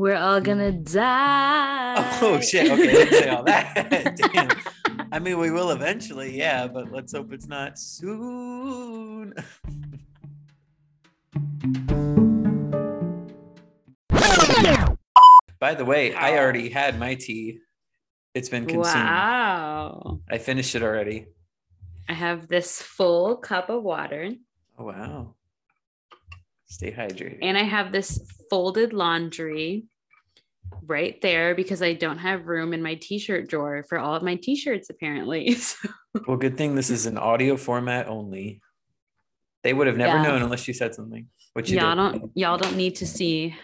We're 0.00 0.16
all 0.16 0.40
mm. 0.40 0.44
gonna 0.44 0.68
oh, 0.68 0.82
die. 0.82 2.18
Oh 2.22 2.40
shit! 2.40 2.72
Okay, 2.72 2.86
didn't 2.90 3.12
say 3.12 3.28
all 3.28 3.44
that. 3.44 4.56
I 5.12 5.18
mean, 5.18 5.38
we 5.38 5.50
will 5.50 5.72
eventually, 5.72 6.38
yeah, 6.38 6.66
but 6.68 6.90
let's 6.90 7.12
hope 7.12 7.34
it's 7.34 7.46
not 7.46 7.78
soon. 7.78 9.34
By 15.58 15.74
the 15.74 15.84
way, 15.84 16.14
I 16.14 16.38
already 16.38 16.70
had 16.70 16.98
my 16.98 17.14
tea. 17.14 17.58
It's 18.32 18.48
been 18.48 18.64
consumed. 18.64 19.04
Wow. 19.04 20.20
I 20.30 20.38
finished 20.38 20.74
it 20.74 20.82
already. 20.82 21.26
I 22.08 22.14
have 22.14 22.48
this 22.48 22.80
full 22.80 23.36
cup 23.36 23.68
of 23.68 23.82
water 23.82 24.30
Oh 24.78 24.84
wow. 24.84 25.34
Stay 26.70 26.92
hydrated. 26.92 27.38
and 27.42 27.58
I 27.58 27.64
have 27.64 27.90
this 27.92 28.20
folded 28.48 28.92
laundry 28.92 29.84
right 30.86 31.20
there 31.20 31.54
because 31.54 31.82
I 31.82 31.94
don't 31.94 32.18
have 32.18 32.46
room 32.46 32.72
in 32.72 32.80
my 32.82 32.94
t-shirt 32.94 33.48
drawer 33.48 33.84
for 33.88 33.98
all 33.98 34.14
of 34.14 34.22
my 34.22 34.36
t-shirts 34.36 34.88
apparently. 34.88 35.54
So- 35.54 35.88
well, 36.26 36.36
good 36.36 36.56
thing 36.56 36.74
this 36.74 36.90
is 36.90 37.06
an 37.06 37.18
audio 37.18 37.56
format 37.56 38.08
only. 38.08 38.60
They 39.62 39.72
would 39.72 39.86
have 39.86 39.96
never 39.96 40.16
Yeah. 40.16 40.22
known 40.22 40.42
unless 40.42 40.66
you 40.66 40.74
said 40.74 40.94
something. 40.94 41.26
Which 41.52 41.70
you 41.70 41.78
y'all 41.78 41.94
did. 42.12 42.20
don't 42.20 42.32
y'all 42.34 42.56
don't 42.58 42.76
need 42.76 42.96
to 42.96 43.06
see 43.06 43.54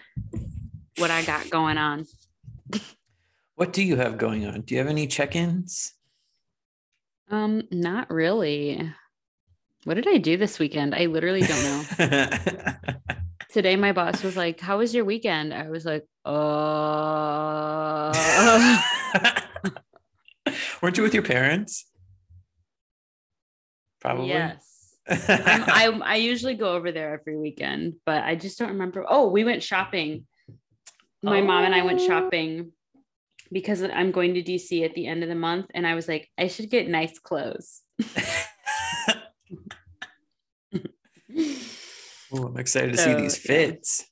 what 0.97 1.11
I 1.11 1.23
got 1.23 1.49
going 1.49 1.77
on. 1.77 2.05
What 3.55 3.73
do 3.73 3.83
you 3.83 3.95
have 3.97 4.17
going 4.17 4.45
on? 4.45 4.61
Do 4.61 4.75
you 4.75 4.79
have 4.79 4.87
any 4.89 5.07
check-ins? 5.07 5.93
Um, 7.29 7.63
not 7.71 8.09
really. 8.11 8.93
What 9.87 9.93
did 9.93 10.05
I 10.05 10.17
do 10.17 10.35
this 10.35 10.59
weekend? 10.59 10.93
I 10.93 11.05
literally 11.05 11.39
don't 11.39 11.63
know. 11.63 11.83
Today 13.53 13.77
my 13.77 13.93
boss 13.93 14.21
was 14.21 14.35
like, 14.35 14.59
"How 14.59 14.79
was 14.79 14.93
your 14.93 15.05
weekend?" 15.05 15.53
I 15.53 15.69
was 15.69 15.85
like, 15.85 16.03
"Uh." 16.25 18.11
Weren't 20.81 20.97
you 20.97 21.03
with 21.03 21.13
your 21.13 21.23
parents? 21.23 21.85
Probably. 24.01 24.27
yes. 24.27 24.97
I 25.07 25.87
I 26.03 26.15
usually 26.17 26.55
go 26.55 26.73
over 26.73 26.91
there 26.91 27.13
every 27.13 27.37
weekend, 27.37 27.93
but 28.05 28.25
I 28.25 28.35
just 28.35 28.59
don't 28.59 28.71
remember. 28.71 29.05
Oh, 29.07 29.29
we 29.29 29.45
went 29.45 29.63
shopping. 29.63 30.27
My 31.23 31.39
mom 31.39 31.63
and 31.63 31.73
I 31.73 31.83
went 31.83 32.01
Oh. 32.01 32.07
shopping 32.07 32.73
because 33.53 33.81
I'm 33.81 34.11
going 34.11 34.33
to 34.33 34.43
DC 34.43 34.83
at 34.83 34.95
the 34.95 35.07
end 35.07 35.23
of 35.23 35.29
the 35.29 35.35
month, 35.35 35.67
and 35.73 35.87
I 35.87 35.95
was 35.95 36.09
like, 36.09 36.29
I 36.37 36.49
should 36.49 36.69
get 36.69 36.89
nice 36.89 37.19
clothes. 37.19 37.83
Ooh, 41.37 42.45
I'm 42.47 42.57
excited 42.57 42.91
to 42.93 42.97
see 42.97 43.11
So, 43.11 43.17
these 43.17 43.35
yeah. 43.45 43.47
fits. 43.55 44.05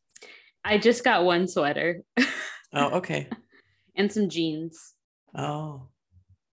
I 0.63 0.77
just 0.77 1.03
got 1.03 1.23
one 1.25 1.47
sweater 1.47 2.01
Oh, 2.73 2.97
okay. 2.97 3.27
and 3.95 4.11
some 4.11 4.29
jeans. 4.29 4.93
Oh, 5.35 5.87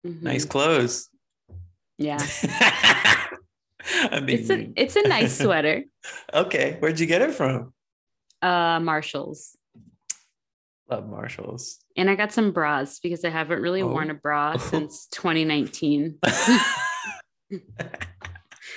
Mhm. 0.06 0.22
nice 0.22 0.44
clothes. 0.44 1.08
Yeah, 1.98 2.18
I'm 4.10 4.26
being 4.26 4.40
it's 4.40 4.50
a 4.50 4.56
mean. 4.56 4.72
it's 4.76 4.96
a 4.96 5.06
nice 5.08 5.38
sweater. 5.40 5.84
Okay, 6.34 6.76
where'd 6.80 6.98
you 6.98 7.06
get 7.06 7.22
it 7.22 7.32
from? 7.34 7.72
Uh, 8.40 8.80
Marshalls. 8.80 9.56
Love 10.90 11.08
Marshalls. 11.08 11.78
And 11.96 12.10
I 12.10 12.16
got 12.16 12.32
some 12.32 12.50
bras 12.52 12.98
because 12.98 13.24
I 13.24 13.30
haven't 13.30 13.62
really 13.62 13.82
Oh. 13.82 13.88
worn 13.88 14.10
a 14.10 14.14
bra 14.14 14.56
since 14.58 15.06
2019. 15.12 16.18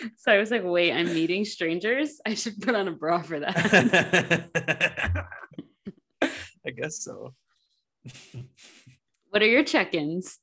So 0.17 0.31
I 0.31 0.38
was 0.38 0.51
like, 0.51 0.63
wait, 0.63 0.91
I'm 0.91 1.13
meeting 1.13 1.45
strangers. 1.45 2.19
I 2.25 2.33
should 2.33 2.61
put 2.61 2.75
on 2.75 2.88
a 2.88 2.91
bra 2.91 3.21
for 3.21 3.39
that. 3.39 4.49
I 6.21 6.71
guess 6.71 7.03
so. 7.03 7.33
what 9.29 9.41
are 9.41 9.47
your 9.47 9.63
check-ins? 9.63 10.39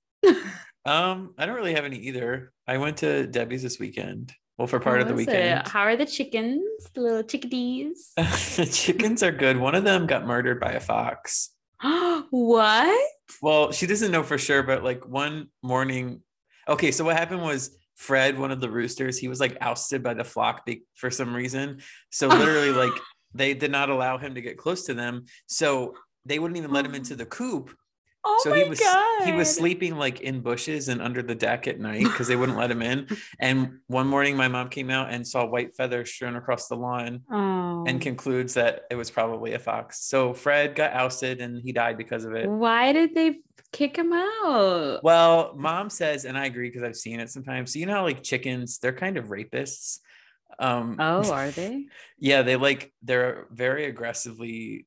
Um, 0.84 1.34
I 1.38 1.46
don't 1.46 1.56
really 1.56 1.74
have 1.74 1.84
any 1.84 1.98
either. 1.98 2.52
I 2.66 2.78
went 2.78 2.98
to 2.98 3.26
Debbie's 3.26 3.62
this 3.62 3.78
weekend. 3.78 4.32
Well, 4.58 4.66
for 4.66 4.80
part 4.80 4.96
How 4.96 5.02
of 5.02 5.08
the 5.08 5.14
weekend. 5.14 5.60
it? 5.60 5.68
How 5.68 5.80
are 5.80 5.96
the 5.96 6.06
chickens? 6.06 6.62
The 6.94 7.00
little 7.00 7.22
chickadees. 7.22 8.12
the 8.16 8.68
chickens 8.70 9.22
are 9.22 9.32
good. 9.32 9.56
One 9.56 9.74
of 9.74 9.84
them 9.84 10.06
got 10.06 10.26
murdered 10.26 10.60
by 10.60 10.72
a 10.72 10.80
fox. 10.80 11.50
what? 12.30 13.08
Well, 13.41 13.72
she 13.72 13.86
doesn't 13.86 14.12
know 14.12 14.22
for 14.22 14.38
sure, 14.38 14.62
but 14.62 14.84
like 14.84 15.06
one 15.06 15.48
morning, 15.62 16.22
okay, 16.68 16.91
so 16.91 17.04
what 17.04 17.16
happened 17.16 17.42
was 17.42 17.76
Fred, 18.02 18.36
one 18.38 18.50
of 18.50 18.60
the 18.60 18.68
roosters, 18.68 19.16
he 19.16 19.28
was 19.28 19.38
like 19.38 19.56
ousted 19.60 20.02
by 20.02 20.14
the 20.14 20.24
flock 20.24 20.66
be- 20.66 20.82
for 20.94 21.08
some 21.10 21.32
reason. 21.34 21.78
So 22.10 22.26
literally, 22.40 22.72
like 22.72 22.92
they 23.32 23.54
did 23.54 23.70
not 23.70 23.90
allow 23.90 24.18
him 24.18 24.34
to 24.34 24.42
get 24.42 24.58
close 24.58 24.86
to 24.86 24.94
them. 24.94 25.26
So 25.46 25.94
they 26.26 26.38
wouldn't 26.41 26.58
even 26.58 26.72
let 26.72 26.84
him 26.84 26.94
into 26.96 27.14
the 27.14 27.26
coop. 27.26 27.72
Oh 28.24 28.41
so 28.44 28.50
my 28.50 28.58
he 28.58 28.68
was 28.68 28.78
god. 28.78 29.24
he 29.24 29.32
was 29.32 29.52
sleeping 29.52 29.96
like 29.96 30.20
in 30.20 30.42
bushes 30.42 30.88
and 30.88 31.02
under 31.02 31.22
the 31.22 31.34
deck 31.34 31.66
at 31.66 31.80
night 31.80 32.04
because 32.04 32.28
they 32.28 32.36
wouldn't 32.36 32.56
let 32.58 32.70
him 32.70 32.80
in. 32.82 33.06
And 33.41 33.78
one 33.88 34.06
morning, 34.06 34.36
my 34.36 34.46
mom 34.48 34.68
came 34.68 34.91
out 34.91 35.10
and 35.10 35.26
saw 35.26 35.44
white 35.44 35.74
feathers 35.76 36.12
strewn 36.12 36.36
across 36.36 36.68
the 36.68 36.76
lawn 36.76 37.22
Oh. 37.30 37.84
and 37.88 38.00
concludes 38.00 38.54
that 38.54 38.82
it 38.91 38.94
was 38.96 39.10
probably 39.10 39.54
a 39.54 39.58
fox. 39.58 40.04
So 40.04 40.34
Fred 40.34 40.76
got 40.76 40.92
ousted 40.92 41.41
and 41.41 41.60
he 41.64 41.72
died 41.72 41.96
because 41.98 42.24
of 42.24 42.34
it. 42.34 42.48
Why 42.48 42.92
did 42.92 43.14
they 43.14 43.41
kick 43.72 43.94
them 43.97 44.12
out? 44.12 45.00
Well, 45.03 45.55
mom 45.56 45.91
says, 45.91 46.25
and 46.25 46.37
I 46.38 46.47
agree 46.47 46.69
because 46.69 46.83
I've 46.83 46.97
seen 46.97 47.21
it 47.21 47.31
sometimes. 47.31 47.72
So 47.72 47.78
you 47.78 47.87
know 47.87 47.94
how 47.94 48.03
like 48.05 48.22
chickens, 48.22 48.78
they're 48.78 48.93
kind 48.93 49.16
of 49.16 49.27
rapists. 49.27 49.99
Um 50.59 50.97
Oh, 50.99 51.31
are 51.31 51.50
they? 51.50 51.87
yeah, 52.19 52.43
they 52.43 52.56
like 52.56 52.93
they're 53.03 53.47
very 53.50 53.87
aggressively 53.87 54.87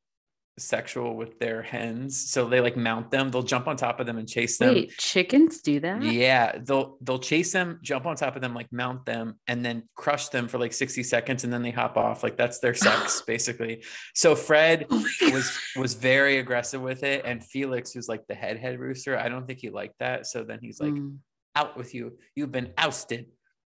sexual 0.58 1.16
with 1.16 1.38
their 1.40 1.62
hens. 1.62 2.30
So 2.32 2.48
they 2.48 2.62
like 2.62 2.78
mount 2.78 3.12
them, 3.12 3.30
they'll 3.30 3.44
jump 3.44 3.68
on 3.68 3.76
top 3.76 4.00
of 4.00 4.06
them 4.06 4.18
and 4.18 4.28
chase 4.28 4.58
them. 4.58 4.74
Wait, 4.74 4.98
chickens 4.98 5.62
do 5.62 5.80
that? 5.82 6.02
Yeah, 6.02 6.58
they'll 6.60 6.98
they'll 7.02 7.20
chase 7.20 7.52
them, 7.52 7.80
jump 7.82 8.06
on 8.06 8.16
top 8.16 8.36
of 8.36 8.42
them, 8.42 8.54
like 8.54 8.72
mount 8.72 9.06
them, 9.06 9.36
and 9.48 9.66
then 9.66 9.84
crush 9.96 10.30
them 10.30 10.48
for 10.48 10.58
like 10.58 10.74
60 10.74 11.04
seconds, 11.04 11.44
and 11.44 11.52
then 11.52 11.62
they 11.62 11.72
hop 11.72 11.98
off. 11.98 12.24
Like 12.24 12.38
that's 12.38 12.60
their 12.60 12.74
sex, 12.74 13.22
basically. 13.28 13.84
So 14.14 14.36
Fred 14.36 14.86
Oh 14.90 15.06
was 15.32 15.58
was 15.76 15.94
very 15.94 16.38
aggressive 16.38 16.82
with 16.82 17.04
it, 17.04 17.24
and 17.26 17.44
Felix, 17.44 17.92
who's 17.92 18.08
like 18.08 18.26
the 18.28 18.36
head 18.36 18.58
head 18.58 18.80
rooster, 18.80 19.18
I 19.18 19.30
don't 19.30 19.46
think 19.46 19.60
he 19.60 19.70
liked 19.70 20.00
that. 20.00 20.26
So 20.28 20.44
then 20.44 20.60
he's 20.62 20.80
like, 20.80 20.94
Mm. 20.94 21.18
"Out 21.56 21.76
with 21.78 21.94
you! 21.94 22.18
You've 22.36 22.52
been 22.52 22.72
ousted." 22.78 23.26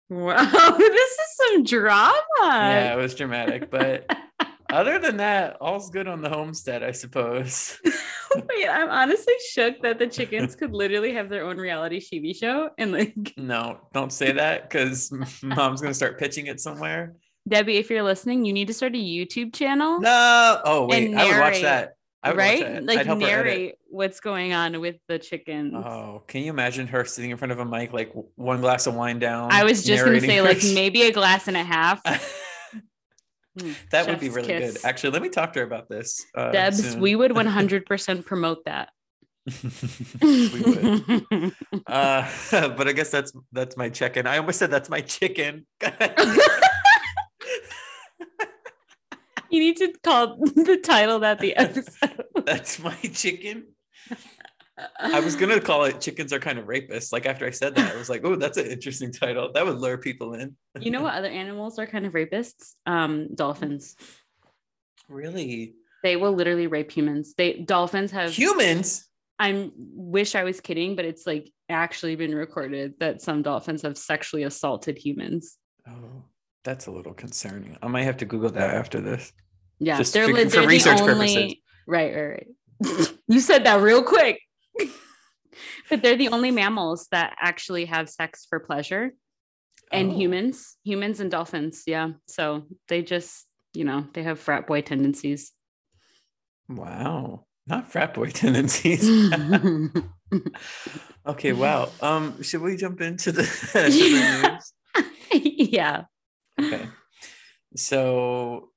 Wow, 0.07 0.35
this 0.77 1.11
is 1.11 1.35
some 1.37 1.63
drama. 1.63 2.13
yeah, 2.43 2.93
it 2.93 2.97
was 2.97 3.15
dramatic, 3.15 3.71
but 3.71 4.05
other 4.71 4.99
than 4.99 5.17
that, 5.17 5.57
all's 5.61 5.89
good 5.89 6.07
on 6.07 6.21
the 6.21 6.29
homestead, 6.29 6.83
I 6.83 6.91
suppose. 6.91 7.79
Wait, 8.35 8.67
I'm 8.67 8.89
honestly 8.89 9.33
shook 9.51 9.81
that 9.81 9.99
the 9.99 10.07
chickens 10.07 10.55
could 10.55 10.73
literally 10.73 11.13
have 11.13 11.29
their 11.29 11.45
own 11.45 11.57
reality 11.57 11.99
TV 11.99 12.35
show 12.35 12.69
and 12.77 12.91
like 12.91 13.33
No, 13.37 13.79
don't 13.93 14.11
say 14.11 14.33
that 14.33 14.69
because 14.69 15.11
mom's 15.43 15.81
gonna 15.81 15.93
start 15.93 16.19
pitching 16.19 16.47
it 16.47 16.59
somewhere. 16.59 17.15
Debbie, 17.47 17.77
if 17.77 17.89
you're 17.89 18.03
listening, 18.03 18.43
you 18.43 18.53
need 18.53 18.67
to 18.67 18.73
start 18.73 18.95
a 18.95 18.97
YouTube 18.97 19.53
channel. 19.53 19.99
No, 20.01 20.61
oh 20.65 20.87
wait, 20.87 21.05
And 21.05 21.19
I 21.19 21.25
would 21.25 21.39
watch 21.39 21.61
that. 21.61 21.93
I 22.23 22.29
would 22.29 22.37
watch 22.37 22.45
right? 22.47 22.59
that. 22.61 22.85
Like 22.85 22.99
I'd 22.99 23.05
help 23.05 23.21
her 23.21 23.27
edit. 23.27 23.45
narrate 23.45 23.75
what's 23.87 24.19
going 24.19 24.53
on 24.53 24.81
with 24.81 24.95
the 25.07 25.19
chickens. 25.19 25.75
Oh, 25.75 26.23
can 26.27 26.41
you 26.41 26.49
imagine 26.49 26.87
her 26.87 27.05
sitting 27.05 27.29
in 27.31 27.37
front 27.37 27.51
of 27.51 27.59
a 27.59 27.65
mic, 27.65 27.93
like 27.93 28.11
one 28.35 28.61
glass 28.61 28.87
of 28.87 28.95
wine 28.95 29.19
down? 29.19 29.51
I 29.51 29.63
was 29.63 29.83
just 29.83 30.03
gonna 30.03 30.19
say 30.19 30.41
like 30.41 30.61
maybe 30.73 31.03
a 31.03 31.11
glass 31.11 31.47
and 31.47 31.55
a 31.55 31.63
half. 31.63 32.01
Mm, 33.57 33.75
that 33.91 34.07
would 34.07 34.19
be 34.19 34.29
really 34.29 34.47
kiss. 34.47 34.73
good. 34.73 34.85
Actually, 34.85 35.11
let 35.11 35.21
me 35.21 35.29
talk 35.29 35.53
to 35.53 35.59
her 35.59 35.65
about 35.65 35.87
this. 35.87 36.25
Uh, 36.35 36.51
Debs, 36.51 36.91
soon. 36.91 36.99
we 36.99 37.15
would 37.15 37.31
100% 37.31 38.25
promote 38.31 38.65
that. 38.65 38.89
we 40.21 40.61
would. 40.61 41.53
Uh, 41.87 42.29
but 42.51 42.87
I 42.87 42.91
guess 42.93 43.11
that's 43.11 43.31
that's 43.51 43.77
my 43.77 43.89
chicken. 43.89 44.25
I 44.25 44.39
almost 44.39 44.57
said 44.57 44.71
that's 44.71 44.89
my 44.89 45.01
chicken. 45.01 45.67
you 49.49 49.59
need 49.59 49.77
to 49.77 49.93
call 50.03 50.37
the 50.37 50.79
title 50.83 51.19
that 51.19 51.39
the 51.39 51.55
episode. 51.55 52.23
that's 52.43 52.79
my 52.79 52.95
chicken. 53.13 53.67
I 54.99 55.19
was 55.21 55.35
gonna 55.35 55.59
call 55.69 55.85
it 55.85 56.01
"Chickens 56.01 56.33
Are 56.33 56.39
Kind 56.39 56.59
of 56.59 56.65
Rapists." 56.65 57.13
Like 57.13 57.25
after 57.25 57.45
I 57.45 57.51
said 57.51 57.75
that, 57.75 57.93
I 57.93 57.97
was 57.97 58.09
like, 58.09 58.21
"Oh, 58.25 58.35
that's 58.35 58.57
an 58.57 58.65
interesting 58.67 59.11
title. 59.11 59.51
That 59.53 59.65
would 59.65 59.77
lure 59.79 59.97
people 59.97 60.33
in." 60.33 60.55
You 60.79 60.91
know 60.91 61.01
what 61.01 61.13
other 61.13 61.29
animals 61.29 61.79
are 61.79 61.87
kind 61.87 62.05
of 62.05 62.13
rapists? 62.13 62.73
Um, 62.85 63.33
dolphins. 63.35 63.95
Really, 65.07 65.75
They 66.03 66.15
will 66.15 66.33
literally 66.33 66.67
rape 66.67 66.91
humans. 66.91 67.33
They 67.37 67.53
dolphins 67.53 68.11
have. 68.11 68.31
humans? 68.31 69.07
I 69.37 69.69
wish 69.75 70.33
I 70.35 70.43
was 70.43 70.61
kidding, 70.61 70.95
but 70.95 71.05
it's 71.05 71.27
like 71.27 71.51
actually 71.69 72.15
been 72.15 72.33
recorded 72.33 72.93
that 72.99 73.21
some 73.21 73.41
dolphins 73.41 73.81
have 73.83 73.97
sexually 73.97 74.43
assaulted 74.43 74.97
humans. 74.97 75.57
Oh, 75.87 76.23
that's 76.63 76.87
a 76.87 76.91
little 76.91 77.13
concerning. 77.13 77.77
I 77.83 77.87
might 77.87 78.03
have 78.03 78.17
to 78.17 78.25
Google 78.25 78.49
that 78.51 78.73
after 78.73 79.01
this. 79.01 79.31
Yeah, 79.79 79.97
Just 79.97 80.13
they're, 80.13 80.27
for- 80.27 80.43
they're 80.45 80.67
research 80.67 80.97
the 80.99 81.03
only. 81.11 81.27
purposes. 81.27 81.53
Right, 81.85 82.15
right, 82.15 82.47
right. 82.89 83.11
you 83.27 83.39
said 83.41 83.65
that 83.65 83.81
real 83.81 84.01
quick. 84.03 84.39
but 85.89 86.01
they're 86.01 86.17
the 86.17 86.29
only 86.29 86.51
mammals 86.51 87.07
that 87.11 87.35
actually 87.39 87.85
have 87.85 88.09
sex 88.09 88.45
for 88.49 88.59
pleasure, 88.59 89.13
and 89.91 90.11
Oh. 90.11 90.15
humans, 90.15 90.77
humans 90.83 91.19
and 91.19 91.29
dolphins. 91.31 91.83
Yeah, 91.85 92.11
so 92.27 92.63
they 92.87 93.01
just, 93.03 93.45
you 93.73 93.83
know, 93.85 94.05
they 94.13 94.23
have 94.23 94.39
frat 94.39 94.67
boy 94.67 94.81
tendencies. 94.81 95.51
Wow. 96.67 97.45
not 97.67 97.91
frat 97.91 98.13
boy 98.13 98.29
tendencies. 98.31 99.07
okay, 101.27 101.53
wow. 101.53 101.89
Um, 102.01 102.41
should 102.43 102.61
we 102.61 102.75
jump 102.77 103.01
into 103.01 103.31
the, 103.31 103.43
the 103.73 103.89
news? 104.51 104.73
yeah. 105.43 106.03
Okay. 106.61 106.87
So 107.75 108.69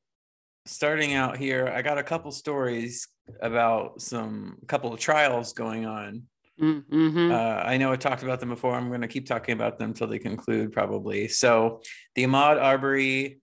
starting 0.66 1.14
out 1.14 1.36
here, 1.38 1.72
I 1.74 1.82
got 1.82 1.98
a 1.98 2.02
couple 2.02 2.32
stories 2.32 3.08
about 3.40 4.00
some 4.00 4.58
couple 4.66 4.92
of 4.92 5.00
trials 5.00 5.52
going 5.52 5.86
on. 5.86 6.22
Mm-hmm. 6.60 7.30
Uh, 7.30 7.34
I 7.34 7.76
know 7.76 7.92
I 7.92 7.96
talked 7.96 8.22
about 8.22 8.40
them 8.40 8.48
before. 8.48 8.74
I'm 8.74 8.88
going 8.88 9.02
to 9.02 9.08
keep 9.08 9.26
talking 9.26 9.52
about 9.52 9.78
them 9.78 9.90
until 9.90 10.08
they 10.08 10.18
conclude, 10.18 10.72
probably. 10.72 11.28
So, 11.28 11.82
the 12.14 12.24
Ahmaud 12.24 12.60
Arbery 12.60 13.40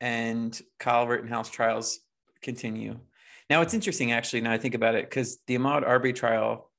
and 0.00 0.60
Kyle 0.78 1.06
Rittenhouse 1.06 1.50
trials 1.50 2.00
continue. 2.42 2.98
Now, 3.48 3.62
it's 3.62 3.74
interesting, 3.74 4.12
actually, 4.12 4.42
now 4.42 4.52
I 4.52 4.58
think 4.58 4.74
about 4.74 4.94
it, 4.94 5.08
because 5.08 5.38
the 5.46 5.56
Ahmaud 5.56 5.86
Arbery 5.86 6.12
trial, 6.12 6.70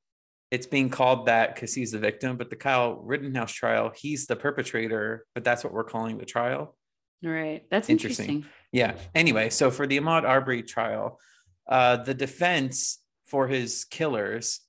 it's 0.52 0.68
being 0.68 0.90
called 0.90 1.26
that 1.26 1.56
because 1.56 1.74
he's 1.74 1.92
the 1.92 2.00
victim, 2.00 2.38
but 2.38 2.50
the 2.50 2.56
Kyle 2.56 2.96
Rittenhouse 2.96 3.52
trial, 3.52 3.92
he's 3.96 4.28
the 4.28 4.36
perpetrator, 4.36 5.26
but 5.34 5.44
that's 5.44 5.64
what 5.64 5.74
we're 5.74 5.84
calling 5.84 6.18
the 6.18 6.26
trial. 6.26 6.78
Right. 7.24 7.64
That's 7.70 7.90
interesting. 7.90 8.26
interesting. 8.26 8.52
Yeah. 8.72 8.96
Anyway, 9.14 9.50
so 9.50 9.70
for 9.70 9.86
the 9.86 10.00
Ahmaud 10.00 10.24
Arbery 10.24 10.64
trial, 10.64 11.20
uh, 11.68 11.98
the 11.98 12.14
defense 12.14 13.00
for 13.26 13.48
his 13.48 13.86
killers 13.86 14.62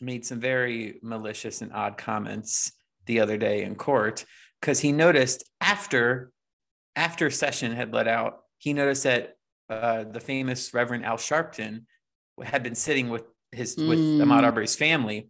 made 0.00 0.24
some 0.26 0.40
very 0.40 0.98
malicious 1.02 1.62
and 1.62 1.72
odd 1.72 1.96
comments 1.96 2.72
the 3.06 3.20
other 3.20 3.36
day 3.36 3.62
in 3.62 3.74
court 3.74 4.24
because 4.60 4.80
he 4.80 4.92
noticed 4.92 5.44
after 5.60 6.32
after 6.96 7.28
session 7.30 7.72
had 7.72 7.92
let 7.92 8.08
out, 8.08 8.44
he 8.58 8.72
noticed 8.72 9.02
that 9.02 9.36
uh, 9.68 10.04
the 10.04 10.20
famous 10.20 10.72
Reverend 10.72 11.04
Al 11.04 11.16
Sharpton 11.16 11.84
had 12.42 12.62
been 12.62 12.74
sitting 12.74 13.08
with 13.08 13.24
his 13.52 13.76
mm. 13.76 13.88
with 13.88 13.98
ahmaud 13.98 14.42
Arbery's 14.42 14.76
family, 14.76 15.28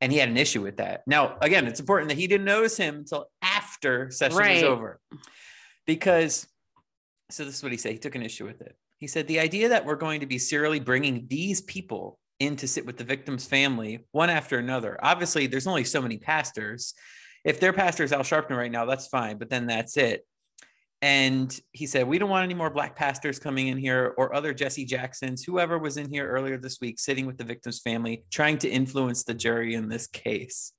and 0.00 0.12
he 0.12 0.18
had 0.18 0.28
an 0.28 0.36
issue 0.36 0.62
with 0.62 0.76
that. 0.78 1.02
Now, 1.06 1.36
again, 1.40 1.66
it's 1.66 1.80
important 1.80 2.10
that 2.10 2.18
he 2.18 2.26
didn't 2.26 2.46
notice 2.46 2.76
him 2.76 2.96
until 2.96 3.26
after 3.42 4.10
session 4.10 4.38
right. 4.38 4.54
was 4.54 4.62
over, 4.62 5.00
because 5.86 6.46
so 7.30 7.44
this 7.44 7.56
is 7.56 7.62
what 7.62 7.72
he 7.72 7.78
said. 7.78 7.92
He 7.92 7.98
took 7.98 8.14
an 8.14 8.22
issue 8.22 8.46
with 8.46 8.60
it. 8.60 8.76
He 8.98 9.06
said 9.06 9.28
the 9.28 9.40
idea 9.40 9.68
that 9.70 9.84
we're 9.84 9.96
going 9.96 10.20
to 10.20 10.26
be 10.26 10.38
serially 10.38 10.80
bringing 10.80 11.26
these 11.28 11.60
people 11.60 12.18
in 12.38 12.56
to 12.56 12.68
sit 12.68 12.86
with 12.86 12.96
the 12.96 13.04
victim's 13.04 13.46
family 13.46 14.06
one 14.12 14.30
after 14.30 14.58
another. 14.58 14.98
Obviously, 15.02 15.46
there's 15.46 15.66
only 15.66 15.84
so 15.84 16.02
many 16.02 16.18
pastors. 16.18 16.94
If 17.44 17.60
their 17.60 17.72
pastor 17.72 18.04
is 18.04 18.12
Al 18.12 18.20
Sharpton 18.20 18.56
right 18.56 18.70
now, 18.70 18.84
that's 18.84 19.06
fine, 19.06 19.38
but 19.38 19.50
then 19.50 19.66
that's 19.66 19.96
it. 19.96 20.26
And 21.02 21.58
he 21.72 21.86
said, 21.86 22.08
We 22.08 22.18
don't 22.18 22.30
want 22.30 22.44
any 22.44 22.54
more 22.54 22.70
black 22.70 22.96
pastors 22.96 23.38
coming 23.38 23.68
in 23.68 23.76
here 23.76 24.14
or 24.16 24.34
other 24.34 24.54
Jesse 24.54 24.86
Jacksons, 24.86 25.44
whoever 25.44 25.78
was 25.78 25.98
in 25.98 26.10
here 26.10 26.28
earlier 26.28 26.56
this 26.56 26.80
week 26.80 26.98
sitting 26.98 27.26
with 27.26 27.36
the 27.36 27.44
victim's 27.44 27.80
family, 27.80 28.24
trying 28.30 28.58
to 28.58 28.68
influence 28.68 29.24
the 29.24 29.34
jury 29.34 29.74
in 29.74 29.88
this 29.88 30.06
case. 30.06 30.72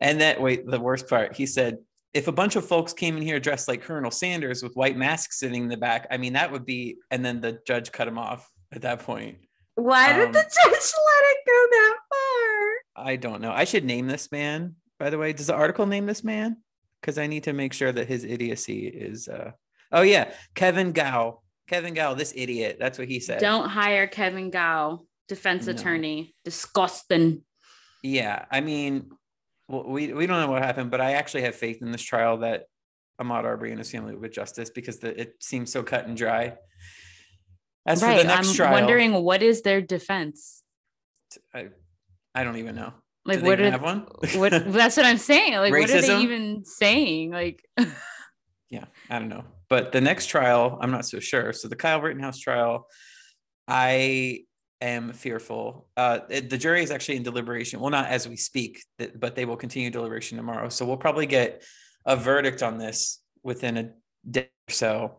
And 0.00 0.20
that, 0.20 0.40
wait, 0.40 0.66
the 0.66 0.80
worst 0.80 1.08
part, 1.08 1.36
he 1.36 1.46
said, 1.46 1.78
if 2.14 2.28
a 2.28 2.32
bunch 2.32 2.56
of 2.56 2.66
folks 2.66 2.92
came 2.92 3.16
in 3.16 3.22
here 3.22 3.40
dressed 3.40 3.68
like 3.68 3.82
Colonel 3.82 4.10
Sanders 4.10 4.62
with 4.62 4.74
white 4.74 4.96
masks 4.96 5.38
sitting 5.38 5.62
in 5.62 5.68
the 5.68 5.76
back, 5.76 6.06
I 6.10 6.18
mean, 6.18 6.34
that 6.34 6.52
would 6.52 6.66
be, 6.66 6.98
and 7.10 7.24
then 7.24 7.40
the 7.40 7.60
judge 7.66 7.90
cut 7.90 8.08
him 8.08 8.18
off 8.18 8.50
at 8.72 8.82
that 8.82 9.00
point. 9.00 9.38
Why 9.74 10.12
did 10.12 10.26
um, 10.26 10.32
the 10.32 10.42
judge 10.42 10.48
let 10.64 11.24
it 11.24 11.38
go 11.46 11.66
that 11.70 11.96
far? 12.10 13.04
I 13.06 13.16
don't 13.16 13.40
know. 13.40 13.52
I 13.52 13.64
should 13.64 13.84
name 13.84 14.06
this 14.06 14.30
man, 14.30 14.76
by 14.98 15.08
the 15.08 15.16
way. 15.16 15.32
Does 15.32 15.46
the 15.46 15.54
article 15.54 15.86
name 15.86 16.04
this 16.04 16.22
man? 16.22 16.58
Because 17.00 17.16
I 17.16 17.26
need 17.26 17.44
to 17.44 17.54
make 17.54 17.72
sure 17.72 17.90
that 17.90 18.06
his 18.06 18.24
idiocy 18.24 18.86
is. 18.86 19.28
uh 19.28 19.52
Oh, 19.90 20.02
yeah. 20.02 20.32
Kevin 20.54 20.92
Gough. 20.92 21.38
Kevin 21.68 21.94
Gough, 21.94 22.18
this 22.18 22.32
idiot. 22.36 22.76
That's 22.78 22.98
what 22.98 23.08
he 23.08 23.20
said. 23.20 23.40
Don't 23.40 23.68
hire 23.68 24.06
Kevin 24.06 24.50
Gough, 24.50 25.00
defense 25.28 25.66
no. 25.66 25.72
attorney. 25.72 26.34
Disgusting. 26.44 27.42
Yeah. 28.02 28.44
I 28.50 28.60
mean, 28.60 29.10
well, 29.72 29.84
we, 29.84 30.12
we 30.12 30.26
don't 30.26 30.38
know 30.38 30.50
what 30.50 30.62
happened, 30.62 30.90
but 30.90 31.00
I 31.00 31.12
actually 31.12 31.42
have 31.42 31.56
faith 31.56 31.80
in 31.80 31.90
this 31.90 32.02
trial 32.02 32.38
that 32.38 32.64
Ahmaud 33.20 33.44
Arbery 33.44 33.70
and 33.70 33.78
his 33.78 33.90
family 33.90 34.14
with 34.14 34.30
justice 34.30 34.68
because 34.68 34.98
the, 34.98 35.18
it 35.18 35.36
seems 35.40 35.72
so 35.72 35.82
cut 35.82 36.06
and 36.06 36.14
dry. 36.16 36.54
As 37.86 38.02
right. 38.02 38.18
for 38.18 38.22
the 38.22 38.28
next 38.28 38.50
I'm 38.50 38.54
trial, 38.54 38.72
wondering 38.72 39.14
what 39.14 39.42
is 39.42 39.62
their 39.62 39.80
defense. 39.80 40.62
I, 41.54 41.68
I 42.34 42.44
don't 42.44 42.58
even 42.58 42.76
know. 42.76 42.92
Like, 43.24 43.42
what 43.42 43.60
are 43.60 43.70
have 43.70 43.82
one? 43.82 44.06
what 44.34 44.50
that's 44.66 44.96
what 44.96 45.06
I'm 45.06 45.18
saying. 45.18 45.54
Like, 45.54 45.72
Racism? 45.72 45.80
what 45.80 45.90
are 45.90 46.02
they 46.02 46.20
even 46.20 46.64
saying? 46.64 47.30
Like, 47.30 47.64
yeah, 48.70 48.84
I 49.08 49.18
don't 49.18 49.30
know. 49.30 49.44
But 49.70 49.92
the 49.92 50.02
next 50.02 50.26
trial, 50.26 50.78
I'm 50.82 50.90
not 50.90 51.06
so 51.06 51.18
sure. 51.18 51.54
So 51.54 51.68
the 51.68 51.76
Kyle 51.76 52.00
Rittenhouse 52.00 52.38
trial, 52.38 52.86
I 53.66 54.44
am 54.82 55.12
fearful. 55.12 55.88
Uh, 55.96 56.20
the 56.28 56.58
jury 56.58 56.82
is 56.82 56.90
actually 56.90 57.16
in 57.16 57.22
deliberation. 57.22 57.80
Well, 57.80 57.90
not 57.90 58.06
as 58.06 58.28
we 58.28 58.36
speak, 58.36 58.84
but 59.16 59.34
they 59.34 59.44
will 59.44 59.56
continue 59.56 59.90
deliberation 59.90 60.36
tomorrow. 60.36 60.68
So 60.68 60.84
we'll 60.84 60.96
probably 60.96 61.26
get 61.26 61.62
a 62.04 62.16
verdict 62.16 62.62
on 62.62 62.78
this 62.78 63.20
within 63.42 63.76
a 63.76 63.90
day 64.28 64.48
or 64.68 64.72
so. 64.72 65.18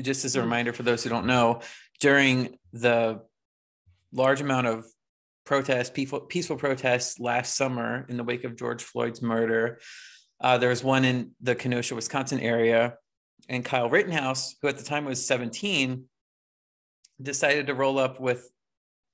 just 0.00 0.24
as 0.24 0.36
a 0.36 0.40
hmm. 0.40 0.46
reminder 0.46 0.72
for 0.72 0.82
those 0.82 1.04
who 1.04 1.10
don't 1.10 1.26
know, 1.26 1.60
during 2.00 2.58
the 2.72 3.20
large 4.12 4.40
amount 4.40 4.66
of 4.66 4.86
protests, 5.44 5.90
peaceful, 5.90 6.20
peaceful 6.20 6.56
protests 6.56 7.18
last 7.18 7.56
summer 7.56 8.06
in 8.08 8.16
the 8.16 8.24
wake 8.24 8.44
of 8.44 8.56
George 8.56 8.82
Floyd's 8.82 9.22
murder, 9.22 9.80
uh, 10.40 10.58
there 10.58 10.70
was 10.70 10.82
one 10.82 11.04
in 11.04 11.32
the 11.40 11.54
Kenosha, 11.54 11.94
Wisconsin 11.94 12.40
area, 12.40 12.96
and 13.48 13.64
Kyle 13.64 13.88
Rittenhouse, 13.88 14.56
who 14.60 14.68
at 14.68 14.78
the 14.78 14.84
time 14.84 15.04
was 15.04 15.24
17, 15.24 16.04
decided 17.20 17.66
to 17.66 17.74
roll 17.74 17.98
up 17.98 18.20
with 18.20 18.50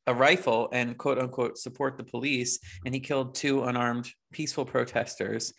a 0.08 0.14
rifle 0.14 0.70
and 0.72 0.96
quote 0.96 1.18
unquote 1.18 1.58
support 1.58 1.96
the 1.98 2.02
police 2.02 2.58
and 2.84 2.94
he 2.94 3.00
killed 3.00 3.34
two 3.34 3.62
unarmed 3.64 4.10
peaceful 4.32 4.64
protesters. 4.64 5.52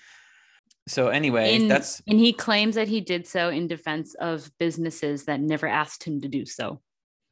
So 0.87 1.09
anyway 1.09 1.55
in, 1.55 1.67
that's 1.67 2.01
and 2.07 2.19
he 2.19 2.33
claims 2.33 2.75
that 2.75 2.87
he 2.87 2.99
did 2.99 3.27
so 3.27 3.49
in 3.49 3.67
defense 3.67 4.15
of 4.15 4.49
businesses 4.57 5.25
that 5.25 5.39
never 5.39 5.67
asked 5.67 6.03
him 6.03 6.19
to 6.21 6.27
do 6.27 6.45
so. 6.45 6.81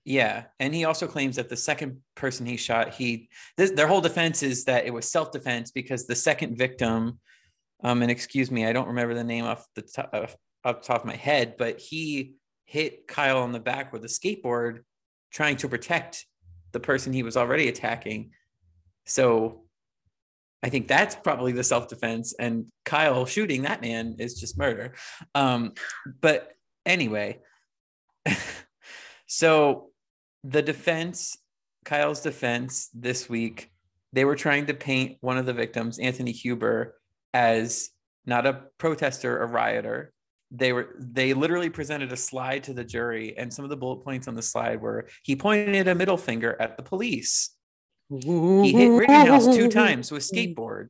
Yeah 0.05 0.45
and 0.59 0.73
he 0.75 0.85
also 0.85 1.07
claims 1.07 1.37
that 1.37 1.49
the 1.49 1.57
second 1.57 1.97
person 2.15 2.45
he 2.45 2.55
shot 2.55 2.93
he 2.93 3.29
this, 3.57 3.71
their 3.71 3.87
whole 3.87 4.01
defense 4.01 4.43
is 4.43 4.65
that 4.65 4.85
it 4.85 4.93
was 4.93 5.11
self-defense 5.11 5.71
because 5.71 6.05
the 6.05 6.15
second 6.15 6.55
victim 6.55 7.19
um 7.83 8.01
and 8.03 8.11
excuse 8.11 8.49
me 8.51 8.65
i 8.65 8.71
don't 8.71 8.87
remember 8.87 9.13
the 9.15 9.23
name 9.23 9.43
off 9.43 9.65
the 9.75 9.81
top 9.81 10.09
off 10.13 10.35
the 10.63 10.73
top 10.87 11.01
of 11.01 11.05
my 11.05 11.15
head 11.15 11.55
but 11.57 11.79
he 11.79 12.35
hit 12.65 13.07
kyle 13.07 13.39
on 13.39 13.51
the 13.51 13.59
back 13.59 13.91
with 13.91 14.03
a 14.05 14.07
skateboard 14.07 14.83
trying 15.31 15.57
to 15.57 15.67
protect 15.67 16.25
the 16.77 16.81
person 16.85 17.11
he 17.11 17.23
was 17.23 17.35
already 17.35 17.69
attacking. 17.69 18.29
So 19.07 19.63
I 20.61 20.69
think 20.69 20.87
that's 20.87 21.15
probably 21.15 21.51
the 21.51 21.63
self 21.63 21.87
defense. 21.87 22.35
And 22.39 22.67
Kyle 22.85 23.25
shooting 23.25 23.63
that 23.63 23.81
man 23.81 24.17
is 24.19 24.39
just 24.39 24.59
murder. 24.59 24.93
Um, 25.33 25.73
but 26.21 26.51
anyway, 26.85 27.39
so 29.25 29.89
the 30.43 30.61
defense, 30.61 31.35
Kyle's 31.83 32.21
defense 32.21 32.89
this 32.93 33.27
week, 33.27 33.71
they 34.13 34.23
were 34.23 34.35
trying 34.35 34.67
to 34.67 34.75
paint 34.75 35.17
one 35.21 35.39
of 35.39 35.47
the 35.47 35.53
victims, 35.53 35.97
Anthony 35.97 36.31
Huber, 36.31 36.95
as 37.33 37.89
not 38.27 38.45
a 38.45 38.61
protester, 38.77 39.41
a 39.41 39.47
rioter, 39.47 40.13
they 40.51 40.71
were 40.73 40.95
they 40.99 41.33
literally 41.33 41.69
presented 41.69 42.11
a 42.11 42.17
slide 42.17 42.63
to 42.63 42.73
the 42.73 42.83
jury 42.83 43.37
and 43.37 43.53
some 43.53 43.65
of 43.65 43.69
the 43.69 43.77
bullet 43.77 43.97
points 43.97 44.27
on 44.27 44.35
the 44.35 44.41
slide 44.41 44.81
were 44.81 45.07
he 45.23 45.35
pointed 45.35 45.87
a 45.87 45.95
middle 45.95 46.17
finger 46.17 46.55
at 46.59 46.77
the 46.77 46.83
police. 46.83 47.49
He 48.09 48.71
hit 48.71 48.87
rittenhouse 48.87 49.45
two 49.45 49.69
times 49.69 50.11
with 50.11 50.23
skateboard. 50.23 50.87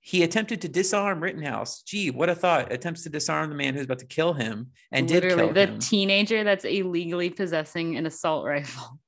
He 0.00 0.22
attempted 0.22 0.60
to 0.62 0.68
disarm 0.68 1.22
rittenhouse. 1.22 1.82
Gee 1.82 2.10
what 2.10 2.28
a 2.28 2.34
thought. 2.34 2.72
Attempts 2.72 3.02
to 3.04 3.08
disarm 3.08 3.48
the 3.48 3.56
man 3.56 3.74
who's 3.74 3.84
about 3.84 4.00
to 4.00 4.06
kill 4.06 4.34
him 4.34 4.72
and 4.92 5.08
literally, 5.10 5.36
did 5.36 5.44
kill 5.44 5.54
the 5.54 5.72
him. 5.72 5.78
teenager 5.78 6.44
that's 6.44 6.64
illegally 6.64 7.30
possessing 7.30 7.96
an 7.96 8.06
assault 8.06 8.44
rifle. 8.44 8.98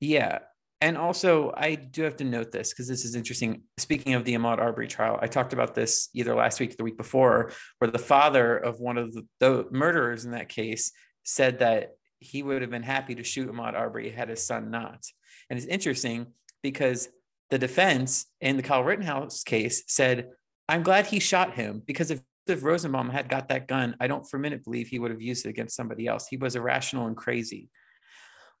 Yeah 0.00 0.40
and 0.80 0.98
also, 0.98 1.54
I 1.56 1.74
do 1.74 2.02
have 2.02 2.16
to 2.16 2.24
note 2.24 2.52
this 2.52 2.70
because 2.70 2.86
this 2.86 3.04
is 3.04 3.14
interesting. 3.14 3.62
Speaking 3.78 4.12
of 4.14 4.24
the 4.24 4.34
Ahmaud 4.34 4.58
Arbery 4.58 4.88
trial, 4.88 5.18
I 5.22 5.26
talked 5.26 5.54
about 5.54 5.74
this 5.74 6.10
either 6.12 6.34
last 6.34 6.60
week 6.60 6.72
or 6.72 6.76
the 6.76 6.84
week 6.84 6.98
before, 6.98 7.52
where 7.78 7.90
the 7.90 7.98
father 7.98 8.56
of 8.58 8.78
one 8.78 8.98
of 8.98 9.14
the, 9.14 9.26
the 9.40 9.66
murderers 9.70 10.26
in 10.26 10.32
that 10.32 10.50
case 10.50 10.92
said 11.24 11.60
that 11.60 11.92
he 12.18 12.42
would 12.42 12.60
have 12.60 12.70
been 12.70 12.82
happy 12.82 13.14
to 13.14 13.24
shoot 13.24 13.50
Ahmaud 13.50 13.74
Arbery 13.74 14.10
had 14.10 14.28
his 14.28 14.46
son 14.46 14.70
not. 14.70 15.02
And 15.48 15.58
it's 15.58 15.66
interesting 15.66 16.26
because 16.62 17.08
the 17.50 17.58
defense 17.58 18.26
in 18.40 18.56
the 18.56 18.62
Kyle 18.62 18.84
Rittenhouse 18.84 19.44
case 19.44 19.82
said, 19.86 20.28
I'm 20.68 20.82
glad 20.82 21.06
he 21.06 21.20
shot 21.20 21.54
him 21.54 21.82
because 21.86 22.10
if, 22.10 22.20
if 22.46 22.62
Rosenbaum 22.62 23.08
had 23.10 23.28
got 23.28 23.48
that 23.48 23.66
gun, 23.66 23.96
I 24.00 24.08
don't 24.08 24.28
for 24.28 24.36
a 24.36 24.40
minute 24.40 24.64
believe 24.64 24.88
he 24.88 24.98
would 24.98 25.10
have 25.10 25.22
used 25.22 25.46
it 25.46 25.50
against 25.50 25.76
somebody 25.76 26.06
else. 26.06 26.26
He 26.28 26.36
was 26.36 26.56
irrational 26.56 27.06
and 27.06 27.16
crazy. 27.16 27.70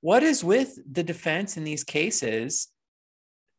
What 0.06 0.22
is 0.22 0.44
with 0.44 0.78
the 0.88 1.02
defense 1.02 1.56
in 1.56 1.64
these 1.64 1.82
cases 1.82 2.68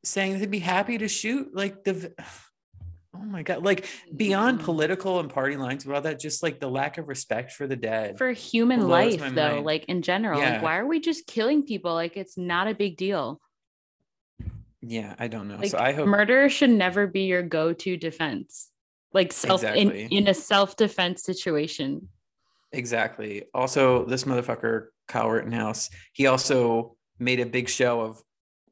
saying 0.06 0.40
they'd 0.40 0.50
be 0.50 0.60
happy 0.60 0.98
to 0.98 1.10
shoot 1.10 1.54
like 1.54 1.84
the 1.84 2.14
oh 3.14 3.20
my 3.20 3.44
god 3.44 3.66
like 3.66 3.86
beyond 4.16 4.58
mm-hmm. 4.58 4.66
political 4.66 5.20
and 5.20 5.30
party 5.30 5.58
lines 5.58 5.86
about 5.86 6.04
that 6.04 6.22
just 6.22 6.42
like 6.44 6.62
the 6.62 6.70
lack 6.70 6.98
of 6.98 7.10
respect 7.10 7.52
for 7.52 7.68
the 7.68 7.76
dead 7.76 8.18
for 8.18 8.32
human 8.32 8.88
life 8.88 9.20
though 9.34 9.56
mind. 9.56 9.66
like 9.66 9.86
in 9.86 10.02
general 10.02 10.40
yeah. 10.40 10.54
like 10.54 10.62
why 10.62 10.78
are 10.78 10.86
we 10.86 11.02
just 11.02 11.28
killing 11.28 11.64
people 11.64 11.94
like 11.94 12.16
it's 12.16 12.38
not 12.38 12.68
a 12.68 12.74
big 12.74 12.96
deal 12.96 13.42
Yeah, 14.82 15.16
I 15.20 15.28
don't 15.28 15.48
know. 15.48 15.58
Like 15.58 15.72
so 15.72 15.80
I 15.80 15.92
hope 15.92 16.08
murder 16.08 16.50
should 16.50 16.70
never 16.70 17.08
be 17.08 17.22
your 17.22 17.44
go-to 17.44 17.98
defense. 17.98 18.70
Like 19.12 19.34
self 19.34 19.64
Exactly. 19.64 20.04
in, 20.04 20.12
in 20.12 20.28
a 20.28 20.34
self-defense 20.34 21.24
situation. 21.24 22.08
exactly. 22.72 23.46
Also, 23.54 24.06
this 24.06 24.24
motherfucker, 24.24 24.88
Kyle 25.08 25.30
Rittenhouse, 25.30 25.90
he 26.14 26.28
also 26.28 26.96
made 27.20 27.40
a 27.40 27.46
big 27.46 27.70
show 27.70 28.02
of 28.02 28.22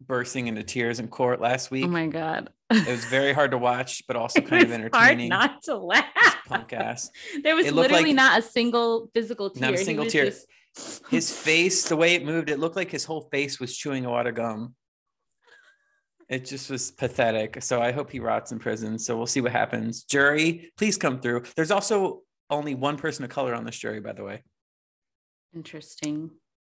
bursting 0.05 0.47
into 0.47 0.63
tears 0.63 0.99
in 0.99 1.07
court 1.07 1.39
last 1.39 1.67
oh 1.71 1.75
week. 1.75 1.85
Oh 1.85 1.89
my 1.89 2.07
god. 2.07 2.49
it 2.69 2.87
was 2.87 3.05
very 3.05 3.33
hard 3.33 3.51
to 3.51 3.57
watch, 3.57 4.03
but 4.07 4.15
also 4.15 4.41
kind 4.51 4.63
of 4.63 4.71
entertaining. 4.71 5.31
Hard 5.31 5.51
not 5.51 5.63
to 5.63 5.77
laugh. 5.77 6.37
punk 6.47 6.73
ass. 6.73 7.09
There 7.43 7.55
was 7.55 7.71
literally 7.71 8.05
like- 8.05 8.15
not 8.15 8.39
a 8.39 8.41
single 8.41 9.09
physical 9.13 9.49
tear. 9.49 9.71
Not 9.71 9.79
a 9.79 9.83
single 9.83 10.05
tear. 10.05 10.25
just- 10.25 10.47
His 11.09 11.31
face, 11.45 11.87
the 11.87 11.95
way 11.95 12.15
it 12.15 12.25
moved, 12.25 12.49
it 12.49 12.59
looked 12.59 12.75
like 12.75 12.91
his 12.91 13.05
whole 13.05 13.21
face 13.31 13.59
was 13.59 13.75
chewing 13.75 14.05
a 14.05 14.11
lot 14.11 14.27
of 14.27 14.35
gum. 14.35 14.75
It 16.27 16.45
just 16.45 16.69
was 16.71 16.91
pathetic. 16.91 17.61
So 17.61 17.81
I 17.81 17.91
hope 17.91 18.09
he 18.09 18.19
rots 18.19 18.51
in 18.51 18.57
prison. 18.59 18.97
So 18.97 19.15
we'll 19.15 19.27
see 19.27 19.41
what 19.41 19.51
happens. 19.51 20.03
Jury, 20.03 20.71
please 20.75 20.97
come 20.97 21.19
through. 21.19 21.43
There's 21.55 21.69
also 21.71 22.21
only 22.49 22.73
one 22.73 22.97
person 22.97 23.23
of 23.23 23.29
color 23.29 23.53
on 23.53 23.63
this 23.63 23.77
jury, 23.77 23.99
by 23.99 24.13
the 24.13 24.23
way. 24.23 24.43
Interesting. 25.55 26.31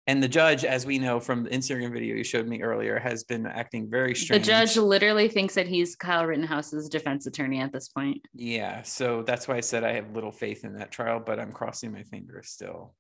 And 0.08 0.24
the 0.24 0.28
judge, 0.28 0.66
as 0.66 0.88
we 0.88 0.98
know 0.98 1.20
from 1.20 1.44
the 1.44 1.52
Instagram 1.52 1.94
video 1.94 2.16
you 2.16 2.24
showed 2.24 2.48
me 2.48 2.64
earlier, 2.64 2.98
has 2.98 3.24
been 3.24 3.46
acting 3.46 3.92
very 3.92 4.16
strange. 4.16 4.44
The 4.44 4.52
judge 4.52 4.76
literally 4.76 5.28
thinks 5.28 5.54
that 5.54 5.68
he's 5.68 5.96
Kyle 5.96 6.26
Rittenhouse's 6.26 6.90
defense 6.90 7.28
attorney 7.28 7.60
at 7.60 7.72
this 7.72 7.90
point. 7.90 8.26
Yeah. 8.34 8.82
So 8.82 9.22
that's 9.22 9.48
why 9.48 9.58
I 9.58 9.60
said 9.60 9.84
I 9.84 9.94
have 9.94 10.16
little 10.16 10.32
faith 10.32 10.64
in 10.66 10.80
that 10.80 10.92
trial, 10.92 11.22
but 11.24 11.40
I'm 11.40 11.52
crossing 11.52 11.92
my 11.92 12.02
fingers 12.04 12.50
still. 12.50 12.96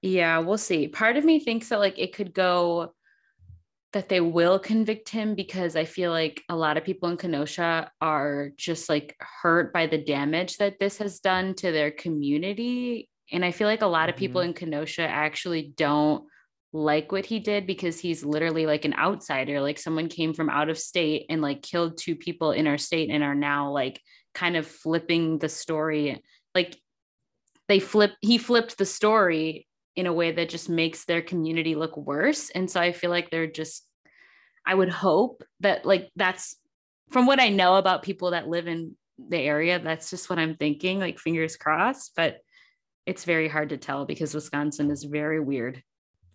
Yeah, 0.00 0.38
we'll 0.38 0.56
see. 0.56 0.88
Part 0.88 1.16
of 1.16 1.24
me 1.24 1.40
thinks 1.40 1.68
that 1.68 1.80
like 1.80 1.98
it 1.98 2.14
could 2.14 2.32
go 2.32 2.94
that 3.92 4.08
they 4.08 4.20
will 4.20 4.58
convict 4.58 5.08
him 5.08 5.34
because 5.34 5.76
I 5.76 5.84
feel 5.84 6.10
like 6.10 6.42
a 6.48 6.56
lot 6.56 6.76
of 6.76 6.84
people 6.84 7.08
in 7.08 7.16
Kenosha 7.16 7.90
are 8.00 8.50
just 8.56 8.88
like 8.88 9.16
hurt 9.20 9.72
by 9.72 9.86
the 9.86 9.98
damage 9.98 10.58
that 10.58 10.78
this 10.78 10.98
has 10.98 11.20
done 11.20 11.54
to 11.56 11.72
their 11.72 11.90
community. 11.90 13.08
And 13.32 13.44
I 13.44 13.50
feel 13.50 13.66
like 13.66 13.82
a 13.82 13.86
lot 13.86 14.08
of 14.08 14.16
people 14.16 14.40
mm-hmm. 14.40 14.48
in 14.50 14.54
Kenosha 14.54 15.02
actually 15.02 15.72
don't 15.76 16.24
like 16.72 17.10
what 17.10 17.26
he 17.26 17.40
did 17.40 17.66
because 17.66 17.98
he's 17.98 18.24
literally 18.24 18.66
like 18.66 18.84
an 18.84 18.94
outsider. 18.94 19.60
Like 19.60 19.78
someone 19.78 20.08
came 20.08 20.34
from 20.34 20.50
out 20.50 20.68
of 20.68 20.78
state 20.78 21.26
and 21.28 21.40
like 21.40 21.62
killed 21.62 21.98
two 21.98 22.16
people 22.16 22.52
in 22.52 22.66
our 22.66 22.78
state 22.78 23.10
and 23.10 23.22
are 23.22 23.34
now 23.34 23.70
like 23.70 24.00
kind 24.34 24.56
of 24.56 24.66
flipping 24.66 25.38
the 25.38 25.48
story. 25.48 26.22
Like 26.54 26.76
they 27.68 27.80
flip, 27.80 28.12
he 28.20 28.38
flipped 28.38 28.78
the 28.78 28.84
story 28.84 29.66
in 29.96 30.06
a 30.06 30.12
way 30.12 30.32
that 30.32 30.50
just 30.50 30.68
makes 30.68 31.04
their 31.04 31.22
community 31.22 31.74
look 31.74 31.96
worse. 31.96 32.50
And 32.50 32.70
so 32.70 32.80
I 32.80 32.92
feel 32.92 33.10
like 33.10 33.30
they're 33.30 33.46
just, 33.46 33.86
I 34.66 34.74
would 34.74 34.90
hope 34.90 35.42
that 35.60 35.86
like 35.86 36.10
that's 36.16 36.56
from 37.10 37.26
what 37.26 37.40
I 37.40 37.48
know 37.48 37.76
about 37.76 38.02
people 38.02 38.32
that 38.32 38.48
live 38.48 38.66
in 38.66 38.96
the 39.18 39.38
area, 39.38 39.78
that's 39.78 40.10
just 40.10 40.28
what 40.28 40.38
I'm 40.38 40.56
thinking, 40.56 40.98
like 40.98 41.18
fingers 41.18 41.56
crossed. 41.56 42.12
But 42.16 42.38
it's 43.06 43.24
very 43.24 43.48
hard 43.48 43.68
to 43.70 43.76
tell 43.76 44.04
because 44.04 44.34
Wisconsin 44.34 44.90
is 44.90 45.04
very 45.04 45.40
weird. 45.40 45.82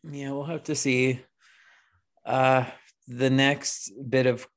Yeah, 0.09 0.31
we'll 0.31 0.45
have 0.45 0.63
to 0.63 0.75
see. 0.75 1.19
Uh, 2.25 2.65
the 3.07 3.29
next 3.29 3.91
bit 4.09 4.25
of 4.25 4.47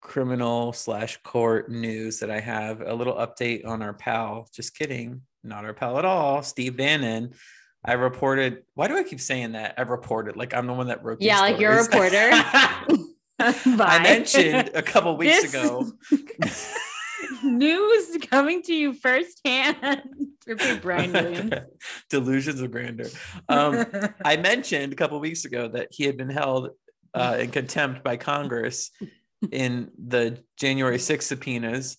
criminal 0.00 0.72
slash 0.72 1.18
court 1.22 1.70
news 1.70 2.18
that 2.18 2.30
I 2.30 2.40
have 2.40 2.80
a 2.80 2.92
little 2.94 3.14
update 3.14 3.66
on 3.66 3.82
our 3.82 3.94
pal. 3.94 4.48
Just 4.52 4.76
kidding, 4.76 5.22
not 5.44 5.64
our 5.64 5.72
pal 5.72 5.98
at 5.98 6.04
all. 6.04 6.42
Steve 6.42 6.76
Bannon. 6.76 7.32
I 7.84 7.94
reported. 7.94 8.62
Why 8.74 8.86
do 8.88 8.96
I 8.96 9.02
keep 9.02 9.20
saying 9.20 9.52
that? 9.52 9.74
I 9.76 9.82
reported 9.82 10.36
like 10.36 10.54
I'm 10.54 10.66
the 10.66 10.72
one 10.72 10.86
that 10.88 11.02
wrote. 11.02 11.18
Yeah, 11.20 11.40
like 11.40 11.58
you're 11.58 11.72
a 11.72 11.82
reporter. 11.82 12.30
I 13.40 14.00
mentioned 14.02 14.70
a 14.74 14.82
couple 14.82 15.16
weeks 15.18 15.42
This- 15.42 15.54
ago. 15.54 15.90
news 17.44 18.16
coming 18.30 18.62
to 18.62 18.74
you 18.74 18.92
firsthand. 18.92 20.02
Repeat 20.46 20.82
Brian 20.82 21.12
Williams. 21.12 21.54
Delusions 22.10 22.60
of 22.60 22.70
grandeur. 22.70 23.08
Um, 23.48 23.86
I 24.24 24.36
mentioned 24.36 24.92
a 24.92 24.96
couple 24.96 25.18
weeks 25.20 25.44
ago 25.44 25.68
that 25.68 25.88
he 25.90 26.04
had 26.04 26.16
been 26.16 26.30
held 26.30 26.70
uh, 27.14 27.36
in 27.40 27.50
contempt 27.50 28.02
by 28.02 28.16
Congress 28.16 28.90
in 29.50 29.90
the 29.98 30.42
January 30.58 30.98
6th 30.98 31.22
subpoenas, 31.22 31.96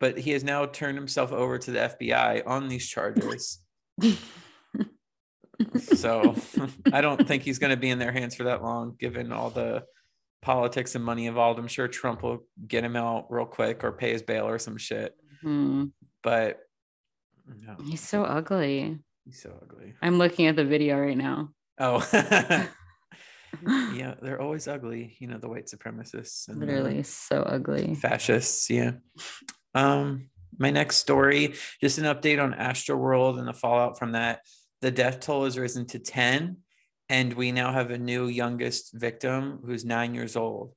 but 0.00 0.18
he 0.18 0.30
has 0.32 0.44
now 0.44 0.66
turned 0.66 0.96
himself 0.96 1.32
over 1.32 1.58
to 1.58 1.70
the 1.70 1.78
FBI 1.78 2.46
on 2.46 2.68
these 2.68 2.88
charges. 2.88 3.60
so 5.78 6.34
I 6.92 7.00
don't 7.00 7.26
think 7.26 7.42
he's 7.42 7.58
going 7.58 7.70
to 7.70 7.76
be 7.76 7.90
in 7.90 7.98
their 7.98 8.12
hands 8.12 8.34
for 8.34 8.44
that 8.44 8.62
long, 8.62 8.96
given 8.98 9.32
all 9.32 9.50
the 9.50 9.84
politics 10.42 10.94
and 10.94 11.04
money 11.04 11.26
involved. 11.26 11.58
I'm 11.58 11.68
sure 11.68 11.88
Trump 11.88 12.22
will 12.22 12.44
get 12.66 12.84
him 12.84 12.96
out 12.96 13.26
real 13.30 13.46
quick 13.46 13.82
or 13.84 13.92
pay 13.92 14.12
his 14.12 14.22
bail 14.22 14.46
or 14.46 14.58
some 14.58 14.76
shit. 14.76 15.14
Hmm. 15.40 15.86
But 16.22 16.58
no, 17.46 17.76
He's 17.84 18.00
so 18.00 18.24
ugly. 18.24 18.98
he's 19.24 19.40
so 19.40 19.52
ugly. 19.62 19.94
I'm 20.02 20.18
looking 20.18 20.46
at 20.46 20.56
the 20.56 20.64
video 20.64 20.98
right 20.98 21.16
now. 21.16 21.50
Oh, 21.78 22.06
yeah, 23.94 24.14
they're 24.20 24.40
always 24.40 24.66
ugly. 24.68 25.16
You 25.18 25.28
know, 25.28 25.38
the 25.38 25.48
white 25.48 25.66
supremacists 25.66 26.48
and 26.48 26.58
Literally 26.58 27.02
so 27.02 27.42
ugly. 27.42 27.94
fascists. 27.94 28.68
Yeah. 28.70 28.92
Um, 29.74 30.30
my 30.58 30.70
next 30.70 30.96
story, 30.96 31.54
just 31.80 31.98
an 31.98 32.04
update 32.04 32.42
on 32.42 32.52
Astroworld 32.52 33.38
and 33.38 33.48
the 33.48 33.52
fallout 33.54 33.98
from 33.98 34.12
that. 34.12 34.40
The 34.80 34.90
death 34.90 35.20
toll 35.20 35.44
has 35.44 35.58
risen 35.58 35.86
to 35.88 35.98
10, 35.98 36.56
and 37.12 37.34
we 37.34 37.52
now 37.52 37.70
have 37.70 37.90
a 37.90 37.98
new 37.98 38.26
youngest 38.26 38.94
victim 38.94 39.60
who's 39.66 39.84
nine 39.84 40.14
years 40.14 40.34
old, 40.34 40.72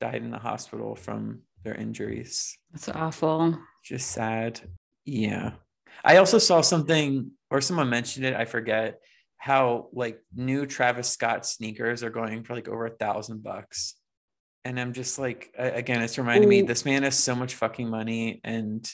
died 0.00 0.16
in 0.16 0.32
the 0.32 0.38
hospital 0.38 0.96
from 0.96 1.42
their 1.62 1.76
injuries. 1.76 2.58
That's 2.72 2.88
awful. 2.88 3.56
Just 3.84 4.10
sad. 4.10 4.60
Yeah. 5.04 5.52
I 6.04 6.16
also 6.16 6.38
saw 6.38 6.62
something, 6.62 7.30
or 7.48 7.60
someone 7.60 7.88
mentioned 7.88 8.26
it, 8.26 8.34
I 8.34 8.44
forget, 8.44 8.98
how 9.36 9.86
like 9.92 10.20
new 10.34 10.66
Travis 10.66 11.08
Scott 11.08 11.46
sneakers 11.46 12.02
are 12.02 12.10
going 12.10 12.42
for 12.42 12.56
like 12.56 12.68
over 12.68 12.86
a 12.86 12.90
thousand 12.90 13.44
bucks. 13.44 13.94
And 14.64 14.80
I'm 14.80 14.92
just 14.92 15.16
like, 15.16 15.54
again, 15.56 16.02
it's 16.02 16.18
reminding 16.18 16.48
me 16.48 16.62
this 16.62 16.84
man 16.84 17.04
has 17.04 17.16
so 17.16 17.36
much 17.36 17.54
fucking 17.54 17.88
money 17.88 18.40
and 18.42 18.88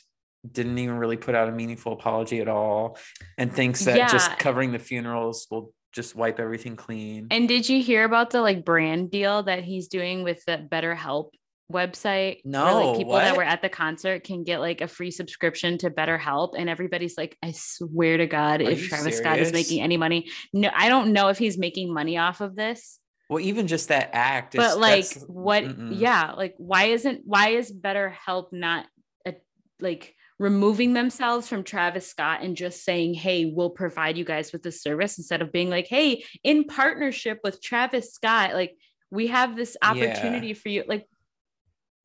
didn't 0.50 0.78
even 0.78 0.98
really 0.98 1.16
put 1.16 1.34
out 1.34 1.48
a 1.48 1.52
meaningful 1.52 1.94
apology 1.94 2.40
at 2.40 2.48
all 2.48 2.98
and 3.38 3.50
thinks 3.50 3.86
that 3.86 3.96
Yeah. 3.96 4.08
just 4.08 4.38
covering 4.38 4.72
the 4.72 4.78
funerals 4.78 5.46
will 5.50 5.72
just 5.92 6.14
wipe 6.14 6.38
everything 6.38 6.76
clean. 6.76 7.28
And 7.30 7.48
did 7.48 7.68
you 7.68 7.82
hear 7.82 8.04
about 8.04 8.30
the 8.30 8.40
like 8.40 8.64
brand 8.64 9.10
deal 9.10 9.42
that 9.44 9.64
he's 9.64 9.88
doing 9.88 10.22
with 10.22 10.44
the 10.46 10.66
BetterHelp 10.70 11.30
website? 11.72 12.40
where, 12.44 12.52
No, 12.52 12.90
like 12.90 12.98
people 12.98 13.14
that 13.14 13.36
were 13.36 13.42
at 13.42 13.62
the 13.62 13.68
concert 13.68 14.24
can 14.24 14.44
get 14.44 14.60
like 14.60 14.80
a 14.80 14.88
free 14.88 15.10
subscription 15.10 15.78
to 15.78 15.90
BetterHelp, 15.90 16.54
and 16.56 16.68
everybody's 16.68 17.16
like, 17.16 17.36
I 17.42 17.52
swear 17.52 18.18
to 18.18 18.26
God, 18.26 18.60
Are 18.60 18.70
if 18.70 18.88
Travis 18.88 19.18
Scott 19.18 19.38
is 19.38 19.52
making 19.52 19.82
any 19.82 19.96
money, 19.96 20.28
no, 20.52 20.70
I 20.74 20.88
don't 20.88 21.12
know 21.12 21.28
if 21.28 21.38
he's 21.38 21.58
making 21.58 21.92
money 21.92 22.18
off 22.18 22.40
of 22.40 22.54
this. 22.54 23.00
well, 23.28 23.40
even 23.40 23.66
just 23.66 23.88
that 23.88 24.10
act, 24.12 24.54
is, 24.54 24.58
but 24.58 24.78
like 24.78 25.06
what 25.26 25.64
mm-mm. 25.64 25.98
yeah 25.98 26.32
like 26.32 26.54
why 26.58 26.84
isn't 26.84 27.22
why 27.24 27.50
is 27.50 27.72
BetterHelp 27.72 28.52
not 28.52 28.86
a, 29.26 29.34
like 29.80 30.14
removing 30.38 30.92
themselves 30.92 31.48
from 31.48 31.64
Travis 31.64 32.06
Scott 32.08 32.42
and 32.42 32.56
just 32.56 32.84
saying 32.84 33.14
hey 33.14 33.46
we'll 33.46 33.70
provide 33.70 34.16
you 34.16 34.24
guys 34.24 34.52
with 34.52 34.62
this 34.62 34.80
service 34.82 35.18
instead 35.18 35.42
of 35.42 35.50
being 35.52 35.68
like 35.68 35.86
hey 35.88 36.24
in 36.44 36.64
partnership 36.64 37.40
with 37.42 37.60
Travis 37.60 38.12
Scott 38.12 38.54
like 38.54 38.76
we 39.10 39.26
have 39.28 39.56
this 39.56 39.76
Yeah. 39.82 39.90
opportunity 39.90 40.54
for 40.54 40.68
you 40.68 40.84
like 40.86 41.08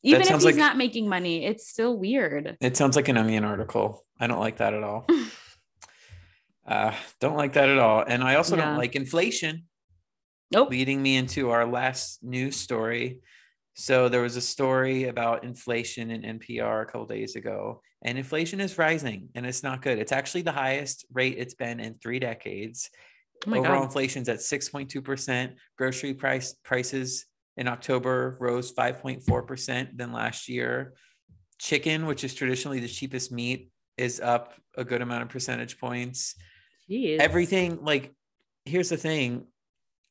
even 0.04 0.22
if 0.22 0.30
he's 0.30 0.46
like- 0.46 0.56
not 0.56 0.78
making 0.78 1.08
money 1.08 1.46
it's 1.46 1.68
still 1.68 1.96
weird 1.98 2.58
It 2.60 2.75
sounds 2.75 2.96
like 2.96 3.08
an 3.08 3.18
onion 3.18 3.44
article. 3.46 4.04
I 4.20 4.28
don't 4.28 4.40
like 4.40 4.58
that 4.58 4.74
at 4.74 4.84
all. 4.84 5.06
uh, 6.68 6.94
don't 7.20 7.36
like 7.36 7.54
that 7.54 7.70
at 7.70 7.78
all. 7.78 8.04
And 8.08 8.24
I 8.24 8.36
also 8.36 8.56
Yeah. 8.56 8.66
don't 8.66 8.78
like 8.78 8.96
inflation, 8.96 9.63
nope 10.52 10.70
leading 10.70 11.02
me 11.02 11.18
into 11.18 11.50
our 11.52 11.66
last 11.66 12.24
news 12.24 12.56
story. 12.56 13.20
So 13.75 14.08
there 14.08 14.22
was 14.22 14.36
a 14.38 14.42
story 14.42 15.06
about 15.06 15.44
inflation 15.44 16.12
in 16.12 16.22
NPR 16.40 16.84
a 16.84 16.86
couple 16.86 17.08
days 17.08 17.36
ago, 17.36 17.82
and 18.03 18.17
inflation 18.17 18.60
is 18.60 18.77
rising 18.77 19.29
and 19.33 19.45
it's 19.45 19.63
not 19.63 19.81
good. 19.81 19.98
It's 19.98 20.12
actually 20.12 20.41
the 20.41 20.51
highest 20.51 21.05
rate 21.12 21.36
it's 21.38 21.53
been 21.53 21.79
in 21.79 21.93
three 21.95 22.19
decades. 22.19 22.89
oh 23.48 23.51
Overall 23.51 23.79
god 23.79 23.83
inflation's 23.86 24.29
at 24.29 24.39
6.2%. 24.39 25.53
Grocery 25.77 26.13
price 26.13 26.53
prices 26.63 27.25
in 27.55 27.67
October 27.67 28.38
rose 28.39 28.74
5.4% 28.74 29.98
than 29.98 30.12
last 30.12 30.50
year. 30.50 30.93
Chicken, 31.60 32.05
which 32.05 32.24
is 32.24 32.33
traditionally 32.33 32.79
the 32.79 32.88
cheapest 32.88 33.31
meat, 33.31 33.69
is 33.98 34.19
up 34.19 34.53
a 34.75 34.83
good 34.83 35.01
amount 35.01 35.24
of 35.24 35.29
percentage 35.29 35.79
points. 35.79 36.36
Jeez. 36.89 37.19
Everything 37.19 37.79
like 37.83 38.12
here's 38.65 38.89
the 38.89 38.98
thing. 38.98 39.45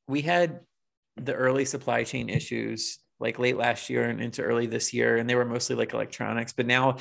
We 0.08 0.22
had 0.22 0.61
the 1.16 1.34
early 1.34 1.66
supply 1.66 2.04
chain 2.04 2.30
issues 2.30 2.99
like 3.20 3.38
late 3.38 3.56
last 3.56 3.90
year 3.90 4.08
and 4.08 4.20
into 4.20 4.42
early 4.42 4.66
this 4.66 4.94
year 4.94 5.18
and 5.18 5.28
they 5.28 5.34
were 5.34 5.44
mostly 5.44 5.76
like 5.76 5.92
electronics, 5.92 6.54
but 6.54 6.66
now 6.66 6.96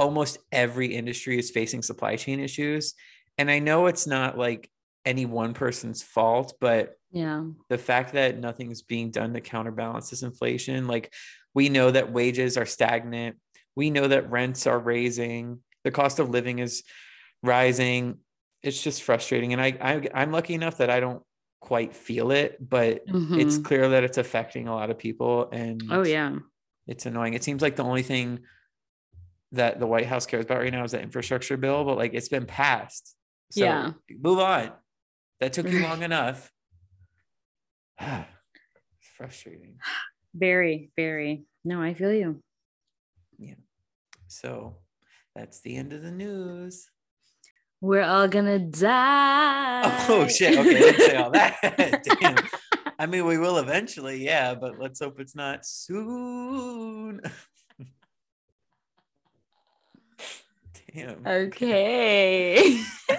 almost 0.00 0.38
every 0.50 0.94
industry 0.94 1.38
is 1.38 1.50
facing 1.50 1.82
supply 1.82 2.16
chain 2.16 2.40
issues. 2.40 2.94
And 3.36 3.50
I 3.50 3.58
know 3.58 3.86
it's 3.86 4.06
not 4.06 4.38
like 4.38 4.70
any 5.04 5.26
one 5.26 5.52
person's 5.54 6.02
fault, 6.02 6.54
but 6.60 6.96
yeah 7.12 7.42
the 7.68 7.78
fact 7.78 8.12
that 8.12 8.38
nothing's 8.38 8.82
being 8.82 9.10
done 9.10 9.34
to 9.34 9.40
counterbalance 9.40 10.10
this 10.10 10.22
inflation, 10.22 10.86
like 10.86 11.12
We 11.54 11.68
know 11.68 11.90
that 11.90 12.12
wages 12.12 12.56
are 12.56 12.66
stagnant. 12.66 13.36
We 13.76 13.90
know 13.90 14.06
that 14.08 14.30
rents 14.30 14.66
are 14.66 14.78
raising. 14.78 15.60
The 15.84 15.90
cost 15.90 16.18
of 16.18 16.30
living 16.30 16.60
is 16.60 16.82
rising. 17.42 18.18
It's 18.62 18.82
just 18.82 19.02
frustrating. 19.02 19.52
And 19.52 19.60
I, 19.60 19.76
I 19.80 20.08
I'm 20.14 20.32
lucky 20.32 20.54
enough 20.54 20.78
that 20.78 20.90
I 20.90 21.00
don't 21.00 21.22
quite 21.60 21.94
feel 21.94 22.30
it, 22.30 22.56
but 22.60 23.06
mm-hmm. 23.06 23.40
it's 23.40 23.58
clear 23.58 23.88
that 23.90 24.04
it's 24.04 24.18
affecting 24.18 24.68
a 24.68 24.74
lot 24.74 24.90
of 24.90 24.98
people. 24.98 25.48
And 25.50 25.82
oh 25.90 26.04
yeah, 26.04 26.38
it's 26.86 27.06
annoying. 27.06 27.34
It 27.34 27.44
seems 27.44 27.62
like 27.62 27.76
the 27.76 27.84
only 27.84 28.02
thing 28.02 28.40
that 29.52 29.80
the 29.80 29.86
White 29.86 30.06
House 30.06 30.26
cares 30.26 30.44
about 30.44 30.58
right 30.58 30.72
now 30.72 30.84
is 30.84 30.92
the 30.92 31.00
infrastructure 31.00 31.56
bill, 31.56 31.84
but 31.84 31.96
like 31.96 32.14
it's 32.14 32.28
been 32.28 32.46
passed. 32.46 33.16
So 33.50 33.64
yeah. 33.64 33.92
move 34.20 34.38
on. 34.38 34.72
That 35.40 35.52
took 35.52 35.68
you 35.68 35.80
long 35.82 36.02
enough. 36.02 36.50
it's 38.00 38.26
frustrating. 39.16 39.78
Very, 40.34 40.90
very. 40.96 41.44
No, 41.64 41.82
I 41.82 41.94
feel 41.94 42.12
you. 42.12 42.42
Yeah. 43.38 43.54
So 44.28 44.76
that's 45.34 45.60
the 45.60 45.76
end 45.76 45.92
of 45.92 46.02
the 46.02 46.12
news. 46.12 46.88
We're 47.80 48.02
all 48.02 48.28
gonna 48.28 48.58
die. 48.58 50.06
Oh 50.08 50.28
shit. 50.28 50.58
Okay, 50.58 50.78
didn't 50.78 51.00
say 51.00 51.16
all 51.16 51.30
that. 51.30 52.02
Damn. 52.20 52.36
I 52.98 53.06
mean, 53.06 53.24
we 53.24 53.38
will 53.38 53.56
eventually, 53.56 54.22
yeah, 54.22 54.54
but 54.54 54.78
let's 54.78 55.00
hope 55.00 55.18
it's 55.18 55.34
not 55.34 55.64
soon. 55.64 57.22
Okay. 60.96 62.82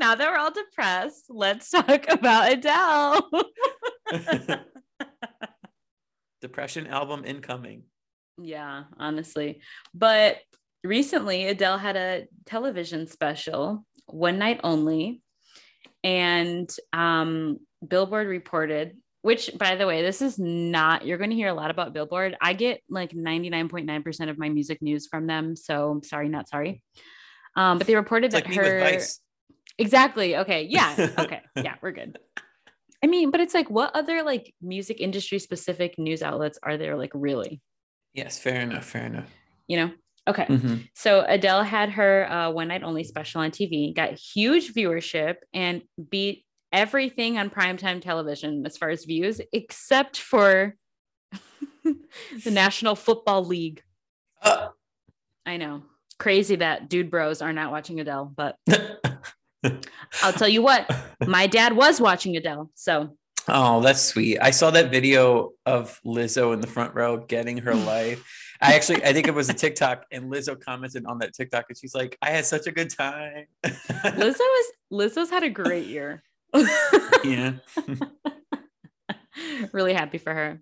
now 0.00 0.14
that 0.14 0.30
we're 0.30 0.36
all 0.36 0.50
depressed, 0.52 1.26
let's 1.28 1.70
talk 1.70 2.06
about 2.08 2.52
Adele. 2.52 3.30
Depression 6.40 6.86
album 6.86 7.24
incoming. 7.24 7.82
Yeah, 8.40 8.84
honestly. 8.98 9.60
But 9.94 10.38
recently, 10.84 11.46
Adele 11.46 11.78
had 11.78 11.96
a 11.96 12.26
television 12.46 13.06
special, 13.06 13.84
one 14.06 14.38
night 14.38 14.60
only. 14.62 15.22
And 16.04 16.70
um, 16.92 17.58
Billboard 17.86 18.28
reported 18.28 18.96
which 19.22 19.50
by 19.58 19.74
the 19.74 19.86
way 19.86 20.02
this 20.02 20.22
is 20.22 20.38
not 20.38 21.04
you're 21.04 21.18
going 21.18 21.30
to 21.30 21.36
hear 21.36 21.48
a 21.48 21.54
lot 21.54 21.70
about 21.70 21.92
billboard. 21.92 22.36
I 22.40 22.52
get 22.52 22.82
like 22.88 23.12
99.9% 23.12 24.30
of 24.30 24.38
my 24.38 24.48
music 24.48 24.80
news 24.80 25.06
from 25.06 25.26
them 25.26 25.56
so 25.56 25.90
I'm 25.90 26.02
sorry 26.02 26.28
not 26.28 26.48
sorry. 26.48 26.82
Um, 27.56 27.78
but 27.78 27.86
they 27.86 27.96
reported 27.96 28.26
it's 28.26 28.34
that 28.34 28.46
like 28.46 28.54
her 28.54 28.98
exactly 29.78 30.36
okay 30.36 30.66
yeah 30.70 31.10
okay 31.18 31.42
yeah 31.56 31.74
we're 31.82 31.92
good. 31.92 32.18
I 33.02 33.06
mean 33.06 33.30
but 33.30 33.40
it's 33.40 33.54
like 33.54 33.70
what 33.70 33.94
other 33.94 34.22
like 34.22 34.54
music 34.62 35.00
industry 35.00 35.38
specific 35.38 35.98
news 35.98 36.22
outlets 36.22 36.58
are 36.62 36.76
there 36.76 36.96
like 36.96 37.12
really? 37.14 37.60
Yes 38.14 38.38
fair 38.38 38.60
enough 38.60 38.84
fair 38.84 39.06
enough. 39.06 39.30
You 39.66 39.76
know? 39.78 39.90
Okay. 40.28 40.44
Mm-hmm. 40.44 40.76
so 40.94 41.24
adele 41.26 41.62
had 41.62 41.88
her 41.90 42.30
uh, 42.30 42.50
one 42.50 42.68
night 42.68 42.82
only 42.82 43.02
special 43.02 43.40
on 43.40 43.50
tv 43.50 43.94
got 43.94 44.12
huge 44.12 44.74
viewership 44.74 45.36
and 45.54 45.82
beat 46.10 46.44
everything 46.72 47.38
on 47.38 47.50
primetime 47.50 48.00
television 48.00 48.64
as 48.66 48.76
far 48.76 48.90
as 48.90 49.04
views, 49.04 49.40
except 49.52 50.18
for 50.18 50.74
the 51.84 52.50
National 52.50 52.94
Football 52.94 53.44
League. 53.44 53.82
Uh. 54.42 54.68
I 55.46 55.56
know. 55.56 55.82
Crazy 56.18 56.56
that 56.56 56.88
dude 56.88 57.10
bros 57.10 57.40
are 57.40 57.52
not 57.52 57.70
watching 57.70 58.00
Adele, 58.00 58.32
but 58.36 58.56
I'll 60.22 60.32
tell 60.32 60.48
you 60.48 60.62
what, 60.62 60.90
my 61.26 61.46
dad 61.46 61.74
was 61.74 62.00
watching 62.00 62.36
Adele. 62.36 62.70
So 62.74 63.16
Oh, 63.50 63.80
that's 63.80 64.02
sweet. 64.02 64.38
I 64.40 64.50
saw 64.50 64.70
that 64.72 64.90
video 64.90 65.52
of 65.64 65.98
Lizzo 66.04 66.52
in 66.52 66.60
the 66.60 66.66
front 66.66 66.94
row 66.94 67.16
getting 67.16 67.56
her 67.58 67.74
life. 67.94 68.22
I 68.60 68.74
actually, 68.74 69.02
I 69.04 69.12
think 69.12 69.26
it 69.26 69.34
was 69.34 69.48
a 69.48 69.54
TikTok, 69.54 70.04
and 70.10 70.30
Lizzo 70.30 70.60
commented 70.60 71.06
on 71.06 71.18
that 71.20 71.32
TikTok, 71.32 71.66
and 71.68 71.78
she's 71.78 71.94
like, 71.94 72.18
"I 72.20 72.30
had 72.30 72.44
such 72.44 72.66
a 72.66 72.72
good 72.72 72.90
time." 72.90 73.46
Lizzo 73.64 74.40
is 74.40 74.72
Lizzo's 74.92 75.30
had 75.30 75.44
a 75.44 75.50
great 75.50 75.86
year 75.86 76.22
yeah. 77.24 77.52
really 79.72 79.92
happy 79.92 80.18
for 80.18 80.32
her. 80.32 80.60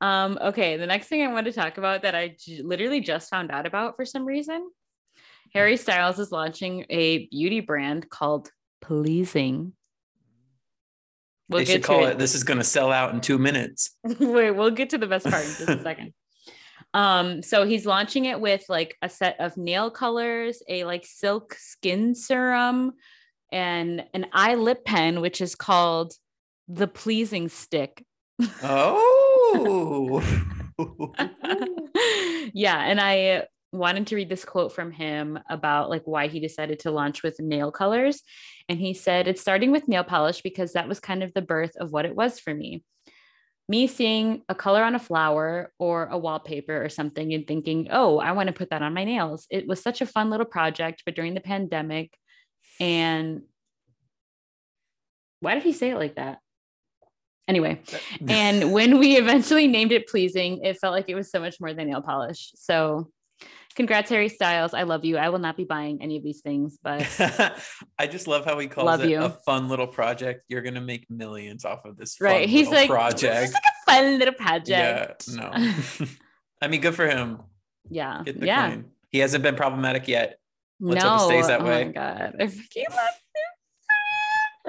Um, 0.00 0.38
okay, 0.40 0.76
the 0.76 0.86
next 0.86 1.06
thing 1.08 1.22
I 1.22 1.32
want 1.32 1.46
to 1.46 1.52
talk 1.52 1.78
about 1.78 2.02
that 2.02 2.14
I 2.14 2.36
j- 2.38 2.62
literally 2.62 3.00
just 3.00 3.30
found 3.30 3.50
out 3.50 3.66
about 3.66 3.96
for 3.96 4.04
some 4.04 4.24
reason. 4.24 4.70
Harry 5.54 5.76
Styles 5.76 6.18
is 6.18 6.32
launching 6.32 6.84
a 6.90 7.26
beauty 7.28 7.60
brand 7.60 8.10
called 8.10 8.50
Pleasing. 8.80 9.72
We'll 11.48 11.60
they 11.60 11.64
should 11.64 11.82
call 11.82 12.04
it, 12.06 12.12
it. 12.12 12.18
This 12.18 12.34
is 12.34 12.42
going 12.42 12.58
to 12.58 12.64
sell 12.64 12.90
out 12.90 13.14
in 13.14 13.20
two 13.20 13.38
minutes. 13.38 13.96
Wait, 14.04 14.50
we'll 14.50 14.70
get 14.70 14.90
to 14.90 14.98
the 14.98 15.06
best 15.06 15.26
part 15.26 15.44
in 15.44 15.50
just 15.50 15.68
a 15.68 15.82
second. 15.82 16.12
Um, 16.92 17.42
so 17.42 17.66
he's 17.66 17.86
launching 17.86 18.24
it 18.24 18.40
with 18.40 18.64
like 18.68 18.96
a 19.02 19.08
set 19.08 19.40
of 19.40 19.56
nail 19.56 19.90
colors, 19.90 20.62
a 20.68 20.84
like 20.84 21.04
silk 21.04 21.54
skin 21.54 22.14
serum, 22.14 22.92
and 23.54 24.04
an 24.12 24.26
eye 24.32 24.56
lip 24.56 24.84
pen, 24.84 25.20
which 25.20 25.40
is 25.40 25.54
called 25.54 26.12
the 26.66 26.88
pleasing 26.88 27.48
stick. 27.48 28.04
Oh. 28.64 30.20
yeah. 32.52 32.80
And 32.80 33.00
I 33.00 33.46
wanted 33.72 34.08
to 34.08 34.16
read 34.16 34.28
this 34.28 34.44
quote 34.44 34.72
from 34.72 34.90
him 34.90 35.38
about 35.48 35.88
like 35.88 36.02
why 36.04 36.26
he 36.26 36.40
decided 36.40 36.80
to 36.80 36.90
launch 36.90 37.22
with 37.22 37.38
nail 37.38 37.70
colors. 37.70 38.22
And 38.68 38.80
he 38.80 38.92
said, 38.92 39.28
it's 39.28 39.40
starting 39.40 39.70
with 39.70 39.86
nail 39.86 40.02
polish 40.02 40.42
because 40.42 40.72
that 40.72 40.88
was 40.88 40.98
kind 40.98 41.22
of 41.22 41.32
the 41.32 41.42
birth 41.42 41.76
of 41.76 41.92
what 41.92 42.06
it 42.06 42.16
was 42.16 42.40
for 42.40 42.52
me. 42.52 42.82
Me 43.68 43.86
seeing 43.86 44.42
a 44.48 44.54
color 44.54 44.82
on 44.82 44.96
a 44.96 44.98
flower 44.98 45.72
or 45.78 46.06
a 46.06 46.18
wallpaper 46.18 46.84
or 46.84 46.88
something 46.88 47.32
and 47.32 47.46
thinking, 47.46 47.86
oh, 47.92 48.18
I 48.18 48.32
want 48.32 48.48
to 48.48 48.52
put 48.52 48.70
that 48.70 48.82
on 48.82 48.94
my 48.94 49.04
nails. 49.04 49.46
It 49.48 49.68
was 49.68 49.80
such 49.80 50.00
a 50.00 50.06
fun 50.06 50.28
little 50.28 50.44
project. 50.44 51.04
But 51.06 51.14
during 51.14 51.34
the 51.34 51.40
pandemic, 51.40 52.12
and 52.80 53.42
why 55.40 55.54
did 55.54 55.62
he 55.62 55.72
say 55.72 55.90
it 55.90 55.96
like 55.96 56.16
that? 56.16 56.38
Anyway, 57.46 57.80
and 58.28 58.72
when 58.72 58.98
we 58.98 59.16
eventually 59.16 59.66
named 59.66 59.92
it 59.92 60.08
Pleasing, 60.08 60.64
it 60.64 60.78
felt 60.78 60.92
like 60.92 61.08
it 61.08 61.14
was 61.14 61.30
so 61.30 61.38
much 61.38 61.60
more 61.60 61.74
than 61.74 61.88
nail 61.88 62.02
polish. 62.02 62.52
So 62.54 63.10
congrats, 63.76 64.10
Harry 64.10 64.28
Styles. 64.28 64.72
I 64.72 64.84
love 64.84 65.04
you. 65.04 65.16
I 65.16 65.28
will 65.28 65.38
not 65.38 65.56
be 65.56 65.64
buying 65.64 66.00
any 66.02 66.16
of 66.16 66.22
these 66.22 66.40
things, 66.40 66.78
but 66.82 67.06
I 67.98 68.06
just 68.06 68.26
love 68.26 68.44
how 68.44 68.58
he 68.58 68.68
calls 68.68 69.00
it 69.00 69.10
you. 69.10 69.22
a 69.22 69.30
fun 69.30 69.68
little 69.68 69.86
project. 69.86 70.44
You're 70.48 70.62
gonna 70.62 70.80
make 70.80 71.10
millions 71.10 71.64
off 71.64 71.84
of 71.84 71.96
this. 71.96 72.20
Right. 72.20 72.48
He's 72.48 72.68
like 72.68 72.88
project. 72.88 73.44
It's 73.44 73.52
like 73.52 73.62
a 73.62 73.90
fun 73.90 74.18
little 74.18 74.34
project. 74.34 75.24
Yeah. 75.28 75.34
No. 75.36 76.06
I 76.62 76.68
mean, 76.68 76.80
good 76.80 76.94
for 76.94 77.06
him. 77.06 77.40
Yeah. 77.90 78.22
yeah. 78.24 78.70
Coin. 78.70 78.84
He 79.10 79.18
hasn't 79.18 79.42
been 79.42 79.54
problematic 79.54 80.08
yet. 80.08 80.38
Let's 80.80 81.04
no. 81.04 81.10
hope 81.10 81.20
it 81.20 81.24
stays 81.24 81.46
that 81.48 81.60
oh 81.60 81.64
way. 81.64 81.82
Oh 81.82 81.86
my 81.86 81.92
god. 81.92 82.36
I 82.40 82.44
freaking 82.44 82.90
love 82.90 83.14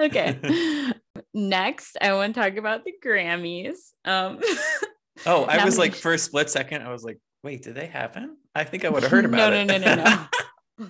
okay. 0.00 0.92
Next, 1.34 1.96
I 2.00 2.12
want 2.14 2.34
to 2.34 2.40
talk 2.40 2.56
about 2.56 2.84
the 2.84 2.94
Grammys. 3.04 3.76
Um 4.04 4.40
Oh, 5.24 5.44
I 5.44 5.64
was 5.64 5.78
like 5.78 5.94
for 5.94 6.12
a 6.12 6.18
split 6.18 6.50
second, 6.50 6.82
I 6.82 6.92
was 6.92 7.02
like, 7.02 7.18
wait, 7.42 7.62
did 7.62 7.74
they 7.74 7.86
happen? 7.86 8.36
I 8.54 8.64
think 8.64 8.84
I 8.84 8.90
would 8.90 9.02
have 9.02 9.10
heard 9.10 9.24
about 9.24 9.52
no, 9.52 9.58
it. 9.58 9.64
No, 9.64 9.78
no, 9.78 9.94
no, 9.94 10.04
no, 10.78 10.84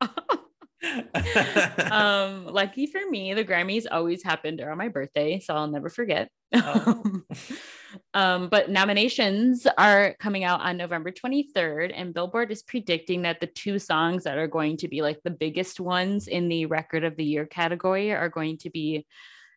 no. 0.00 0.38
um, 1.90 2.46
lucky 2.46 2.86
for 2.86 3.00
me, 3.10 3.34
the 3.34 3.44
Grammys 3.44 3.86
always 3.90 4.22
happened 4.22 4.60
around 4.60 4.78
my 4.78 4.88
birthday, 4.88 5.40
so 5.40 5.54
I'll 5.54 5.68
never 5.68 5.88
forget. 5.88 6.30
Oh. 6.54 7.22
um, 8.14 8.48
but 8.48 8.70
nominations 8.70 9.66
are 9.76 10.14
coming 10.20 10.44
out 10.44 10.60
on 10.60 10.76
November 10.76 11.10
23rd, 11.10 11.92
and 11.94 12.14
Billboard 12.14 12.50
is 12.50 12.62
predicting 12.62 13.22
that 13.22 13.40
the 13.40 13.46
two 13.46 13.78
songs 13.78 14.24
that 14.24 14.38
are 14.38 14.46
going 14.46 14.76
to 14.78 14.88
be 14.88 15.02
like 15.02 15.20
the 15.24 15.30
biggest 15.30 15.80
ones 15.80 16.28
in 16.28 16.48
the 16.48 16.66
record 16.66 17.04
of 17.04 17.16
the 17.16 17.24
year 17.24 17.46
category 17.46 18.12
are 18.12 18.28
going 18.28 18.58
to 18.58 18.70
be 18.70 19.06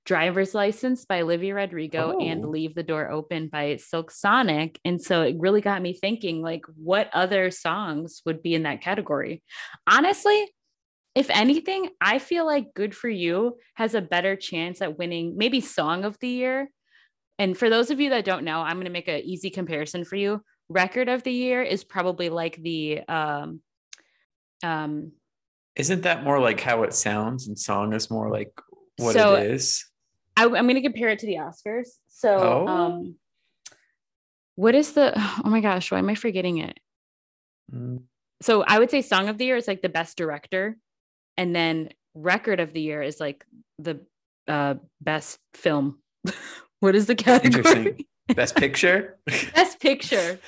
Driver's 0.06 0.56
License 0.56 1.06
by 1.06 1.22
Olivia 1.22 1.54
Rodrigo 1.54 2.16
oh. 2.16 2.20
and 2.20 2.50
Leave 2.50 2.74
the 2.74 2.84
Door 2.84 3.12
Open 3.12 3.48
by 3.48 3.78
Silk 3.78 4.10
Sonic. 4.10 4.80
And 4.84 5.00
so 5.00 5.22
it 5.22 5.36
really 5.38 5.62
got 5.62 5.82
me 5.82 5.94
thinking 5.94 6.42
like 6.42 6.64
what 6.76 7.10
other 7.14 7.52
songs 7.52 8.24
would 8.26 8.42
be 8.42 8.56
in 8.56 8.64
that 8.64 8.82
category. 8.82 9.44
Honestly, 9.86 10.48
if 11.16 11.30
anything, 11.30 11.90
I 12.00 12.20
feel 12.20 12.46
like 12.46 12.74
Good 12.74 12.96
for 12.96 13.10
You 13.10 13.58
has 13.76 13.96
a 13.96 14.02
better 14.02 14.36
chance 14.36 14.82
at 14.82 14.98
winning 14.98 15.38
maybe 15.38 15.62
Song 15.62 16.06
of 16.06 16.18
the 16.20 16.30
Year. 16.30 16.70
And 17.38 17.58
for 17.58 17.70
those 17.70 17.90
of 17.90 18.00
you 18.00 18.12
that 18.12 18.26
don't 18.26 18.46
know, 18.46 18.62
I'm 18.62 18.76
going 18.76 18.86
to 18.86 18.92
make 18.92 19.08
an 19.08 19.22
easy 19.22 19.50
comparison 19.50 20.06
for 20.06 20.16
you. 20.16 20.44
Record 20.70 21.10
of 21.10 21.24
the 21.24 21.32
Year 21.32 21.62
is 21.62 21.84
probably 21.84 22.30
like 22.30 22.56
the 22.62 23.02
um 23.08 23.62
um 24.64 25.12
isn't 25.76 26.04
that 26.04 26.24
more 26.24 26.40
like 26.40 26.60
how 26.60 26.84
it 26.84 26.94
sounds 26.94 27.48
and 27.48 27.58
song 27.58 27.94
is 27.94 28.12
more 28.12 28.30
like 28.30 28.52
what 28.98 29.14
so 29.14 29.36
it 29.36 29.52
is? 29.52 29.86
I, 30.38 30.44
am 30.44 30.52
going 30.52 30.76
to 30.76 30.82
compare 30.82 31.10
it 31.10 31.20
to 31.20 31.26
the 31.26 31.36
Oscars. 31.36 31.88
So, 32.08 32.38
oh. 32.38 32.68
um, 32.68 33.16
what 34.56 34.76
is 34.76 34.94
the? 34.94 35.14
Oh 35.44 35.50
my 35.50 35.62
gosh, 35.62 35.92
why 35.92 36.00
am 36.00 36.10
I 36.10 36.16
forgetting 36.16 36.60
it? 36.60 36.80
Mm. 37.74 38.04
So 38.42 38.64
I 38.64 38.80
would 38.80 38.92
say 38.92 39.02
Song 39.02 39.30
of 39.30 39.38
the 39.38 39.46
Year 39.46 39.58
is 39.58 39.68
like 39.68 39.82
the 39.82 39.90
best 39.90 40.18
director, 40.18 40.78
and 41.38 41.56
then 41.56 41.90
record 42.14 42.60
of 42.60 42.74
the 42.74 42.82
year 42.82 43.02
is 43.02 43.20
like 43.20 43.46
the 43.80 44.00
uh, 44.48 44.76
best 45.02 45.40
film. 45.54 46.00
what 46.80 46.96
is 46.96 47.08
the 47.08 47.16
category? 47.16 48.08
Best 48.36 48.56
picture? 48.56 49.18
Best 49.56 49.80
picture. 49.82 50.40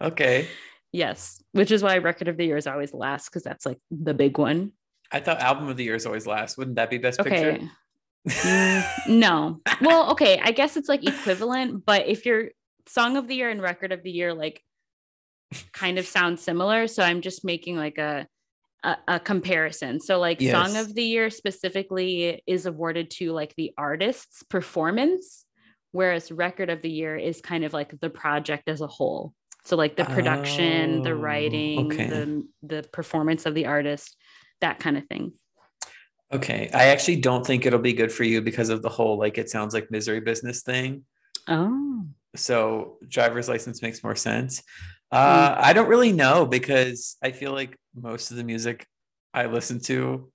okay. 0.00 0.48
Yes, 0.90 1.42
which 1.52 1.70
is 1.70 1.82
why 1.82 1.98
record 1.98 2.28
of 2.28 2.38
the 2.38 2.46
year 2.46 2.56
is 2.56 2.66
always 2.66 2.94
last 2.94 3.26
because 3.26 3.42
that's 3.42 3.66
like 3.66 3.78
the 3.90 4.14
big 4.14 4.38
one. 4.38 4.72
I 5.10 5.20
thought 5.20 5.40
album 5.40 5.68
of 5.68 5.76
the 5.76 5.84
year 5.84 5.94
is 5.94 6.06
always 6.06 6.26
last. 6.26 6.56
Wouldn't 6.56 6.76
that 6.76 6.88
be 6.88 6.96
best 6.98 7.20
Okay. 7.20 7.58
picture? 7.58 7.68
Mm, 8.28 9.08
no. 9.08 9.60
Well, 9.80 10.12
okay, 10.12 10.40
I 10.42 10.52
guess 10.52 10.76
it's 10.76 10.88
like 10.88 11.06
equivalent, 11.06 11.84
but 11.84 12.06
if 12.06 12.24
your 12.24 12.50
song 12.86 13.16
of 13.16 13.28
the 13.28 13.34
year 13.34 13.50
and 13.50 13.60
record 13.60 13.92
of 13.92 14.02
the 14.02 14.10
year 14.10 14.32
like 14.32 14.62
kind 15.72 15.98
of 15.98 16.06
sound 16.06 16.40
similar, 16.40 16.86
so 16.86 17.02
I'm 17.02 17.20
just 17.20 17.44
making 17.44 17.76
like 17.76 17.98
a 17.98 18.26
a, 18.82 18.96
a 19.08 19.20
comparison. 19.20 20.00
So 20.00 20.18
like 20.18 20.40
song 20.40 20.76
of 20.76 20.94
the 20.94 21.04
year 21.04 21.30
specifically 21.30 22.42
is 22.46 22.66
awarded 22.66 23.10
to 23.12 23.32
like 23.32 23.54
the 23.56 23.72
artist's 23.78 24.42
performance, 24.42 25.44
whereas 25.92 26.32
record 26.32 26.70
of 26.70 26.82
the 26.82 26.90
year 26.90 27.16
is 27.16 27.40
kind 27.40 27.64
of 27.64 27.72
like 27.72 27.98
the 28.00 28.10
project 28.10 28.68
as 28.68 28.80
a 28.80 28.86
whole. 28.86 29.34
So 29.64 29.76
like 29.76 29.96
the 29.96 30.04
production, 30.04 31.02
the 31.02 31.10
Oh, 31.10 31.14
writing, 31.14 31.92
okay. 31.92 32.06
the 32.08 32.48
the 32.62 32.82
performance 32.92 33.46
of 33.46 33.54
the 33.54 33.66
artist, 33.66 34.16
that 34.60 34.80
kind 34.80 34.96
of 34.96 35.06
thing. 35.06 35.32
Okay. 36.32 36.70
I 36.72 36.86
actually 36.86 37.16
don't 37.16 37.46
think 37.46 37.66
it'll 37.66 37.78
be 37.78 37.92
good 37.92 38.10
for 38.10 38.24
you 38.24 38.40
because 38.40 38.70
of 38.70 38.82
the 38.82 38.88
whole 38.88 39.18
like 39.18 39.38
it 39.38 39.50
sounds 39.50 39.74
like 39.74 39.90
misery 39.90 40.20
business 40.20 40.62
thing. 40.62 41.04
Oh. 41.46 42.04
So 42.34 42.96
driver's 43.06 43.48
license 43.48 43.82
makes 43.82 44.02
more 44.02 44.16
sense. 44.16 44.62
Uh, 45.12 45.54
I 45.58 45.74
don't 45.74 45.88
really 45.88 46.12
know 46.12 46.46
because 46.46 47.16
I 47.22 47.32
feel 47.32 47.52
like 47.52 47.76
most 47.94 48.30
of 48.30 48.38
the 48.38 48.44
music 48.44 48.86
I 49.34 49.46
listen 49.46 49.80
to 49.80 50.32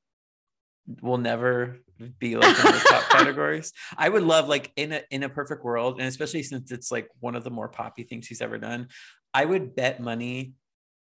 will 1.02 1.18
never 1.18 1.80
be 2.20 2.36
like 2.36 2.50
in 2.50 2.72
the 2.72 2.86
top 2.88 3.04
categories. 3.10 3.74
I 3.98 4.08
would 4.08 4.24
love 4.24 4.48
like 4.48 4.72
in 4.76 4.92
a 4.94 5.02
in 5.10 5.24
a 5.24 5.30
perfect 5.30 5.64
world, 5.64 5.98
and 6.00 6.08
especially 6.08 6.44
since 6.44 6.72
it's 6.72 6.92
like 6.92 7.10
one 7.20 7.36
of 7.36 7.44
the 7.44 7.50
more 7.50 7.68
poppy 7.68 8.04
things 8.04 8.26
she's 8.26 8.42
ever 8.42 8.58
done. 8.58 8.88
I 9.34 9.46
would 9.46 9.76
bet 9.76 10.00
money 10.00 10.54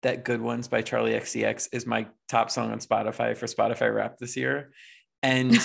that 0.04 0.24
"Good 0.24 0.42
Ones" 0.42 0.68
by 0.68 0.82
Charli 0.82 1.20
XCX 1.20 1.70
is 1.74 1.86
my 1.86 2.08
top 2.30 2.50
song 2.50 2.72
on 2.72 2.80
Spotify 2.80 3.36
for 3.36 3.46
Spotify 3.46 3.94
Wrapped 3.94 4.20
this 4.20 4.38
year, 4.38 4.72
and 5.22 5.56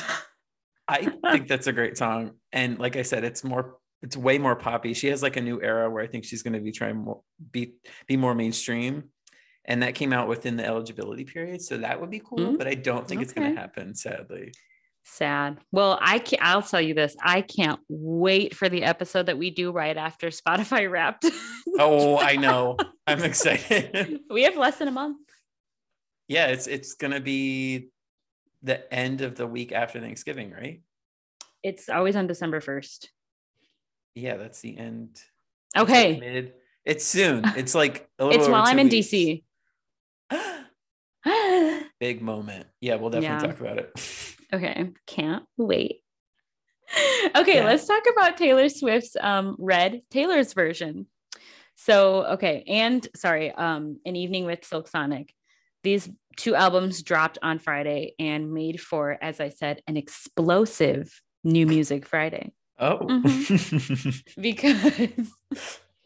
I 0.89 1.13
think 1.31 1.47
that's 1.47 1.69
a 1.69 1.73
great 1.73 1.97
song. 1.97 2.33
And 2.53 2.79
like 2.79 2.97
I 2.97 3.03
said, 3.03 3.23
it's 3.23 3.45
more 3.45 3.77
it's 4.03 4.17
way 4.17 4.39
more 4.39 4.57
poppy. 4.57 4.95
She 4.95 5.09
has 5.09 5.23
like 5.23 5.37
a 5.37 5.41
new 5.41 5.61
era 5.61 5.91
where 5.91 6.03
I 6.03 6.07
think 6.07 6.25
she's 6.25 6.43
going 6.43 6.55
to 6.55 6.61
be 6.61 6.73
trying 6.73 6.97
more 6.97 7.21
be 7.51 7.75
be 8.07 8.17
more 8.17 8.35
mainstream. 8.35 9.05
And 9.67 9.83
that 9.83 9.95
came 9.95 10.13
out 10.13 10.27
within 10.27 10.57
the 10.57 10.65
eligibility 10.65 11.25
period, 11.25 11.61
so 11.63 11.77
that 11.79 12.01
would 12.01 12.11
be 12.11 12.21
cool. 12.21 12.39
Mm, 12.39 12.59
but 12.59 12.67
I 12.67 12.75
don't 12.75 13.07
think 13.07 13.21
it's 13.21 13.33
going 13.33 13.55
to 13.55 13.61
happen, 13.61 13.95
sadly. 13.95 14.53
Sad. 15.05 15.59
Well, 15.71 15.99
I 16.01 16.19
can't, 16.19 16.43
I'll 16.43 16.63
tell 16.63 16.81
you 16.81 16.95
this. 16.95 17.15
I 17.23 17.43
can't 17.43 17.79
wait 17.89 18.55
for 18.55 18.69
the 18.69 18.83
episode 18.83 19.27
that 19.27 19.39
we 19.39 19.51
do 19.51 19.71
right 19.71 19.97
after 19.97 20.29
Spotify 20.29 20.91
Wrapped. 20.91 21.27
Oh, 21.79 22.19
I 22.19 22.37
know. 22.37 22.79
I'm 23.07 23.23
excited. 23.23 24.21
we 24.31 24.43
have 24.45 24.57
less 24.57 24.79
than 24.79 24.89
a 24.89 24.93
month. 24.93 25.19
yeah, 26.27 26.47
it's 26.47 26.67
it's 26.67 26.95
going 26.95 27.13
to 27.13 27.21
be 27.21 27.91
the 28.63 28.93
end 28.93 29.21
of 29.21 29.37
the 29.37 29.47
week 29.47 29.73
after 29.73 30.01
Thanksgiving, 30.01 30.51
right? 30.51 30.83
It's 31.63 31.89
always 31.89 32.17
on 32.17 32.27
December 32.27 32.61
1st. 32.61 33.07
Yeah, 34.15 34.37
that's 34.37 34.61
the 34.61 34.77
end. 34.77 35.11
It's 35.15 35.25
like 35.77 35.89
Okay. 35.89 36.19
mid. 36.21 36.55
It's 36.85 37.05
soon. 37.07 37.45
It's 37.57 37.75
like 37.75 38.09
a 38.19 38.25
little 38.25 38.41
It's 38.41 38.49
while 38.49 38.65
I'm 38.67 38.79
in 38.79 38.89
weeks. 38.89 39.09
DC. 39.09 39.45
Big 42.01 42.23
moment. 42.23 42.67
Yeah, 42.81 42.97
we'll 42.97 43.11
definitely 43.11 43.47
Yeah. 43.47 43.53
talk 43.53 43.61
about 43.61 43.79
it. 43.79 44.37
okay. 44.53 44.91
Can't 45.07 45.45
wait. 45.57 46.03
Okay, 47.37 47.57
Yeah. 47.57 47.65
let's 47.67 47.87
talk 47.87 48.03
about 48.13 48.37
Taylor 48.37 48.69
Swift's 48.69 49.17
um 49.21 49.55
Red, 49.59 50.03
Taylor's 50.11 50.55
version. 50.55 51.07
So, 51.77 52.25
okay, 52.35 52.65
and 52.67 53.07
sorry, 53.15 53.53
um 53.53 54.01
An 54.05 54.17
Evening 54.17 54.45
with 54.45 54.65
Silk 54.65 54.89
Sonic. 54.89 55.33
These 55.85 56.11
two 56.37 56.55
albums 56.55 57.03
dropped 57.03 57.39
on 57.43 57.59
Friday 57.59 58.15
and 58.19 58.53
made 58.53 58.81
for, 58.81 59.17
as 59.23 59.41
I 59.41 59.51
said, 59.51 59.83
an 59.87 59.97
explosive 59.97 61.23
new 61.45 61.67
music 61.67 62.07
Friday. 62.07 62.53
Oh, 62.81 62.99
Mm-hmm. 62.99 64.11
Because 64.41 65.29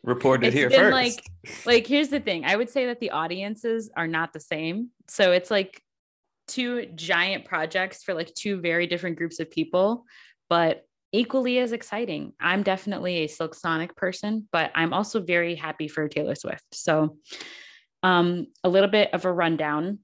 reported 0.03 0.49
It's 0.49 0.57
here 0.57 0.69
first. 0.71 0.93
like- 0.93 1.25
like 1.67 1.87
here's 1.87 2.09
the 2.09 2.21
thing. 2.21 2.45
I 2.45 2.57
would 2.57 2.69
say 2.69 2.87
that 2.87 3.01
the 3.01 3.11
audiences 3.11 3.91
are 3.97 4.07
not 4.09 4.33
the 4.33 4.41
same. 4.41 4.91
So 5.09 5.33
it's 5.33 5.51
like 5.51 5.81
two 6.49 6.87
giant 6.95 7.45
projects 7.47 8.03
for 8.03 8.13
like 8.13 8.35
two 8.35 8.61
very 8.61 8.87
different 8.87 9.17
groups 9.17 9.41
of 9.41 9.51
people 9.51 10.05
but 10.51 10.85
equally 11.11 11.59
as 11.59 11.73
exciting. 11.73 12.33
I'm 12.39 12.63
definitely 12.63 13.19
a 13.19 13.29
silk 13.29 13.55
sonic 13.55 13.97
person 13.97 14.47
but 14.53 14.71
i'm 14.75 14.93
also 14.93 15.23
very 15.23 15.55
happy 15.55 15.89
for 15.89 16.07
taylor 16.09 16.35
swift. 16.35 16.67
So 16.75 17.17
um 18.03 18.49
a 18.63 18.69
little 18.69 18.91
bit 18.91 19.15
of 19.15 19.25
a 19.25 19.33
rundown 19.33 20.01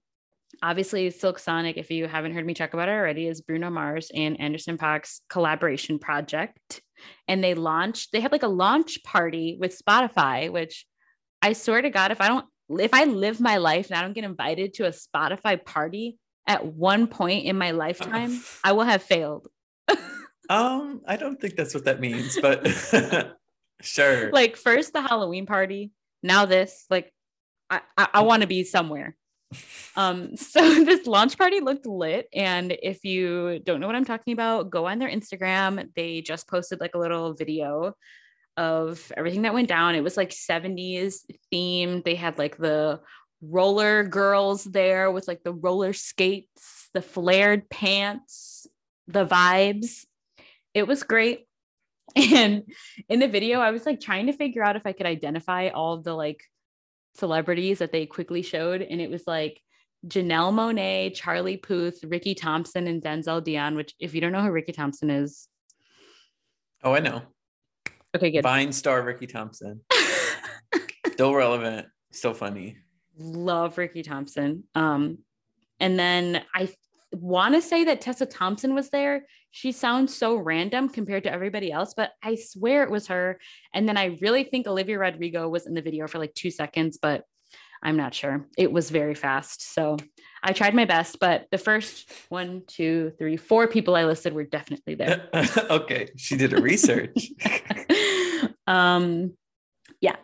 obviously 0.62 1.11
silk 1.11 1.38
sonic 1.38 1.77
if 1.77 1.90
you 1.90 2.07
haven't 2.07 2.35
heard 2.35 2.46
me 2.46 2.55
talk 2.55 2.75
about 2.75 2.88
it 2.88 2.92
already 2.92 3.27
is 3.27 3.40
bruno 3.40 3.70
mars 3.70 4.11
and 4.14 4.40
anderson 4.40 4.77
Paak's 4.77 5.23
collaboration 5.29 5.99
project. 5.99 6.83
And 7.27 7.42
they 7.42 7.55
launched 7.55 8.12
they 8.12 8.20
had 8.20 8.31
like 8.31 8.42
a 8.42 8.49
launch 8.49 9.03
party 9.05 9.57
with 9.59 9.79
spotify 9.79 10.53
which 10.53 10.85
i 11.40 11.55
swear 11.55 11.81
to 11.81 11.88
god 11.88 12.11
if 12.11 12.20
i 12.20 12.29
don't 12.29 12.44
if 12.79 12.92
i 12.92 13.05
live 13.05 13.40
my 13.40 13.57
life 13.57 13.88
and 13.88 13.99
i 13.99 14.03
don't 14.03 14.12
get 14.12 14.25
invited 14.25 14.75
to 14.75 14.87
a 14.87 14.90
spotify 14.90 15.64
party 15.64 16.18
at 16.46 16.66
one 16.66 17.07
point 17.07 17.46
in 17.46 17.57
my 17.57 17.70
lifetime 17.70 18.38
i 18.62 18.73
will 18.73 18.85
have 18.85 19.03
failed. 19.03 19.49
Um, 20.51 21.03
I 21.07 21.14
don't 21.14 21.40
think 21.40 21.55
that's 21.55 21.75
what 21.75 21.85
that 21.85 22.01
means, 22.01 22.37
but 22.42 22.66
sure. 23.83 24.33
like 24.33 24.57
first 24.57 24.92
the 24.92 25.01
halloween 25.01 25.46
party 25.46 25.92
now 26.25 26.44
this 26.44 26.87
like 26.90 27.12
i 27.70 27.81
i, 27.96 28.09
I 28.14 28.20
want 28.23 28.42
to 28.42 28.49
be 28.49 28.64
somewhere 28.64 29.16
um 29.97 30.37
so 30.37 30.85
this 30.85 31.07
launch 31.07 31.37
party 31.37 31.61
looked 31.61 31.87
lit 31.87 32.29
and 32.33 32.77
if 32.83 33.05
you 33.05 33.59
don't 33.65 33.81
know 33.81 33.87
what 33.87 33.97
i'm 33.97 34.05
talking 34.05 34.33
about 34.33 34.71
go 34.71 34.87
on 34.87 34.99
their 34.99 35.11
instagram. 35.11 35.89
They 35.95 36.21
just 36.21 36.49
posted 36.49 36.81
like 36.81 36.95
a 36.95 36.99
little 36.99 37.35
video 37.35 37.95
of 38.57 39.11
everything 39.17 39.43
that 39.43 39.55
went 39.55 39.69
down. 39.69 39.95
It 39.95 40.05
was 40.05 40.17
like 40.17 40.31
70s 40.31 41.25
themed. 41.53 42.05
They 42.05 42.15
had 42.15 42.39
like 42.39 42.57
the 42.57 43.01
roller 43.41 44.05
girls 44.05 44.65
there 44.65 45.11
with 45.11 45.27
like 45.27 45.43
the 45.43 45.53
roller 45.53 45.95
skates 45.95 46.91
the 46.93 47.01
flared 47.01 47.71
pants 47.71 48.67
the 49.07 49.27
vibes. 49.27 50.05
It 50.75 50.87
was 50.87 51.03
great. 51.03 51.47
And 52.17 52.65
in 53.09 53.21
the 53.21 53.29
video 53.29 53.61
i 53.61 53.71
was 53.71 53.87
like 53.87 54.01
trying 54.01 54.27
to 54.27 54.33
figure 54.33 54.65
out 54.65 54.75
if 54.75 54.85
i 54.85 54.91
could 54.91 55.07
identify 55.07 55.69
all 55.69 55.99
the 55.99 56.13
like 56.13 56.43
celebrities 57.14 57.79
that 57.79 57.92
they 57.92 58.07
quickly 58.07 58.42
showed 58.42 58.83
and 58.83 59.01
it 59.01 59.11
was 59.11 59.27
like 59.27 59.61
Janelle 60.07 60.53
Monáe, 60.53 61.14
Charlie 61.14 61.59
Puth, 61.59 62.03
Ricky 62.05 62.35
Thompson, 62.35 62.87
and 62.87 63.03
Denzel 63.03 63.42
Dion. 63.44 63.77
Which, 63.77 63.94
if 63.99 64.14
you 64.14 64.20
don't 64.20 64.33
know 64.33 64.42
who 64.42 64.51
Ricky 64.51 64.73
Thompson 64.73 65.11
is, 65.11 65.49
oh, 66.83 66.94
I 66.94 67.01
know. 67.01 67.23
okay, 68.16 68.31
good. 68.31 68.42
Vine 68.42 68.73
star 68.73 69.03
Ricky 69.03 69.27
Thompson. 69.27 69.83
Still 71.12 71.35
relevant. 71.35 71.87
Still 72.12 72.35
funny. 72.35 72.79
Love 73.18 73.77
Ricky 73.77 74.03
Thompson. 74.03 74.64
Um, 74.75 75.18
and 75.79 75.99
then 75.99 76.42
I 76.55 76.70
want 77.12 77.55
to 77.55 77.62
say 77.62 77.85
that 77.85 78.01
Tessa 78.01 78.25
Thompson 78.25 78.75
was 78.75 78.88
there. 78.90 79.27
She 79.51 79.73
sounds 79.73 80.17
so 80.17 80.37
random 80.37 80.89
compared 80.89 81.25
to 81.25 81.33
everybody 81.33 81.73
else, 81.73 81.95
but 81.95 82.13
I 82.23 82.37
swear 82.37 82.83
it 82.83 82.91
was 82.91 83.09
her. 83.09 83.39
And 83.75 83.89
then 83.89 83.97
I 83.97 84.19
really 84.21 84.45
think 84.45 84.67
Olivia 84.67 84.99
Rodrigo 84.99 85.49
was 85.49 85.67
in 85.67 85.75
the 85.75 85.83
video 85.83 86.07
for 86.07 86.19
like 86.19 86.35
two 86.35 86.51
seconds, 86.51 86.99
but 87.01 87.25
I'm 87.83 87.97
not 87.97 88.15
sure. 88.15 88.47
It 88.59 88.71
was 88.71 88.91
very 88.91 89.15
fast. 89.15 89.75
So 89.75 89.97
I 90.43 90.53
tried 90.53 90.75
my 90.75 90.85
best, 90.85 91.19
but 91.19 91.47
the 91.51 91.59
first 91.59 92.13
one, 92.29 92.63
two, 92.67 93.13
three, 93.19 93.37
four 93.37 93.69
people 93.69 93.97
I 93.97 94.05
listed 94.05 94.33
were 94.33 94.45
definitely 94.45 94.95
there. 94.95 95.29
okay, 95.71 96.11
she 96.17 96.37
did 96.37 96.53
a 96.53 96.61
research. 96.61 97.31
um 98.67 99.33
yeah 100.01 100.17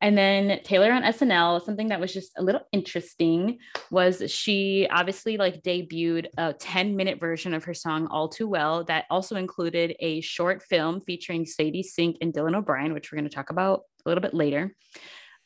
and 0.00 0.16
then 0.16 0.60
taylor 0.62 0.92
on 0.92 1.02
snl 1.02 1.64
something 1.64 1.88
that 1.88 2.00
was 2.00 2.12
just 2.12 2.32
a 2.36 2.42
little 2.42 2.60
interesting 2.72 3.58
was 3.90 4.30
she 4.30 4.86
obviously 4.90 5.36
like 5.36 5.62
debuted 5.62 6.26
a 6.36 6.52
10 6.52 6.96
minute 6.96 7.20
version 7.20 7.54
of 7.54 7.64
her 7.64 7.74
song 7.74 8.06
all 8.08 8.28
too 8.28 8.48
well 8.48 8.84
that 8.84 9.04
also 9.10 9.36
included 9.36 9.94
a 10.00 10.20
short 10.20 10.62
film 10.62 11.00
featuring 11.00 11.44
sadie 11.44 11.82
sink 11.82 12.16
and 12.20 12.32
dylan 12.32 12.56
o'brien 12.56 12.92
which 12.92 13.10
we're 13.10 13.18
going 13.18 13.28
to 13.28 13.34
talk 13.34 13.50
about 13.50 13.82
a 14.04 14.08
little 14.08 14.22
bit 14.22 14.34
later 14.34 14.74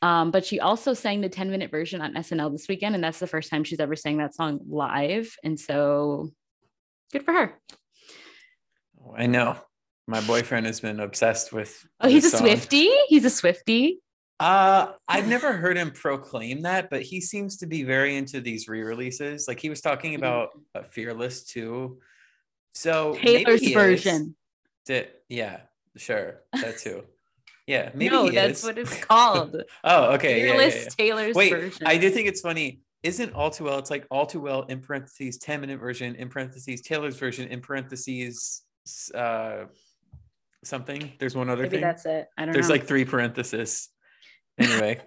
um, 0.01 0.31
but 0.31 0.45
she 0.45 0.59
also 0.59 0.93
sang 0.93 1.21
the 1.21 1.29
10 1.29 1.49
minute 1.49 1.71
version 1.71 2.01
on 2.01 2.13
snl 2.15 2.51
this 2.51 2.67
weekend 2.67 2.95
and 2.95 3.03
that's 3.03 3.19
the 3.19 3.27
first 3.27 3.49
time 3.49 3.63
she's 3.63 3.79
ever 3.79 3.95
sang 3.95 4.17
that 4.17 4.35
song 4.35 4.59
live 4.67 5.35
and 5.43 5.59
so 5.59 6.29
good 7.11 7.23
for 7.23 7.33
her 7.33 7.59
I 9.15 9.27
know. 9.27 9.57
My 10.07 10.21
boyfriend 10.21 10.65
has 10.65 10.79
been 10.81 10.99
obsessed 10.99 11.53
with. 11.53 11.85
oh 12.01 12.09
he's 12.09 12.25
a 12.25 12.29
song. 12.29 12.41
swiftie 12.41 12.93
he's 13.07 13.25
a 13.25 13.29
swiftie 13.29 13.97
Uh, 14.43 14.91
I've 15.07 15.27
never 15.35 15.53
heard 15.53 15.77
him 15.77 15.91
proclaim 15.91 16.63
that, 16.63 16.89
but 16.89 17.01
he 17.01 17.21
seems 17.21 17.57
to 17.57 17.65
be 17.65 17.83
very 17.83 18.17
into 18.17 18.41
these 18.41 18.67
re-releases. 18.67 19.47
Like 19.47 19.59
he 19.59 19.69
was 19.69 19.79
talking 19.79 20.15
about 20.15 20.49
uh, 20.75 20.83
Fearless 20.83 21.45
too. 21.45 21.99
So 22.73 23.15
taylor's 23.21 23.65
version 23.71 24.35
Di- 24.85 25.07
yeah, 25.29 25.61
sure, 25.95 26.41
that 26.51 26.77
too. 26.77 27.05
Yeah, 27.67 27.91
maybe 27.95 28.09
no, 28.09 28.29
that's 28.29 28.59
is. 28.59 28.65
what 28.65 28.77
it's 28.77 28.97
called. 29.05 29.63
oh, 29.85 30.13
okay. 30.15 30.39
Yeah, 30.39 30.45
yeah, 30.45 30.51
Fearless 30.51 30.83
yeah. 30.83 30.89
Taylor's 30.89 31.35
Wait, 31.35 31.53
version. 31.53 31.87
I 31.87 31.97
do 31.97 32.09
think 32.09 32.27
it's 32.27 32.41
funny. 32.41 32.81
Isn't 33.01 33.33
all 33.33 33.49
too 33.49 33.63
well? 33.63 33.79
It's 33.79 33.91
like 33.91 34.05
all 34.11 34.25
too 34.25 34.41
well 34.41 34.63
in 34.63 34.81
parentheses, 34.81 35.37
10 35.37 35.61
minute 35.61 35.79
version, 35.79 36.15
in 36.15 36.27
parentheses, 36.27 36.81
Taylor's 36.81 37.17
version, 37.17 37.47
in 37.47 37.61
parentheses, 37.61 38.63
uh, 39.15 39.65
something. 40.65 41.13
There's 41.19 41.35
one 41.35 41.49
other 41.49 41.63
Maybe 41.63 41.77
thing. 41.77 41.81
that's 41.81 42.05
it. 42.05 42.27
I 42.37 42.41
don't 42.41 42.47
know. 42.47 42.53
There's 42.53 42.67
know. 42.67 42.75
like 42.75 42.87
three 42.87 43.05
parentheses. 43.05 43.89
Anyway, 44.57 45.01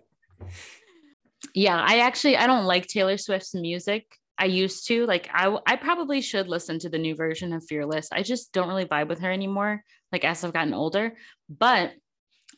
yeah, 1.54 1.80
I 1.80 2.00
actually 2.00 2.36
I 2.36 2.46
don't 2.46 2.64
like 2.64 2.86
Taylor 2.86 3.16
Swift's 3.16 3.54
music. 3.54 4.06
I 4.38 4.46
used 4.46 4.86
to 4.88 5.06
like 5.06 5.28
I 5.32 5.56
I 5.66 5.76
probably 5.76 6.20
should 6.20 6.48
listen 6.48 6.78
to 6.80 6.88
the 6.88 6.98
new 6.98 7.14
version 7.14 7.52
of 7.52 7.64
Fearless. 7.64 8.08
I 8.12 8.22
just 8.22 8.52
don't 8.52 8.68
really 8.68 8.84
vibe 8.84 9.08
with 9.08 9.20
her 9.20 9.30
anymore. 9.30 9.82
Like 10.12 10.24
as 10.24 10.44
I've 10.44 10.52
gotten 10.52 10.74
older, 10.74 11.16
but 11.48 11.92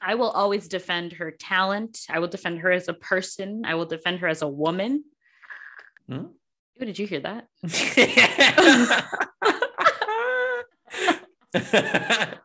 I 0.00 0.14
will 0.14 0.30
always 0.30 0.68
defend 0.68 1.14
her 1.14 1.30
talent. 1.30 2.00
I 2.08 2.18
will 2.18 2.28
defend 2.28 2.60
her 2.60 2.70
as 2.70 2.88
a 2.88 2.94
person. 2.94 3.64
I 3.64 3.74
will 3.74 3.86
defend 3.86 4.20
her 4.20 4.28
as 4.28 4.42
a 4.42 4.48
woman. 4.48 5.04
Hmm? 6.08 6.26
Ooh, 6.80 6.84
did 6.84 6.98
you 6.98 7.06
hear 7.06 7.20
that? 7.20 7.46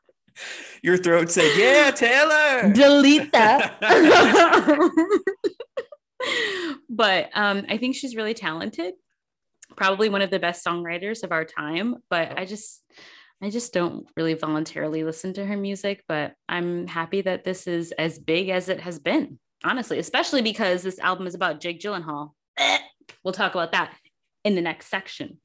your 0.83 0.97
throat 0.97 1.31
said, 1.31 1.51
"Yeah, 1.57 1.91
Taylor." 1.91 2.73
delete 2.73 3.31
that. 3.31 3.79
but 6.89 7.29
um, 7.33 7.65
I 7.69 7.77
think 7.77 7.95
she's 7.95 8.15
really 8.15 8.33
talented. 8.33 8.93
Probably 9.75 10.09
one 10.09 10.21
of 10.21 10.29
the 10.29 10.39
best 10.39 10.63
songwriters 10.63 11.23
of 11.23 11.31
our 11.31 11.45
time. 11.45 11.95
But 12.09 12.37
I 12.37 12.45
just, 12.45 12.83
I 13.41 13.49
just 13.49 13.73
don't 13.73 14.05
really 14.15 14.35
voluntarily 14.35 15.03
listen 15.03 15.33
to 15.35 15.45
her 15.45 15.57
music. 15.57 16.03
But 16.07 16.33
I'm 16.49 16.85
happy 16.85 17.21
that 17.21 17.45
this 17.45 17.65
is 17.65 17.93
as 17.93 18.19
big 18.19 18.49
as 18.49 18.69
it 18.69 18.81
has 18.81 18.99
been. 18.99 19.39
Honestly, 19.63 19.97
especially 19.97 20.41
because 20.41 20.83
this 20.83 20.99
album 20.99 21.25
is 21.25 21.33
about 21.33 21.61
Jake 21.61 21.79
Gyllenhaal. 21.79 22.31
We'll 23.23 23.33
talk 23.33 23.55
about 23.55 23.71
that 23.71 23.95
in 24.43 24.55
the 24.55 24.61
next 24.61 24.89
section. 24.89 25.39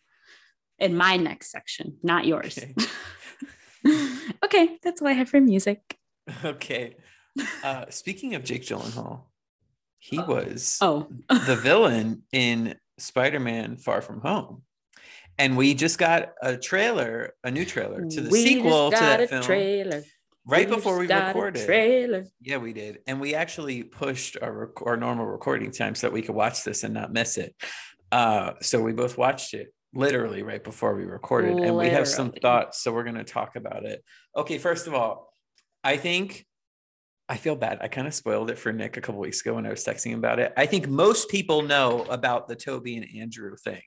In 0.80 0.96
my 0.96 1.16
next 1.16 1.52
section, 1.52 1.96
not 2.02 2.26
yours. 2.26 2.58
Okay. 2.58 2.74
okay, 4.48 4.78
that's 4.82 5.00
all 5.02 5.08
I 5.08 5.12
have 5.12 5.28
for 5.28 5.40
music. 5.40 5.80
Okay. 6.44 6.96
Uh, 7.62 7.84
speaking 7.88 8.34
of 8.34 8.42
Jake 8.44 8.62
Gyllenhaal, 8.62 9.22
he 9.98 10.18
was 10.18 10.76
Oh, 10.80 11.08
the 11.28 11.56
villain 11.56 12.22
in 12.32 12.74
Spider-Man: 12.98 13.76
Far 13.76 14.02
From 14.02 14.20
Home, 14.20 14.62
and 15.38 15.56
we 15.56 15.72
just 15.74 15.98
got 15.98 16.32
a 16.42 16.56
trailer, 16.56 17.34
a 17.44 17.50
new 17.50 17.64
trailer 17.64 18.04
to 18.04 18.20
the 18.20 18.28
We 18.28 18.42
sequel 18.44 18.90
to 18.90 18.96
that 18.96 19.20
a 19.22 19.28
film, 19.28 19.42
Trailer. 19.42 20.02
right 20.44 20.68
We 20.68 20.74
before 20.76 20.98
we 20.98 21.06
recorded. 21.06 21.64
Trailer. 21.64 22.24
Yeah, 22.42 22.56
we 22.58 22.72
did, 22.72 22.98
and 23.06 23.20
we 23.20 23.34
actually 23.34 23.84
pushed 23.84 24.36
our 24.42 24.52
rec- 24.52 24.82
our 24.84 24.96
normal 24.96 25.26
recording 25.26 25.70
time 25.70 25.94
so 25.94 26.08
that 26.08 26.12
we 26.12 26.22
could 26.22 26.34
watch 26.34 26.64
this 26.64 26.82
and 26.84 26.92
not 26.92 27.12
miss 27.12 27.38
it. 27.38 27.54
Uh, 28.10 28.52
so 28.62 28.82
we 28.82 28.92
both 28.92 29.16
watched 29.16 29.54
it 29.54 29.72
literally 29.94 30.42
right 30.42 30.62
before 30.62 30.94
we 30.94 31.04
recorded, 31.04 31.58
and 31.58 31.76
we 31.76 31.88
have 31.88 32.08
some 32.08 32.32
thoughts. 32.32 32.82
So 32.82 32.92
we're 32.92 33.04
going 33.04 33.16
to 33.16 33.24
talk 33.24 33.56
about 33.56 33.84
it. 33.84 34.04
Okay, 34.36 34.58
first 34.58 34.86
of 34.86 34.94
all, 34.94 35.32
I 35.82 35.96
think 35.96 36.46
I 37.28 37.36
feel 37.36 37.56
bad. 37.56 37.78
I 37.80 37.88
kind 37.88 38.06
of 38.06 38.14
spoiled 38.14 38.50
it 38.50 38.58
for 38.58 38.72
Nick 38.72 38.96
a 38.96 39.00
couple 39.00 39.20
weeks 39.20 39.40
ago 39.40 39.54
when 39.54 39.66
I 39.66 39.70
was 39.70 39.84
texting 39.84 40.12
him 40.12 40.18
about 40.18 40.38
it. 40.38 40.52
I 40.56 40.66
think 40.66 40.88
most 40.88 41.28
people 41.28 41.62
know 41.62 42.04
about 42.08 42.48
the 42.48 42.56
Tobey 42.56 42.96
and 42.96 43.06
Andrew 43.20 43.54
thing. 43.56 43.82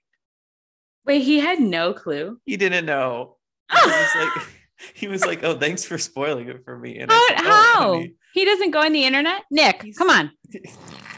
Wait, 1.05 1.23
he 1.23 1.39
had 1.39 1.59
no 1.59 1.93
clue. 1.93 2.39
He 2.45 2.57
didn't 2.57 2.85
know. 2.85 3.37
He 3.81 3.87
was 3.87 4.15
like, 4.15 4.47
he 4.93 5.07
was 5.07 5.25
like, 5.25 5.43
"Oh, 5.43 5.57
thanks 5.57 5.85
for 5.85 5.97
spoiling 5.97 6.49
it 6.49 6.63
for 6.65 6.77
me." 6.77 6.99
And 6.99 7.11
How? 7.11 7.27
said, 7.27 7.37
"Oh, 7.39 7.43
how? 7.43 7.93
honey." 7.93 8.15
He 8.33 8.45
doesn't 8.45 8.71
go 8.71 8.81
on 8.81 8.93
the 8.93 9.03
internet? 9.05 9.43
Nick, 9.51 9.83
He's- 9.83 9.97
come 9.97 10.09
on. 10.09 10.31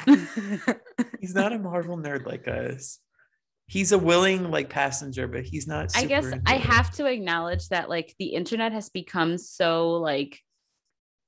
he's 1.20 1.36
not 1.36 1.54
a 1.54 1.60
Marvel 1.60 1.98
nerd 1.98 2.26
like 2.26 2.48
us. 2.48 3.00
He's 3.74 3.92
a 3.92 3.98
willing 3.98 4.52
like 4.52 4.70
passenger, 4.70 5.28
but 5.28 5.46
he's 5.46 5.66
not. 5.66 5.98
I 5.98 6.06
guess 6.06 6.32
I 6.46 6.58
have 6.58 6.92
to 6.92 7.08
acknowledge 7.08 7.70
that 7.70 7.90
like 7.90 8.14
the 8.20 8.28
internet 8.28 8.72
has 8.72 8.90
become 8.90 9.40
so 9.40 9.94
like 9.94 10.40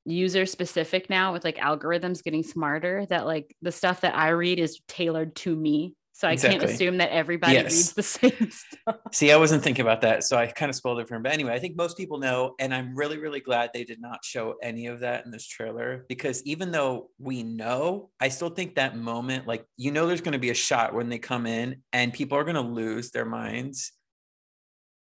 user 0.05 0.45
specific 0.45 1.09
now 1.09 1.33
with 1.33 1.43
like 1.43 1.57
algorithms 1.57 2.23
getting 2.23 2.43
smarter 2.43 3.03
that 3.07 3.25
like 3.25 3.55
the 3.63 3.71
stuff 3.71 4.01
that 4.01 4.15
I 4.15 4.29
read 4.29 4.59
is 4.59 4.79
tailored 4.87 5.35
to 5.37 5.55
me. 5.55 5.95
So 6.17 6.29
I 6.29 6.37
can't 6.37 6.63
assume 6.63 6.99
that 6.99 7.11
everybody 7.11 7.55
Yes. 7.55 7.73
reads 7.73 7.93
the 7.93 8.03
same 8.31 8.49
stuff. 8.49 8.95
See, 9.11 9.33
I 9.33 9.35
wasn't 9.35 9.63
thinking 9.63 9.83
about 9.83 9.99
that, 10.03 10.23
so 10.23 10.37
I 10.37 10.47
kind 10.47 10.69
of 10.69 10.75
spoiled 10.77 11.01
it 11.01 11.09
for 11.09 11.15
him. 11.15 11.23
But 11.23 11.33
anyway, 11.33 11.51
I 11.53 11.59
think 11.59 11.75
most 11.75 11.97
people 11.97 12.19
know, 12.19 12.55
and 12.57 12.73
I'm 12.73 12.95
really, 12.95 13.17
really 13.17 13.41
glad 13.41 13.71
they 13.73 13.83
did 13.83 13.99
not 13.99 14.23
show 14.23 14.55
any 14.63 14.87
of 14.87 15.01
that 15.01 15.25
in 15.25 15.31
this 15.31 15.45
trailer 15.45 16.05
because 16.07 16.41
even 16.43 16.71
though 16.71 17.09
we 17.19 17.43
know, 17.43 18.11
I 18.17 18.29
still 18.29 18.49
think 18.49 18.75
that 18.75 18.95
moment, 18.95 19.45
like 19.45 19.65
you 19.75 19.91
know, 19.91 20.07
there's 20.07 20.21
going 20.21 20.31
to 20.31 20.39
be 20.39 20.51
a 20.51 20.55
shot 20.55 20.93
when 20.93 21.09
they 21.09 21.19
come 21.19 21.45
in, 21.45 21.83
and 21.91 22.13
people 22.13 22.37
are 22.37 22.45
going 22.45 22.55
to 22.55 22.61
lose 22.61 23.11
their 23.11 23.25
minds. 23.25 23.91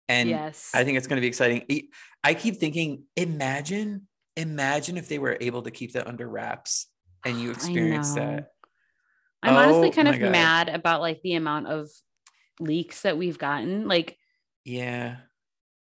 And 0.09 0.30
yes. 0.30 0.70
I 0.74 0.82
think 0.85 0.96
it's 0.96 1.06
going 1.06 1.18
to 1.18 1.20
be 1.20 1.26
exciting. 1.26 1.88
I 2.24 2.32
keep 2.32 2.56
thinking, 2.56 3.02
imagine, 3.16 4.09
imagine 4.35 4.96
if 4.96 5.09
they 5.09 5.18
were 5.18 5.37
able 5.42 5.61
to 5.61 5.70
keep 5.70 5.92
that 5.92 6.06
under 6.06 6.26
wraps 6.26 6.87
and 7.26 7.38
you 7.38 7.50
experience 7.50 8.14
that. 8.14 8.52
I'm 9.46 9.56
honestly 9.56 9.88
Oh 9.88 9.92
kind 9.92 10.09
of 10.09 10.18
God. 10.18 10.30
mad 10.32 10.68
about 10.68 11.00
like 11.00 11.20
the 11.22 11.35
amount 11.35 11.68
of 11.68 11.88
leaks 12.61 13.02
that 13.02 13.16
we've 13.18 13.38
gotten. 13.38 13.87
Like 13.88 14.16
Yeah. 14.64 15.16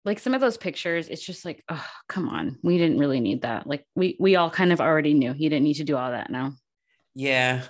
like 0.04 0.18
some 0.18 0.34
of 0.34 0.40
those 0.40 0.56
pictures, 0.56 1.08
it's 1.08 1.24
just 1.24 1.44
like, 1.44 1.62
oh, 1.68 1.86
come 2.08 2.28
on. 2.28 2.58
We 2.62 2.78
didn't 2.78 2.98
really 2.98 3.20
need 3.20 3.42
that. 3.42 3.66
Like 3.66 3.86
we 3.94 4.16
we 4.20 4.36
all 4.36 4.50
kind 4.50 4.72
of 4.72 4.80
already 4.80 5.14
knew 5.14 5.32
he 5.32 5.48
didn't 5.48 5.64
need 5.64 5.74
to 5.74 5.84
do 5.84 5.96
all 5.96 6.10
that 6.10 6.30
now. 6.30 6.52
Yeah. 7.14 7.62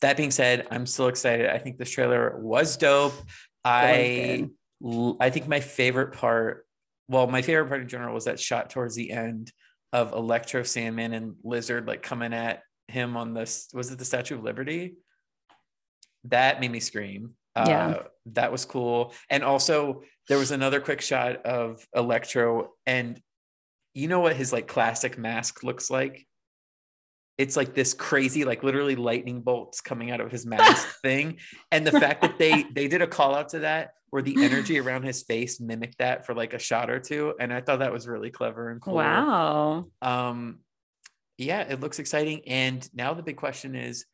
That 0.00 0.16
being 0.16 0.30
said, 0.30 0.66
I'm 0.70 0.86
still 0.86 1.08
excited. 1.08 1.48
I 1.50 1.58
think 1.58 1.76
this 1.78 1.90
trailer 1.90 2.38
was 2.38 2.76
dope. 2.76 3.14
I 3.64 4.48
I 5.20 5.30
think 5.30 5.48
my 5.48 5.58
favorite 5.60 6.12
part, 6.12 6.64
well, 7.08 7.26
my 7.26 7.42
favorite 7.42 7.68
part 7.68 7.80
in 7.82 7.88
general 7.88 8.14
was 8.14 8.26
that 8.26 8.38
shot 8.38 8.70
towards 8.70 8.94
the 8.94 9.10
end 9.10 9.50
of 9.92 10.12
Electro, 10.12 10.62
Sandman, 10.62 11.12
and 11.14 11.34
Lizard 11.42 11.88
like 11.88 12.02
coming 12.02 12.32
at 12.32 12.62
him 12.86 13.16
on 13.16 13.34
this. 13.34 13.68
Was 13.74 13.90
it 13.90 13.98
the 13.98 14.04
Statue 14.04 14.36
of 14.36 14.44
Liberty? 14.44 14.94
That 16.24 16.60
made 16.60 16.70
me 16.70 16.80
scream. 16.80 17.34
Yeah. 17.56 17.88
Uh, 17.88 18.02
that 18.32 18.52
was 18.52 18.64
cool. 18.64 19.12
And 19.30 19.42
also, 19.42 20.02
there 20.28 20.38
was 20.38 20.50
another 20.50 20.80
quick 20.80 21.00
shot 21.00 21.44
of 21.46 21.86
Electro, 21.94 22.72
and 22.86 23.20
you 23.94 24.08
know 24.08 24.20
what 24.20 24.36
his 24.36 24.52
like 24.52 24.68
classic 24.68 25.18
mask 25.18 25.62
looks 25.64 25.90
like? 25.90 26.26
It's 27.36 27.56
like 27.56 27.74
this 27.74 27.94
crazy, 27.94 28.44
like 28.44 28.62
literally 28.62 28.96
lightning 28.96 29.42
bolts 29.42 29.80
coming 29.80 30.10
out 30.10 30.20
of 30.20 30.30
his 30.30 30.44
mask 30.44 30.88
thing. 31.02 31.38
And 31.70 31.86
the 31.86 31.92
fact 31.92 32.22
that 32.22 32.38
they 32.38 32.64
they 32.72 32.88
did 32.88 33.02
a 33.02 33.06
call 33.06 33.34
out 33.34 33.50
to 33.50 33.60
that 33.60 33.92
where 34.10 34.22
the 34.22 34.42
energy 34.42 34.78
around 34.78 35.02
his 35.02 35.22
face 35.22 35.60
mimicked 35.60 35.98
that 35.98 36.24
for 36.24 36.34
like 36.34 36.54
a 36.54 36.58
shot 36.58 36.90
or 36.90 36.98
two. 36.98 37.34
And 37.38 37.52
I 37.52 37.60
thought 37.60 37.80
that 37.80 37.92
was 37.92 38.08
really 38.08 38.30
clever 38.30 38.70
and 38.70 38.80
cool. 38.80 38.94
Wow. 38.94 39.86
Um, 40.00 40.60
yeah, 41.36 41.60
it 41.60 41.80
looks 41.80 41.98
exciting. 41.98 42.42
And 42.46 42.88
now 42.94 43.14
the 43.14 43.22
big 43.22 43.36
question 43.36 43.74
is 43.74 44.06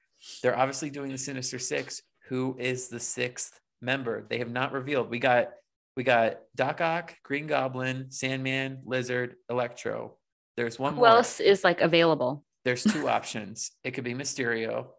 they're 0.42 0.56
obviously 0.58 0.90
doing 0.90 1.10
the 1.10 1.18
Sinister 1.18 1.58
Six. 1.58 2.02
Who 2.28 2.56
is 2.58 2.88
the 2.88 3.00
sixth 3.00 3.58
member? 3.82 4.26
They 4.28 4.38
have 4.38 4.50
not 4.50 4.72
revealed. 4.72 5.10
We 5.10 5.18
got 5.18 5.50
we 5.96 6.02
got 6.04 6.38
Doc 6.56 6.80
Ock, 6.80 7.14
Green 7.22 7.46
Goblin, 7.46 8.10
Sandman, 8.10 8.80
Lizard, 8.84 9.36
Electro. 9.48 10.16
There's 10.56 10.78
one 10.78 10.94
Who 10.94 11.00
more. 11.00 11.08
else 11.08 11.40
is 11.40 11.62
like 11.64 11.80
available? 11.80 12.44
There's 12.64 12.82
two 12.82 13.08
options. 13.18 13.70
It 13.84 13.92
could 13.92 14.04
be 14.04 14.14
Mysterio. 14.14 14.86
Oh, 14.86 14.94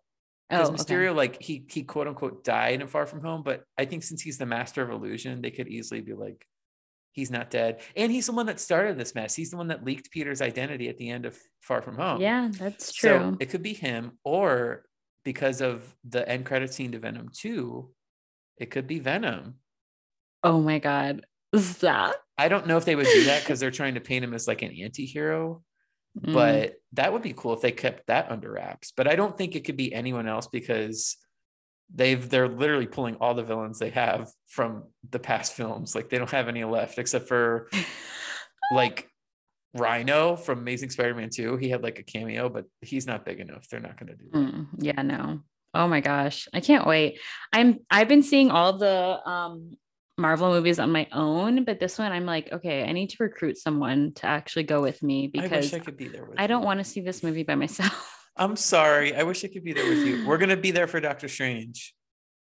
Because 0.49 0.69
okay. 0.69 0.77
Mysterio, 0.77 1.15
like 1.15 1.41
he 1.41 1.65
he 1.69 1.83
quote 1.83 2.07
unquote 2.07 2.43
died 2.43 2.81
in 2.81 2.88
Far 2.88 3.05
From 3.07 3.21
Home, 3.21 3.41
but 3.43 3.63
I 3.77 3.85
think 3.85 4.03
since 4.03 4.21
he's 4.21 4.38
the 4.38 4.45
master 4.45 4.83
of 4.83 4.89
illusion, 4.91 5.41
they 5.41 5.51
could 5.51 5.67
easily 5.67 6.01
be 6.01 6.13
like, 6.13 6.45
he's 7.13 7.31
not 7.31 7.49
dead. 7.49 7.81
And 7.95 8.11
he's 8.11 8.27
the 8.27 8.33
one 8.33 8.45
that 8.45 8.59
started 8.59 8.97
this 8.97 9.15
mess. 9.15 9.33
He's 9.35 9.49
the 9.49 9.57
one 9.57 9.69
that 9.69 9.83
leaked 9.83 10.11
Peter's 10.11 10.41
identity 10.41 10.88
at 10.89 10.97
the 10.97 11.09
end 11.09 11.25
of 11.25 11.35
Far 11.61 11.81
From 11.81 11.95
Home. 11.97 12.21
Yeah, 12.21 12.49
that's 12.51 12.93
true. 12.93 13.09
So 13.09 13.17
true. 13.19 13.38
it 13.39 13.49
could 13.49 13.63
be 13.63 13.73
him, 13.73 14.19
or 14.23 14.85
because 15.25 15.59
of 15.59 15.83
the 16.07 16.27
end 16.27 16.45
credit 16.45 16.73
scene 16.73 16.93
to 16.93 16.99
Venom 16.99 17.29
2, 17.33 17.91
it 18.59 18.71
could 18.71 18.88
be 18.88 18.99
Venom. 18.99 19.55
oh 20.43 20.61
my 20.61 20.79
god. 20.79 21.25
That 21.81 22.15
I 22.38 22.47
don't 22.49 22.67
know 22.67 22.77
if 22.77 22.85
they 22.85 22.95
would 22.95 23.05
do 23.07 23.25
that 23.25 23.41
because 23.43 23.59
they're 23.59 23.71
trying 23.71 23.93
to 23.95 24.01
paint 24.01 24.23
him 24.25 24.33
as 24.33 24.47
like 24.47 24.61
an 24.61 24.71
anti-hero, 24.81 25.61
Mm. 26.17 26.33
but 26.33 26.75
that 26.93 27.11
would 27.11 27.21
be 27.21 27.33
cool 27.33 27.53
if 27.53 27.59
they 27.61 27.73
kept 27.73 28.07
that 28.07 28.31
under 28.31 28.49
wraps. 28.51 28.93
But 28.95 29.07
I 29.09 29.17
don't 29.17 29.38
think 29.38 29.53
it 29.55 29.65
could 29.65 29.75
be 29.75 29.93
anyone 29.93 30.29
else 30.29 30.47
because 30.47 31.17
they've 31.93 32.29
they're 32.29 32.47
literally 32.47 32.88
pulling 32.88 33.15
all 33.17 33.33
the 33.33 33.43
villains 33.43 33.79
they 33.79 33.89
have 33.89 34.29
from 34.47 34.83
the 35.09 35.19
past 35.19 35.53
films. 35.53 35.93
Like 35.93 36.07
they 36.09 36.17
don't 36.17 36.31
have 36.31 36.47
any 36.47 36.63
left 36.63 36.99
except 36.99 37.27
for 37.27 37.69
like 38.71 39.09
Rhino 39.75 40.35
from 40.38 40.59
Amazing 40.59 40.89
Spider-Man 40.91 41.29
2. 41.29 41.57
He 41.57 41.69
had 41.69 41.83
like 41.83 41.99
a 41.99 42.03
cameo, 42.03 42.47
but 42.49 42.65
he's 42.81 43.05
not 43.05 43.25
big 43.25 43.39
enough. 43.39 43.67
They're 43.67 43.79
not 43.81 43.99
gonna 43.99 44.15
do 44.15 44.25
that. 44.31 44.38
Mm, 44.39 44.67
yeah, 44.79 45.01
no. 45.01 45.41
Oh 45.73 45.88
my 45.88 45.99
gosh. 45.99 46.47
I 46.53 46.61
can't 46.61 46.88
wait. 46.88 47.19
I'm 47.51 47.79
I've 47.91 48.07
been 48.07 48.23
seeing 48.23 48.49
all 48.51 48.77
the 48.77 49.19
um 49.29 49.73
Marvel 50.17 50.49
movies 50.49 50.79
on 50.79 50.91
my 50.93 51.07
own, 51.11 51.65
but 51.65 51.81
this 51.81 51.99
one 51.99 52.13
I'm 52.13 52.25
like, 52.25 52.49
okay, 52.53 52.85
I 52.88 52.93
need 52.93 53.09
to 53.09 53.17
recruit 53.19 53.57
someone 53.57 54.13
to 54.15 54.27
actually 54.27 54.63
go 54.63 54.81
with 54.81 55.03
me 55.03 55.25
I 55.25 55.41
because 55.41 55.71
wish 55.71 55.73
I 55.73 55.83
could 55.83 55.97
be 55.97 56.07
there 56.07 56.23
with 56.23 56.39
I 56.39 56.47
don't 56.47 56.61
you. 56.61 56.65
want 56.67 56.79
to 56.79 56.85
see 56.85 57.01
this 57.01 57.21
movie 57.21 57.43
by 57.43 57.55
myself. 57.55 58.11
I'm 58.38 58.55
sorry. 58.55 59.13
I 59.13 59.23
wish 59.23 59.43
I 59.43 59.49
could 59.49 59.63
be 59.65 59.73
there 59.73 59.88
with 59.89 60.05
you. 60.07 60.25
We're 60.25 60.38
gonna 60.38 60.55
be 60.55 60.71
there 60.71 60.88
for 60.88 61.01
Doctor 61.01 61.27
Strange. 61.27 61.93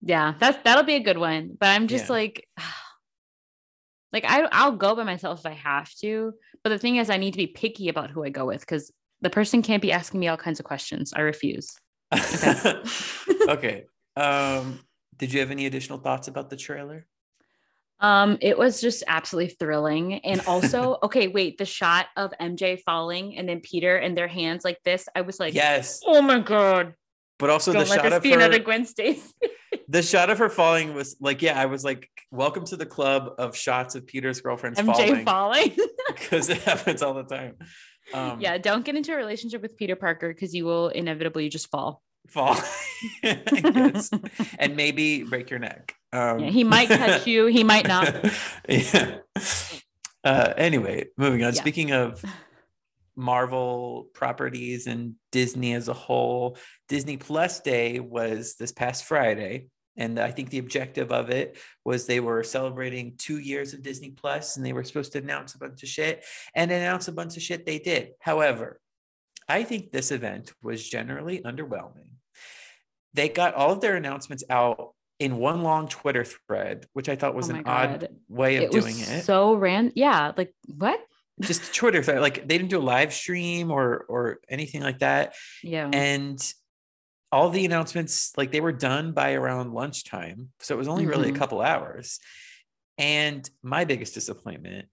yeah, 0.03 0.35
that's 0.41 0.59
that'll 0.65 0.83
be 0.85 0.97
a 0.97 1.01
good 1.01 1.19
one. 1.19 1.57
But 1.61 1.69
I'm 1.69 1.87
just 1.87 2.07
Yeah. 2.07 2.13
like, 2.13 2.49
like 4.13 4.25
I 4.27 4.49
I'll 4.51 4.73
go 4.77 4.97
by 4.97 5.05
myself 5.05 5.41
if 5.41 5.47
I 5.47 5.55
have 5.55 5.89
to. 6.01 6.33
But 6.63 6.71
the 6.71 6.79
thing 6.79 6.97
is, 6.97 7.11
I 7.11 7.17
need 7.17 7.33
to 7.33 7.39
be 7.39 7.47
picky 7.47 7.89
about 7.89 8.11
who 8.11 8.25
I 8.25 8.29
go 8.29 8.47
with 8.47 8.61
because 8.61 8.93
the 9.21 9.31
person 9.31 9.63
can't 9.63 9.83
be 9.83 9.93
asking 9.93 10.21
me 10.21 10.29
all 10.29 10.37
kinds 10.37 10.61
of 10.61 10.67
questions. 10.67 11.13
I 11.15 11.21
refuse. 11.21 11.75
okay. 13.49 13.85
Um, 14.17 14.81
did 15.17 15.33
you 15.33 15.41
have 15.41 15.51
any 15.51 15.67
additional 15.67 15.99
thoughts 15.99 16.29
about 16.29 16.51
the 16.51 16.57
trailer? 16.57 17.07
Um, 18.01 18.39
it 18.41 18.57
was 18.57 18.81
just 18.81 19.05
absolutely 19.07 19.55
thrilling. 19.55 20.15
And 20.21 20.41
also, 20.47 20.99
okay, 21.03 21.29
wait, 21.29 21.59
the 21.59 21.67
shot 21.67 22.07
of 22.17 22.33
MJ 22.41 22.81
falling 22.81 23.37
and 23.37 23.49
then 23.49 23.61
Peter 23.61 23.97
and 23.97 24.17
their 24.17 24.29
hands 24.29 24.65
like 24.65 24.79
this, 24.85 25.09
I 25.15 25.21
was 25.21 25.39
like, 25.39 25.55
yes, 25.55 26.01
oh 26.07 26.23
my 26.23 26.41
god. 26.41 26.95
but 27.39 27.51
also 27.51 27.73
Don't 27.73 27.85
the 27.85 27.91
let 27.91 27.97
shot 27.97 28.05
this 28.05 28.17
of 28.17 28.23
be 28.23 28.33
another. 28.33 28.59
Gwen 28.59 28.85
Stacy. 28.85 29.23
The 29.89 30.03
shot 30.03 30.31
of 30.31 30.39
her 30.39 30.49
falling 30.49 30.95
was 30.95 31.17
like, 31.21 31.43
yeah, 31.43 31.61
I 31.61 31.67
was 31.67 31.85
like, 31.85 32.09
welcome 32.31 32.65
to 32.67 32.77
the 32.77 32.87
club 32.87 33.35
of 33.39 33.57
shots 33.57 33.95
of 33.95 34.07
Peter's 34.07 34.41
girlfriends 34.41 34.79
MJ 34.79 34.87
falling 34.87 35.25
falling. 35.25 35.77
because 36.09 36.49
it 36.49 36.59
happens 36.63 37.03
all 37.03 37.15
the 37.15 37.25
time. 37.25 37.57
Um, 38.13 38.41
yeah, 38.41 38.59
don't 38.59 38.85
get 38.85 38.97
into 38.97 39.13
a 39.13 39.17
relationship 39.17 39.63
with 39.63 39.77
Peter 39.77 39.97
Parker 39.97 40.29
because 40.29 40.55
you 40.55 40.65
will 40.65 40.89
inevitably 40.89 41.49
just 41.49 41.71
fall. 41.71 42.03
fall, 42.29 42.57
guess. 43.23 44.11
and 44.59 44.77
maybe 44.77 45.23
break 45.23 45.51
your 45.51 45.59
neck. 45.59 45.95
Um, 46.13 46.41
Yeah, 46.41 46.51
he 46.51 46.65
might 46.65 46.89
catch 46.89 47.27
you, 47.27 47.47
he 47.47 47.63
might 47.63 47.87
not. 47.87 48.25
yeah. 48.69 49.19
Uh, 50.25 50.53
anyway, 50.57 51.07
moving 51.17 51.45
on. 51.45 51.55
Yeah. 51.55 51.61
Speaking 51.61 51.93
of 51.93 52.25
Marvel 53.21 54.09
properties 54.15 54.87
and 54.87 55.15
Disney 55.33 55.75
as 55.75 55.89
a 55.89 55.93
whole, 55.95 56.57
Disney 56.89 57.17
Plus 57.17 57.61
Day 57.61 58.01
was 58.01 58.57
this 58.59 58.73
past 58.73 59.05
Friday. 59.05 59.67
And 59.97 60.19
I 60.19 60.31
think 60.31 60.51
the 60.51 60.59
objective 60.59 61.13
of 61.13 61.31
it 61.31 61.59
was 61.85 62.07
they 62.07 62.21
were 62.21 62.43
celebrating 62.43 63.15
two 63.19 63.39
years 63.39 63.75
of 63.75 63.83
Disney 63.83 64.11
Plus 64.11 64.57
and 64.57 64.65
they 64.65 64.73
were 64.73 64.85
supposed 64.85 65.13
to 65.13 65.19
announce 65.19 65.55
a 65.55 65.59
bunch 65.59 65.83
of 65.83 65.89
shit 65.89 66.25
and 66.55 66.71
announce 66.71 67.09
a 67.09 67.13
bunch 67.13 67.37
of 67.37 67.43
shit 67.43 67.67
they 67.67 67.79
did. 67.79 68.11
However, 68.21 68.81
I 69.49 69.65
think 69.65 69.91
this 69.91 70.11
event 70.11 70.53
was 70.63 70.89
generally 70.89 71.41
underwhelming. 71.41 72.09
They 73.15 73.29
got 73.29 73.55
all 73.55 73.73
of 73.73 73.81
their 73.81 73.97
announcements 73.97 74.45
out 74.49 74.95
in 75.19 75.37
one 75.37 75.63
long 75.63 75.89
Twitter 75.89 76.25
thread, 76.25 76.87
which 76.95 77.09
I 77.09 77.17
thought 77.17 77.35
was 77.35 77.51
Oh 77.51 77.55
an 77.57 77.63
my 77.67 77.73
odd 77.85 78.09
way 78.29 78.57
of 78.57 78.63
It 78.65 78.71
doing 78.71 78.97
was 78.97 79.11
it. 79.11 79.25
so 79.25 79.55
ran. 79.55 79.93
Yeah, 79.95 80.33
like 80.37 80.55
what? 80.67 81.01
Just 81.41 81.75
Twitter 81.75 82.03
like 82.21 82.47
they 82.47 82.59
didn't 82.59 82.71
do 82.71 82.79
a 82.79 82.83
live 82.83 83.13
stream 83.13 83.71
or 83.71 84.05
or 84.09 84.41
anything 84.49 84.83
like 84.83 84.99
that. 85.01 85.35
Yeah. 85.63 85.89
And 85.93 86.39
all 87.33 87.49
the 87.51 87.65
announcements, 87.65 88.33
like 88.37 88.51
they 88.53 88.61
were 88.61 88.73
done 88.73 89.13
by 89.13 89.33
around 89.35 89.73
lunchtime, 89.73 90.49
so 90.59 90.75
it 90.75 90.79
was 90.79 90.89
only 90.89 91.07
really 91.07 91.29
a 91.29 91.33
Mhm. 91.33 91.37
couple 91.39 91.61
hours. 91.61 92.19
And 92.99 93.49
my 93.63 93.85
biggest 93.85 94.15
disappointment, 94.15 94.89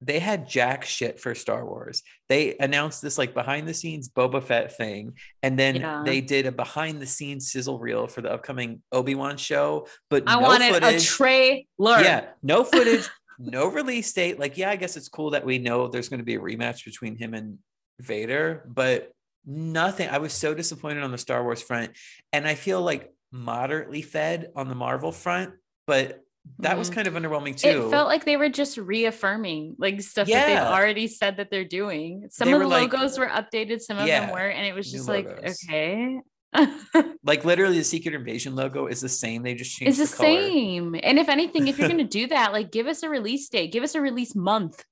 they 0.00 0.18
had 0.18 0.48
jack 0.48 0.84
shit 0.84 1.20
for 1.20 1.34
Star 1.34 1.66
Wars. 1.66 2.02
They 2.30 2.56
announced 2.58 3.02
this 3.02 3.18
like 3.18 3.34
behind 3.34 3.68
the 3.68 3.74
scenes 3.74 4.08
Boba 4.08 4.42
Fett 4.42 4.74
thing, 4.74 5.18
and 5.42 5.58
then 5.58 5.76
Yeah. 5.76 6.02
they 6.06 6.20
did 6.22 6.46
a 6.46 6.52
behind 6.52 7.02
the 7.02 7.06
scenes 7.06 7.50
sizzle 7.52 7.78
reel 7.78 8.06
for 8.06 8.22
the 8.22 8.32
upcoming 8.32 8.82
Obi 8.92 9.14
Wan 9.14 9.36
show. 9.36 9.86
But 10.08 10.22
I 10.26 10.36
no 10.40 10.40
wanted 10.46 10.70
a 10.70 10.74
footage. 10.80 11.06
trailer. 11.06 11.60
Yeah, 11.78 12.28
no 12.42 12.64
footage, 12.64 13.06
no 13.40 13.66
release 13.68 14.12
date. 14.12 14.38
Like, 14.38 14.58
yeah, 14.58 14.70
I 14.70 14.76
guess 14.76 14.96
it's 14.96 15.08
cool 15.08 15.30
that 15.30 15.44
we 15.44 15.58
know 15.58 15.88
there's 15.88 16.08
going 16.08 16.20
to 16.20 16.24
be 16.24 16.34
a 16.34 16.40
rematch 16.40 16.84
between 16.84 17.16
him 17.16 17.32
and 17.34 17.58
Vader, 17.98 18.64
but 18.68 19.12
nothing. 19.46 20.08
I 20.08 20.18
was 20.18 20.32
so 20.32 20.52
disappointed 20.54 21.02
on 21.02 21.10
the 21.10 21.18
Star 21.18 21.42
Wars 21.42 21.62
front, 21.62 21.92
and 22.32 22.46
I 22.46 22.54
feel 22.54 22.82
like 22.82 23.12
moderately 23.32 24.02
fed 24.02 24.50
on 24.54 24.68
the 24.68 24.74
Marvel 24.74 25.10
front, 25.12 25.54
but 25.86 26.20
that 26.58 26.76
was 26.78 26.90
Mhm. 26.90 26.94
kind 26.94 27.06
of 27.08 27.14
underwhelming 27.14 27.56
too. 27.56 27.86
It 27.86 27.90
felt 27.90 28.08
like 28.08 28.24
they 28.24 28.36
were 28.36 28.48
just 28.48 28.76
reaffirming 28.78 29.76
like 29.78 30.00
stuff 30.00 30.26
that 30.28 30.46
they've 30.46 30.56
already 30.58 31.06
said 31.06 31.36
that 31.36 31.50
they're 31.50 31.64
doing. 31.64 32.26
Some 32.30 32.48
They 32.48 32.54
of 32.54 32.60
the 32.60 32.66
like- 32.66 32.92
logos 32.92 33.18
were 33.18 33.26
updated, 33.26 33.80
some 33.80 33.98
of 33.98 34.06
Yeah, 34.06 34.20
them 34.26 34.30
were, 34.34 34.38
and 34.48 34.66
it 34.66 34.74
was 34.74 34.90
just 34.90 35.06
like, 35.08 35.26
logos. 35.26 35.64
okay. 35.68 36.18
like 37.24 37.44
literally, 37.44 37.78
the 37.78 37.84
Secret 37.84 38.14
Invasion 38.14 38.56
logo 38.56 38.86
is 38.86 39.00
the 39.00 39.08
same. 39.08 39.42
They 39.42 39.54
just 39.54 39.76
changed 39.76 40.00
it's 40.00 40.10
the, 40.10 40.16
the, 40.16 40.22
same. 40.22 40.96
And 41.02 41.18
if 41.18 41.28
anything, 41.28 41.68
if 41.68 41.78
you're 41.78 41.88
gonna 41.88 42.04
do 42.20 42.26
that, 42.28 42.52
like 42.52 42.72
give 42.72 42.86
us 42.86 43.02
a 43.02 43.08
release 43.08 43.48
date, 43.48 43.72
give 43.72 43.84
us 43.84 43.94
a 43.94 44.00
release 44.00 44.34
month. 44.34 44.84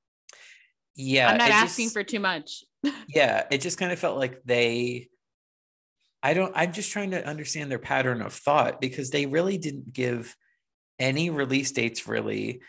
Yeah, 0.94 1.30
I'm 1.30 1.38
not 1.38 1.50
asking 1.50 1.86
just- 1.86 1.94
for 1.94 2.02
too 2.04 2.20
much. 2.20 2.64
yeah 3.08 3.44
it 3.50 3.60
just 3.60 3.78
kind 3.78 3.92
of 3.92 3.98
felt 3.98 4.18
like 4.18 4.42
they 4.44 5.08
i 6.22 6.34
don't 6.34 6.52
i'm 6.54 6.72
just 6.72 6.90
trying 6.90 7.10
to 7.10 7.26
understand 7.26 7.70
their 7.70 7.78
pattern 7.78 8.22
of 8.22 8.32
thought 8.32 8.80
because 8.80 9.10
they 9.10 9.26
really 9.26 9.58
didn't 9.58 9.92
give 9.92 10.34
any 10.98 11.30
release 11.30 11.72
dates 11.72 12.06
really 12.06 12.60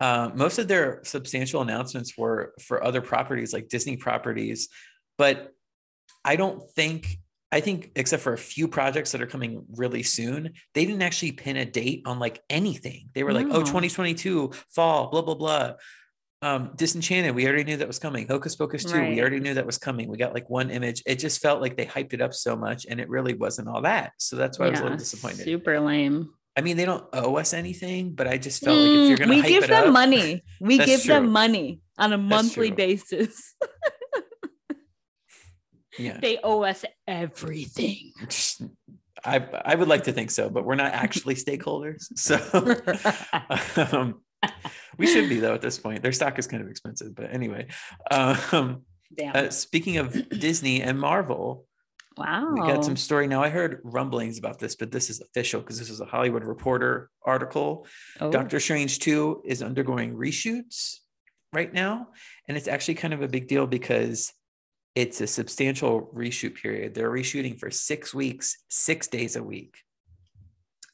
uh, 0.00 0.30
most 0.32 0.60
of 0.60 0.68
their 0.68 1.00
substantial 1.02 1.60
announcements 1.60 2.16
were 2.16 2.54
for 2.62 2.84
other 2.84 3.00
properties 3.00 3.52
like 3.52 3.68
disney 3.68 3.96
properties 3.96 4.68
but 5.16 5.52
i 6.24 6.36
don't 6.36 6.62
think 6.72 7.18
i 7.50 7.60
think 7.60 7.90
except 7.96 8.22
for 8.22 8.32
a 8.32 8.38
few 8.38 8.68
projects 8.68 9.12
that 9.12 9.22
are 9.22 9.26
coming 9.26 9.64
really 9.76 10.02
soon 10.02 10.52
they 10.74 10.84
didn't 10.84 11.02
actually 11.02 11.32
pin 11.32 11.56
a 11.56 11.64
date 11.64 12.02
on 12.06 12.18
like 12.18 12.42
anything. 12.50 13.08
They 13.14 13.22
were 13.24 13.32
like 13.32 13.46
oh 13.50 13.60
2022 13.60 14.52
fall 14.74 15.10
blah 15.10 15.22
blah 15.22 15.34
blah. 15.34 15.72
Um 16.42 16.70
disenchanted 16.76 17.34
we 17.34 17.46
already 17.46 17.64
knew 17.64 17.78
that 17.78 17.88
was 17.88 17.98
coming. 17.98 18.28
Hocus 18.28 18.54
pocus 18.54 18.84
2 18.84 18.90
Right. 18.92 19.08
we 19.10 19.20
already 19.20 19.40
knew 19.40 19.54
that 19.54 19.66
was 19.66 19.78
coming. 19.78 20.08
We 20.08 20.18
got 20.18 20.34
like 20.34 20.48
one 20.48 20.70
image. 20.70 21.02
It 21.06 21.16
just 21.18 21.40
felt 21.40 21.60
like 21.60 21.76
they 21.76 21.86
hyped 21.86 22.12
it 22.12 22.20
up 22.20 22.32
so 22.32 22.54
much 22.54 22.86
and 22.88 23.00
it 23.00 23.08
really 23.08 23.34
wasn't 23.34 23.68
all 23.68 23.82
that. 23.82 24.12
So 24.18 24.36
that's 24.36 24.58
why 24.58 24.66
i 24.66 24.70
was 24.70 24.78
a 24.80 24.82
little 24.84 24.98
disappointed. 24.98 25.44
Super 25.44 25.80
lame. 25.80 26.32
i 26.56 26.60
mean 26.60 26.76
they 26.76 26.84
don't 26.84 27.06
owe 27.12 27.36
us 27.42 27.52
anything 27.54 28.12
but 28.18 28.26
i 28.28 28.36
just 28.36 28.62
felt 28.64 28.78
like 28.82 28.92
if 28.94 29.08
you're 29.08 29.18
Mm, 29.18 29.20
gonna 29.30 29.42
we 29.42 29.42
give 29.54 29.66
them 29.66 29.86
up 29.88 29.92
money. 29.92 30.44
We 30.60 30.74
give 30.90 31.02
them 31.06 31.30
money 31.32 31.80
on 31.96 32.12
a 32.12 32.18
monthly 32.18 32.70
basis. 32.70 33.54
yeah 35.98 36.18
they 36.20 36.38
owe 36.42 36.62
us 36.62 36.84
everything. 37.06 38.12
I, 39.24 39.44
I 39.64 39.74
would 39.74 39.88
like 39.88 40.04
to 40.04 40.12
think 40.12 40.30
so, 40.30 40.48
but 40.48 40.64
we're 40.64 40.76
not 40.76 40.92
actually 40.92 41.34
stakeholders. 41.34 42.06
So 42.16 42.38
um, 43.92 44.20
we 44.98 45.06
should 45.06 45.28
be 45.28 45.40
though 45.40 45.54
at 45.54 45.60
this 45.60 45.78
point. 45.78 46.02
Their 46.02 46.12
stock 46.12 46.38
is 46.38 46.46
kind 46.46 46.62
of 46.62 46.68
expensive, 46.68 47.14
but 47.14 47.32
anyway. 47.32 47.66
Um, 48.10 48.82
Damn. 49.16 49.34
uh, 49.34 49.50
speaking 49.50 49.96
of 49.96 50.28
Disney 50.28 50.82
and 50.82 51.00
Marvel, 51.00 51.64
wow. 52.16 52.52
we 52.52 52.60
got 52.60 52.84
some 52.84 52.96
story 52.96 53.26
now. 53.26 53.42
I 53.42 53.48
heard 53.48 53.80
rumblings 53.82 54.38
about 54.38 54.58
this, 54.58 54.76
but 54.76 54.92
this 54.92 55.10
is 55.10 55.20
official 55.20 55.60
because 55.60 55.78
this 55.78 55.90
is 55.90 56.00
a 56.00 56.04
Hollywood 56.04 56.44
Reporter 56.44 57.10
article. 57.24 57.86
Oh, 58.20 58.30
Doctor 58.30 58.60
Strange 58.60 58.98
2 59.00 59.42
is 59.44 59.62
undergoing 59.62 60.14
reshoots 60.14 60.98
right 61.52 61.72
now. 61.72 62.08
And 62.46 62.56
it's 62.56 62.68
actually 62.68 62.94
kind 62.94 63.14
of 63.14 63.22
a 63.22 63.28
big 63.28 63.48
deal 63.48 63.66
because 63.66 64.32
it's 64.94 65.20
a 65.20 65.26
substantial 65.26 66.10
reshoot 66.14 66.54
period. 66.54 66.94
They're 66.94 67.10
reshooting 67.10 67.58
for 67.58 67.70
six 67.70 68.12
weeks, 68.14 68.56
six 68.68 69.06
days 69.06 69.36
a 69.36 69.42
week. 69.42 69.76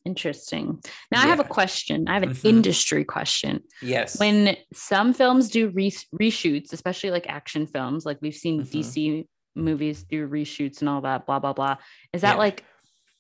Interesting. 0.04 0.82
Now 1.10 1.22
I 1.22 1.26
have 1.28 1.40
a 1.40 1.44
question. 1.44 2.08
I 2.08 2.14
have 2.14 2.22
an 2.24 2.30
Mhm. 2.34 2.44
industry 2.44 3.04
question. 3.04 3.62
Yes. 3.80 4.20
When 4.20 4.54
some 4.74 5.14
films 5.14 5.48
do 5.48 5.70
re- 5.70 5.90
reshoots, 6.20 6.74
especially 6.74 7.10
like 7.10 7.26
action 7.26 7.66
films, 7.66 8.04
like 8.04 8.18
we've 8.20 8.34
seen 8.34 8.60
Mhm. 8.62 8.70
DC 8.70 9.26
movies 9.54 10.02
do 10.04 10.28
reshoots 10.28 10.80
and 10.80 10.90
all 10.90 11.00
that, 11.00 11.24
blah 11.24 11.38
blah 11.38 11.54
blah. 11.54 11.76
Is 12.12 12.20
that 12.20 12.32
Yeah. 12.34 12.38
like 12.38 12.64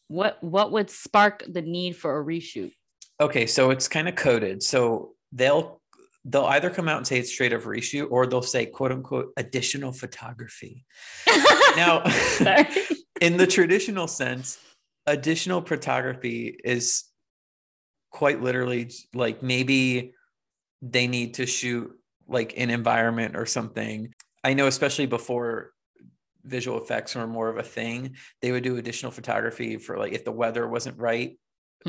what 0.08 0.42
what 0.44 0.72
would 0.72 0.90
spark 0.90 1.42
the 1.48 1.62
need 1.62 1.96
for 1.96 2.20
a 2.20 2.24
reshoot? 2.24 2.72
okay, 3.20 3.46
so 3.46 3.70
it's 3.70 3.86
kind 3.88 4.08
of 4.08 4.16
coded. 4.16 4.60
So 4.62 5.14
they'll 5.32 5.80
they'll 6.24 6.44
either 6.46 6.70
come 6.70 6.88
out 6.88 6.96
and 6.96 7.06
say 7.06 7.18
it's 7.18 7.30
straight 7.30 7.52
up 7.52 7.62
reshoot 7.62 8.10
or 8.10 8.26
they'll 8.26 8.42
say 8.42 8.66
quote 8.66 8.92
unquote 8.92 9.32
additional 9.36 9.92
photography. 9.92 10.84
Now 11.76 12.04
in 13.20 13.36
the 13.36 13.48
traditional 13.48 14.06
sense, 14.06 14.58
additional 15.06 15.60
photography 15.60 16.56
is 16.64 17.04
quite 18.10 18.40
literally 18.40 18.90
like 19.12 19.42
maybe 19.42 20.12
they 20.82 21.08
need 21.08 21.34
to 21.34 21.46
shoot 21.46 21.90
like 22.28 22.54
an 22.56 22.70
environment 22.70 23.36
or 23.36 23.44
something. 23.44 24.14
I 24.44 24.54
know, 24.54 24.68
especially 24.68 25.06
before 25.06 25.72
visual 26.44 26.80
effects 26.80 27.16
were 27.16 27.26
more 27.26 27.48
of 27.48 27.58
a 27.58 27.62
thing, 27.64 28.14
they 28.40 28.52
would 28.52 28.62
do 28.62 28.76
additional 28.76 29.10
photography 29.10 29.78
for 29.78 29.98
like 29.98 30.12
if 30.12 30.24
the 30.24 30.32
weather 30.32 30.68
wasn't 30.68 30.98
right 30.98 31.38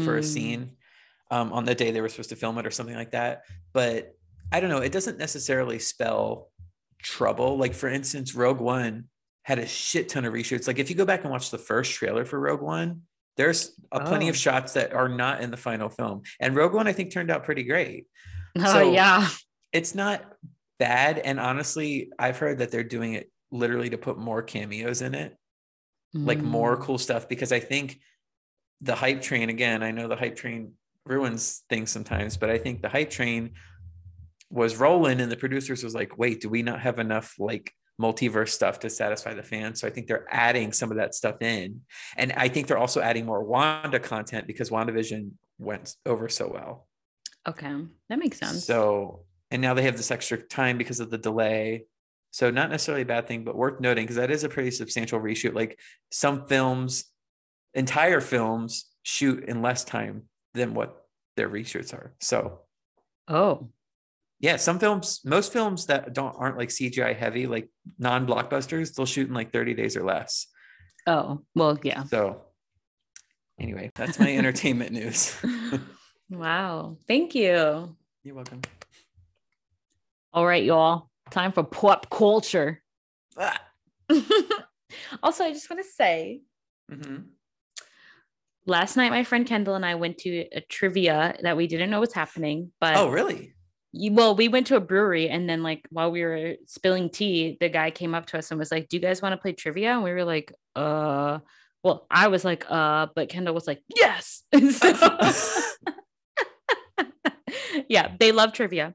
for 0.04 0.18
a 0.18 0.22
Mm. 0.22 0.26
scene 0.26 0.72
um, 1.30 1.54
on 1.54 1.66
the 1.66 1.76
day 1.76 1.92
they 1.92 2.02
were 2.02 2.10
supposed 2.10 2.30
to 2.30 2.36
film 2.36 2.58
it 2.58 2.66
or 2.66 2.72
something 2.72 2.96
like 2.96 3.12
that. 3.12 3.44
But 3.72 4.16
I 4.52 4.60
don't 4.60 4.70
know, 4.70 4.80
it 4.80 4.92
doesn't 4.92 5.18
necessarily 5.18 5.80
spell 5.80 6.50
trouble. 7.02 7.58
Like, 7.58 7.74
for 7.74 7.90
instance, 7.90 8.36
Rogue 8.36 8.60
One 8.62 9.06
had 9.44 9.60
a 9.60 9.68
shit 9.68 10.10
ton 10.10 10.26
of 10.26 10.34
reshoots. 10.34 10.68
Like, 10.68 10.80
if 10.80 10.90
you 10.90 10.96
go 10.96 11.06
back 11.06 11.22
and 11.24 11.32
watch 11.32 11.52
the 11.52 11.58
first 11.58 11.92
trailer 11.94 12.26
for 12.26 12.40
Rogue 12.40 12.62
One, 12.62 13.02
There's 13.38 13.78
a 13.92 14.00
plenty 14.00 14.30
of 14.30 14.36
Oh. 14.36 14.38
shots 14.38 14.74
that 14.76 14.94
are 14.94 15.10
not 15.10 15.42
in 15.42 15.52
the 15.52 15.58
final 15.58 15.90
film. 15.90 16.22
And 16.40 16.56
Rogue 16.56 16.74
One, 16.74 16.88
I 16.88 16.94
think, 16.94 17.12
turned 17.12 17.30
out 17.30 17.44
pretty 17.44 17.64
great. 17.64 18.08
Oh 18.58 18.64
So- 18.72 18.92
yeah. 18.94 19.28
It's 19.74 19.94
not 19.94 20.24
bad. 20.80 21.20
And 21.20 21.38
honestly, 21.38 22.12
I've 22.18 22.38
heard 22.38 22.60
that 22.60 22.72
they're 22.72 22.86
doing 22.86 23.12
it 23.14 23.30
literally 23.52 23.90
to 23.90 23.98
put 23.98 24.18
more 24.18 24.42
cameos 24.42 25.02
in 25.02 25.14
it, 25.16 25.36
like 26.14 26.40
more 26.40 26.78
Mm. 26.78 26.82
cool 26.84 26.98
stuff, 26.98 27.28
because 27.28 27.52
I 27.52 27.60
think 27.60 28.00
the 28.80 28.96
hype 28.96 29.22
train, 29.22 29.50
again, 29.50 29.84
I 29.84 29.92
know 29.92 30.08
the 30.08 30.16
hype 30.16 30.38
train 30.38 30.72
ruins 31.06 31.64
things 31.70 31.92
sometimes, 31.92 32.38
but 32.38 32.50
I 32.50 32.58
think 32.58 32.82
the 32.82 32.88
hype 32.90 33.10
train 33.10 33.56
was 34.50 34.78
rolling 34.78 35.22
and 35.22 35.32
the 35.32 35.38
producers 35.38 35.84
was 35.84 35.96
like, 35.96 36.18
wait, 36.18 36.42
do 36.42 36.50
we 36.50 36.64
not 36.64 36.82
have 36.82 37.00
enough 37.00 37.36
like 37.40 37.74
multiverse 38.02 38.50
stuff 38.50 38.80
to 38.80 38.90
satisfy 38.90 39.34
the 39.34 39.44
fans? 39.44 39.82
So 39.82 39.88
I 39.88 39.92
think 39.92 40.08
they're 40.08 40.28
adding 40.30 40.72
some 40.72 40.92
of 40.92 40.98
that 40.98 41.16
stuff 41.16 41.42
in. 41.42 41.82
And 42.18 42.32
I 42.34 42.48
think 42.48 42.68
they're 42.68 42.78
also 42.78 43.02
adding 43.02 43.26
more 43.26 43.44
Wanda 43.44 44.00
content 44.00 44.48
because 44.48 44.70
WandaVision 44.70 45.32
went 45.58 45.96
over 46.06 46.30
so 46.30 46.50
well. 46.52 46.88
Okay, 47.48 47.76
that 48.10 48.20
makes 48.20 48.40
sense. 48.40 48.66
So, 48.66 49.26
and 49.52 49.62
now 49.62 49.74
they 49.74 49.84
have 49.84 49.98
this 49.98 50.12
extra 50.12 50.38
time 50.38 50.78
because 50.78 51.00
of 51.00 51.12
the 51.12 51.18
delay. 51.18 51.86
So, 52.32 52.50
not 52.50 52.70
necessarily 52.70 53.04
a 53.04 53.06
bad 53.06 53.28
thing, 53.28 53.44
but 53.44 53.56
worth 53.56 53.80
noting 53.80 54.04
because 54.04 54.16
that 54.18 54.32
is 54.32 54.44
a 54.44 54.50
pretty 54.50 54.72
substantial 54.72 55.20
reshoot. 55.20 55.54
Like 55.54 55.80
some 56.12 56.48
films, 56.48 57.06
entire 57.74 58.20
films 58.20 58.86
shoot 59.04 59.44
in 59.44 59.62
less 59.62 59.84
time 59.84 60.24
than 60.56 60.74
what 60.74 61.06
their 61.38 61.50
reshoots 61.50 61.94
are. 61.94 62.16
So, 62.20 62.62
oh, 63.28 63.70
yeah, 64.40 64.58
some 64.58 64.80
films, 64.80 65.22
most 65.24 65.54
films 65.54 65.86
that 65.88 66.14
don't 66.14 66.36
aren't 66.38 66.58
like 66.58 66.70
CGI 66.70 67.16
heavy, 67.16 67.48
like 67.48 67.70
non 67.98 68.28
blockbusters, 68.28 68.94
they'll 68.94 69.06
shoot 69.06 69.28
in 69.28 69.34
like 69.34 69.52
30 69.52 69.74
days 69.74 69.96
or 69.96 70.04
less. 70.04 70.48
oh, 71.08 71.42
well, 71.56 71.80
yeah. 71.84 72.04
So, 72.04 72.42
anyway, 73.60 73.92
that's 73.96 74.20
my 74.20 74.36
entertainment 74.36 74.92
news. 74.92 75.36
wow. 76.30 76.98
Thank 77.08 77.34
you. 77.34 77.96
You're 78.24 78.36
welcome. 78.36 78.62
All 80.34 80.46
right, 80.46 80.64
y'all. 80.64 81.10
Time 81.32 81.52
for 81.54 81.64
pop 81.64 82.10
culture. 82.10 82.84
Ah. 83.38 83.60
also, 85.24 85.44
I 85.46 85.54
just 85.54 85.70
want 85.70 85.82
to 85.82 85.90
say 85.90 86.42
mm-hmm. 86.92 87.24
last 88.66 88.98
night, 88.98 89.12
my 89.12 89.24
friend 89.24 89.48
Kendall 89.48 89.76
and 89.76 89.86
I 89.86 89.96
went 89.96 90.18
to 90.20 90.46
a 90.52 90.62
trivia 90.62 91.38
that 91.42 91.56
we 91.56 91.68
didn't 91.68 91.90
know 91.90 92.02
was 92.02 92.14
happening. 92.14 92.72
But 92.82 92.98
Oh, 92.98 93.10
really? 93.10 93.55
You, 93.96 94.14
well, 94.14 94.36
we 94.36 94.48
went 94.48 94.68
to 94.68 94.76
a 94.76 94.82
brewery 94.82 95.30
and 95.30 95.50
then, 95.50 95.64
like, 95.64 95.86
while 95.90 96.12
we 96.12 96.24
were 96.24 96.56
spilling 96.66 97.10
tea, 97.10 97.58
the 97.60 97.70
guy 97.70 97.92
came 97.92 98.14
up 98.14 98.26
to 98.28 98.38
us 98.38 98.52
and 98.52 98.60
was 98.60 98.72
like, 98.72 98.90
Do 98.90 98.98
you 98.98 99.02
guys 99.02 99.22
want 99.22 99.34
to 99.34 99.38
play 99.38 99.54
trivia? 99.54 99.94
And 99.94 100.04
we 100.04 100.12
were 100.12 100.26
like, 100.26 100.52
Uh, 100.76 101.40
well, 101.84 102.06
I 102.12 102.28
was 102.28 102.44
like, 102.44 102.66
Uh, 102.70 103.08
but 103.16 103.30
Kendall 103.30 103.54
was 103.54 103.68
like, 103.68 103.82
Yes. 103.96 104.44
Yeah, 107.90 108.14
they 108.20 108.32
love 108.32 108.54
trivia. 108.54 108.94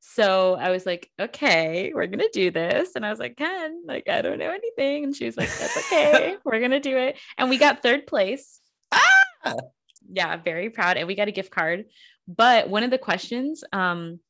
So 0.00 0.54
I 0.54 0.70
was 0.70 0.84
like, 0.84 1.10
okay, 1.20 1.92
we're 1.94 2.06
gonna 2.06 2.24
do 2.32 2.50
this. 2.50 2.96
And 2.96 3.06
I 3.06 3.10
was 3.10 3.18
like, 3.18 3.36
Ken, 3.36 3.82
like, 3.86 4.08
I 4.08 4.20
don't 4.20 4.38
know 4.38 4.50
anything. 4.50 5.04
And 5.04 5.14
she 5.14 5.26
was 5.26 5.36
like, 5.36 5.48
That's 5.48 5.76
okay, 5.76 6.36
we're 6.44 6.60
gonna 6.60 6.80
do 6.80 6.96
it. 6.96 7.18
And 7.38 7.48
we 7.48 7.58
got 7.58 7.82
third 7.82 8.06
place. 8.06 8.60
Ah! 8.90 9.54
Yeah, 10.10 10.36
very 10.36 10.70
proud. 10.70 10.96
And 10.96 11.06
we 11.06 11.14
got 11.14 11.28
a 11.28 11.32
gift 11.32 11.50
card. 11.50 11.84
But 12.28 12.68
one 12.68 12.82
of 12.82 12.90
the 12.90 12.98
questions 12.98 13.64
um 13.72 14.20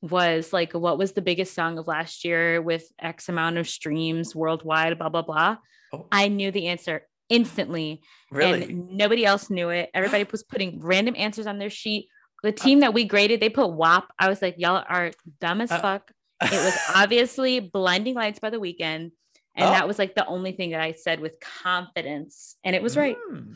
was 0.00 0.52
like, 0.52 0.72
what 0.72 0.98
was 0.98 1.12
the 1.12 1.22
biggest 1.22 1.54
song 1.54 1.78
of 1.78 1.86
last 1.86 2.24
year 2.24 2.60
with 2.62 2.84
X 3.00 3.28
amount 3.28 3.58
of 3.58 3.68
streams 3.68 4.34
worldwide, 4.34 4.98
blah, 4.98 5.08
blah, 5.08 5.22
blah. 5.22 5.56
Oh, 5.92 6.06
I 6.10 6.28
knew 6.28 6.50
the 6.50 6.68
answer 6.68 7.06
instantly 7.28 8.02
really? 8.30 8.62
and 8.64 8.90
nobody 8.96 9.24
else 9.24 9.50
knew 9.50 9.70
it. 9.70 9.90
Everybody 9.94 10.24
was 10.30 10.42
putting 10.42 10.80
random 10.80 11.14
answers 11.18 11.46
on 11.46 11.58
their 11.58 11.70
sheet. 11.70 12.08
The 12.42 12.52
team 12.52 12.80
that 12.80 12.92
we 12.94 13.04
graded, 13.04 13.40
they 13.40 13.50
put 13.50 13.72
WAP. 13.72 14.10
I 14.18 14.28
was 14.28 14.42
like, 14.42 14.56
y'all 14.58 14.84
are 14.88 15.12
dumb 15.40 15.60
as 15.60 15.70
Uh, 15.70 15.80
fuck. 15.80 16.10
It 16.42 16.50
was 16.50 16.76
obviously 16.94 17.60
Blinding 17.60 18.14
Lights 18.14 18.40
by 18.40 18.50
the 18.50 18.58
Weeknd. 18.58 19.12
And 19.54 19.68
Oh. 19.68 19.70
that 19.70 19.86
was 19.86 19.98
like 19.98 20.14
the 20.14 20.26
only 20.26 20.52
thing 20.52 20.70
that 20.70 20.80
I 20.80 20.92
said 20.92 21.20
with 21.20 21.36
confidence. 21.62 22.56
And 22.64 22.74
it 22.74 22.82
was 22.82 22.96
right. 22.96 23.16
Mm. 23.32 23.54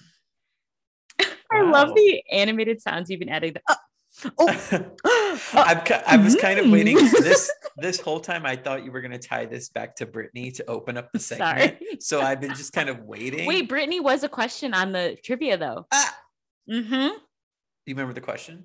I 1.52 1.62
love 1.62 1.94
the 1.94 2.22
animated 2.30 2.82
sounds 2.82 3.08
you've 3.10 3.20
been 3.20 3.28
adding. 3.30 3.54
The, 3.54 3.62
oh, 3.68 3.76
oh, 4.38 4.90
I've, 5.54 5.82
I 6.06 6.16
was 6.16 6.36
kind 6.36 6.58
of 6.58 6.70
waiting 6.70 6.96
Mm. 6.98 7.10
this 7.22 7.50
this 7.78 8.00
whole 8.00 8.20
time. 8.20 8.46
I 8.46 8.56
thought 8.56 8.84
you 8.84 8.92
were 8.92 9.00
going 9.00 9.12
to 9.12 9.18
tie 9.18 9.46
this 9.46 9.68
back 9.68 9.96
to 9.96 10.06
Brittany 10.06 10.50
to 10.52 10.66
open 10.68 10.96
up 10.96 11.10
the 11.12 11.18
segment. 11.20 11.78
sorry. 11.78 11.96
So 12.00 12.20
I've 12.28 12.40
been 12.40 12.54
just 12.54 12.72
kind 12.72 12.88
of 12.88 13.00
waiting. 13.00 13.46
Wait, 13.46 13.68
Brittany 13.68 14.00
was 14.00 14.22
a 14.24 14.28
question 14.28 14.74
on 14.74 14.92
the 14.92 15.16
trivia 15.24 15.56
though. 15.56 15.86
Ah! 15.92 16.16
Mm-hmm. 16.70 16.94
you 17.86 17.94
remember 17.94 18.12
the 18.12 18.20
question? 18.20 18.64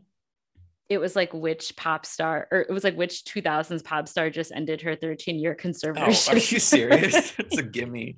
It 0.90 0.98
was 0.98 1.16
like 1.16 1.34
which 1.34 1.76
pop 1.78 2.06
star, 2.06 2.48
or 2.52 2.60
it 2.62 2.70
was 2.72 2.84
like 2.84 2.98
which 2.98 3.24
2000s 3.24 3.84
pop 3.84 4.08
star 4.10 4.30
just 4.30 4.52
ended 4.52 4.82
her 4.82 4.96
13 4.96 5.40
year 5.40 5.56
Oh, 5.58 5.64
conservatorship. 5.64 6.32
are 6.34 6.36
you 6.36 6.60
serious? 6.60 7.34
it's 7.38 7.58
a 7.58 7.64
gimme. 7.64 8.18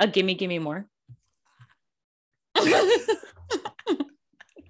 a 0.00 0.06
gimme, 0.08 0.34
gimme 0.34 0.58
more. 0.58 0.86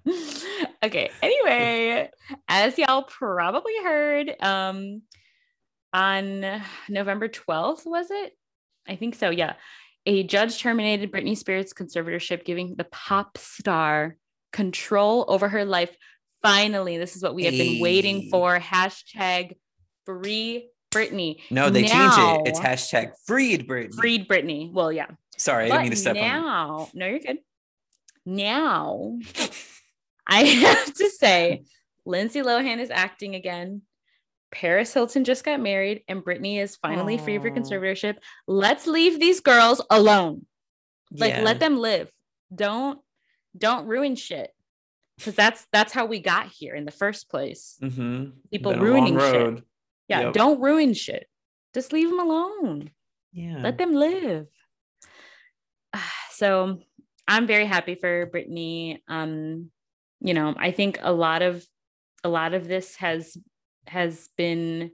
okay. 0.85 1.11
Anyway, 1.23 2.11
as 2.49 2.79
y'all 2.79 3.03
probably 3.03 3.75
heard, 3.83 4.35
um, 4.41 5.03
on 5.93 6.63
November 6.89 7.29
12th, 7.29 7.87
was 7.87 8.11
it? 8.11 8.33
I 8.87 8.97
think 8.97 9.15
so. 9.15 9.31
Yeah. 9.31 9.55
A 10.07 10.23
judge 10.23 10.59
terminated 10.59 11.13
Britney 11.13 11.37
Spears' 11.37 11.73
conservatorship, 11.73 12.45
giving 12.45 12.77
the 12.77 12.85
pop 12.85 13.37
star 13.37 14.17
control 14.53 15.25
over 15.29 15.49
her 15.49 15.65
life. 15.65 15.95
Finally, 16.43 16.99
this 16.99 17.17
is 17.17 17.23
what 17.23 17.35
we 17.35 17.45
have 17.45 17.53
been 17.53 17.81
waiting 17.81 18.29
for. 18.31 18.59
Hashtag 18.59 19.57
free 20.07 20.71
Britney. 20.91 21.41
No, 21.51 21.69
they 21.69 21.83
changed 21.83 22.17
it. 22.17 22.49
It's 22.49 22.61
hashtag 22.61 23.13
freed 23.27 23.67
Brittany. 23.67 23.97
freed 23.97 24.29
Britney. 24.29 24.73
Well, 24.73 24.93
yeah. 24.93 25.07
Sorry, 25.37 25.65
I 25.65 25.69
didn't 25.69 25.83
mean 25.83 25.91
to 25.91 25.97
step 25.97 26.17
on. 26.17 26.23
now, 26.23 26.89
no, 26.95 27.07
you're 27.07 27.19
good. 27.19 27.39
Now, 28.25 29.19
I 30.29 30.43
have 30.45 30.93
to 30.95 31.11
say, 31.11 31.65
Lindsay 32.05 32.41
Lohan 32.41 32.79
is 32.79 32.91
acting 32.91 33.35
again. 33.35 33.83
Paris 34.51 34.95
Hilton 34.95 35.25
just 35.25 35.45
got 35.45 35.61
married, 35.61 36.05
and 36.09 36.25
Britney 36.25 36.59
is 36.61 36.77
finally 36.77 37.19
free 37.19 37.37
of 37.37 37.43
her 37.43 37.51
conservatorship. 37.51 38.17
Let's 38.47 38.87
leave 38.87 39.21
these 39.21 39.41
girls 39.41 39.83
alone. 39.91 40.47
Like, 41.11 41.35
Yeah. 41.35 41.43
let 41.43 41.61
them 41.61 41.79
live. 41.79 42.11
Don't 42.55 43.01
don't 43.57 43.87
ruin 43.87 44.15
shit. 44.15 44.51
Because 45.17 45.35
that's 45.35 45.67
that's 45.73 45.93
how 45.93 46.07
we 46.07 46.21
got 46.21 46.47
here 46.47 46.75
in 46.75 46.85
the 46.85 46.91
first 46.93 47.29
place. 47.29 47.77
Mhm. 47.83 48.33
People 48.51 48.73
Been 48.73 48.81
ruining 48.83 49.19
shit. 49.19 49.65
Yeah, 50.09 50.21
Yep. 50.21 50.33
don't 50.35 50.61
ruin 50.61 50.95
shit. 50.95 51.27
Just 51.75 51.93
leave 51.93 52.09
them 52.09 52.21
alone. 52.21 52.91
Yeah. 53.33 53.59
let 53.63 53.77
them 53.79 53.93
live. 53.93 54.47
So 56.33 56.79
I'm 57.27 57.47
very 57.47 57.67
happy 57.67 57.97
for 57.97 58.27
Brittany. 58.27 59.03
Um, 59.09 59.71
you 60.21 60.35
know, 60.35 60.55
I 60.57 60.71
think 60.71 60.99
a 61.01 61.13
lot 61.13 61.43
of 61.43 61.65
a 62.25 62.29
lot 62.29 62.55
of 62.55 62.67
this 62.67 62.97
has 62.97 63.37
has 63.87 64.29
been 64.37 64.91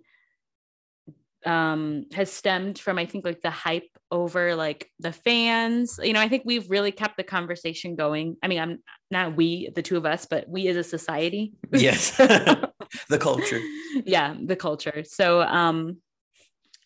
um 1.47 2.07
has 2.15 2.33
stemmed 2.33 2.79
from 2.79 2.99
I 2.99 3.07
think 3.07 3.25
like 3.25 3.43
the 3.43 3.51
hype 3.51 3.89
over 4.11 4.55
like 4.55 4.91
the 5.01 5.13
fans. 5.13 5.99
You 6.03 6.13
know, 6.13 6.21
I 6.21 6.29
think 6.29 6.43
we've 6.45 6.71
really 6.71 6.93
kept 6.93 7.17
the 7.17 7.25
conversation 7.25 7.97
going. 7.97 8.37
I 8.43 8.49
mean, 8.49 8.61
I'm 8.61 8.79
not 9.11 9.37
we, 9.37 9.71
the 9.75 9.83
two 9.83 9.97
of 9.97 10.07
us, 10.07 10.27
but 10.27 10.49
we 10.49 10.69
as 10.69 10.77
a 10.77 10.85
society. 10.85 11.55
yes. 11.73 12.17
the 13.09 13.19
culture. 13.19 13.61
yeah, 14.05 14.35
the 14.43 14.57
culture. 14.57 15.05
So 15.05 15.43
um 15.43 15.99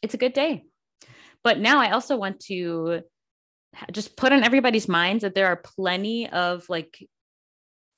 it's 0.03 0.15
a 0.15 0.19
good 0.19 0.33
day. 0.33 0.65
But 1.45 1.59
now 1.59 1.81
I 1.81 1.91
also 1.91 2.17
want 2.17 2.41
to 2.41 3.03
just 3.93 4.17
put 4.17 4.33
on 4.33 4.43
everybody's 4.43 4.89
minds 4.89 5.23
that 5.23 5.35
there 5.35 5.47
are 5.47 5.57
plenty 5.57 6.29
of 6.29 6.69
like 6.69 6.99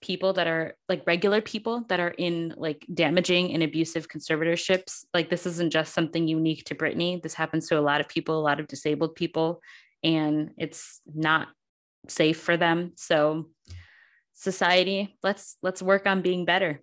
people 0.00 0.32
that 0.32 0.46
are 0.46 0.74
like 0.88 1.02
regular 1.06 1.40
people 1.40 1.84
that 1.88 2.00
are 2.00 2.14
in 2.16 2.54
like 2.56 2.86
damaging 2.92 3.52
and 3.52 3.62
abusive 3.62 4.08
conservatorships. 4.08 5.04
Like 5.12 5.28
this 5.28 5.46
isn't 5.46 5.72
just 5.72 5.92
something 5.92 6.26
unique 6.26 6.64
to 6.64 6.74
Brittany. 6.74 7.20
This 7.22 7.34
happens 7.34 7.68
to 7.68 7.78
a 7.78 7.82
lot 7.82 8.00
of 8.00 8.08
people, 8.08 8.38
a 8.38 8.40
lot 8.40 8.60
of 8.60 8.66
disabled 8.66 9.14
people, 9.14 9.60
and 10.02 10.52
it's 10.56 11.00
not 11.06 11.48
safe 12.08 12.40
for 12.40 12.56
them. 12.56 12.92
So 12.96 13.50
society, 14.32 15.16
let's 15.22 15.56
let's 15.62 15.82
work 15.82 16.06
on 16.06 16.22
being 16.22 16.44
better. 16.44 16.82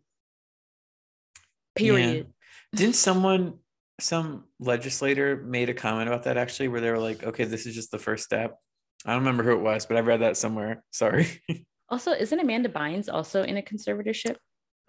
Period. 1.75 2.27
Didn't 2.75 2.95
someone, 2.95 3.59
some 3.99 4.45
legislator 4.59 5.37
made 5.37 5.69
a 5.69 5.73
comment 5.73 6.07
about 6.07 6.23
that 6.23 6.37
actually, 6.37 6.67
where 6.67 6.81
they 6.81 6.91
were 6.91 6.99
like, 6.99 7.23
okay, 7.23 7.45
this 7.45 7.65
is 7.65 7.73
just 7.73 7.91
the 7.91 7.99
first 7.99 8.23
step. 8.23 8.57
I 9.05 9.11
don't 9.11 9.19
remember 9.19 9.43
who 9.43 9.53
it 9.53 9.61
was, 9.61 9.85
but 9.85 9.97
I 9.97 10.01
read 10.01 10.21
that 10.21 10.37
somewhere. 10.37 10.83
Sorry. 10.91 11.41
Also, 11.89 12.11
isn't 12.11 12.39
Amanda 12.39 12.69
Bynes 12.69 13.07
also 13.11 13.43
in 13.43 13.57
a 13.57 13.61
conservatorship? 13.61 14.35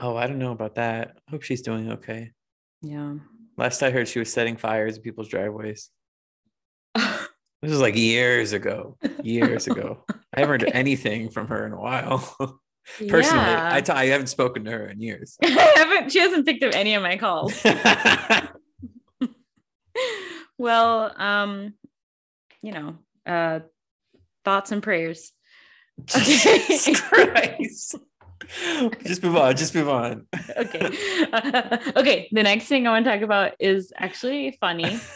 oh, 0.00 0.16
I 0.16 0.26
don't 0.28 0.38
know 0.38 0.52
about 0.52 0.76
that. 0.76 1.16
Hope 1.28 1.42
she's 1.42 1.62
doing 1.62 1.90
okay. 1.92 2.30
Yeah. 2.82 3.14
Last 3.56 3.82
I 3.82 3.90
heard, 3.90 4.06
she 4.06 4.20
was 4.20 4.32
setting 4.32 4.56
fires 4.56 4.96
in 4.96 5.02
people's 5.02 5.28
driveways. 5.28 5.90
This 7.60 7.72
was 7.72 7.80
like 7.80 7.96
years 7.96 8.52
ago. 8.52 8.96
Years 9.24 9.66
ago. 9.66 10.04
I 10.32 10.38
haven't 10.40 10.60
heard 10.62 10.70
anything 10.72 11.28
from 11.28 11.48
her 11.48 11.66
in 11.66 11.72
a 11.72 11.80
while. 11.80 12.18
Personally, 13.08 13.42
Yeah. 13.42 13.70
I 13.72 13.80
t- 13.80 13.90
I 13.92 14.06
haven't 14.06 14.28
spoken 14.28 14.62
to 14.66 14.70
her 14.70 14.86
in 14.86 15.00
years. 15.00 15.36
I 15.42 15.48
haven't. 15.74 16.12
She 16.12 16.20
hasn't 16.20 16.46
picked 16.46 16.62
up 16.62 16.72
any 16.76 16.94
of 16.94 17.02
my 17.02 17.16
calls. 17.16 17.60
well, 20.56 21.12
um, 21.20 21.74
you 22.62 22.70
know, 22.72 22.96
uh, 23.26 23.60
thoughts 24.44 24.72
and 24.72 24.80
prayers. 24.82 25.32
Jesus 26.06 27.00
Christ. 27.08 27.96
Just 29.04 29.22
move 29.22 29.36
on. 29.36 29.56
Just 29.56 29.74
move 29.74 29.88
on. 29.88 30.26
Okay. 30.56 30.86
okay. 31.96 32.28
The 32.32 32.42
next 32.42 32.66
thing 32.66 32.86
I 32.86 32.90
want 32.90 33.04
to 33.04 33.10
talk 33.10 33.22
about 33.22 33.52
is 33.58 33.92
actually 33.96 34.56
funny. 34.60 34.98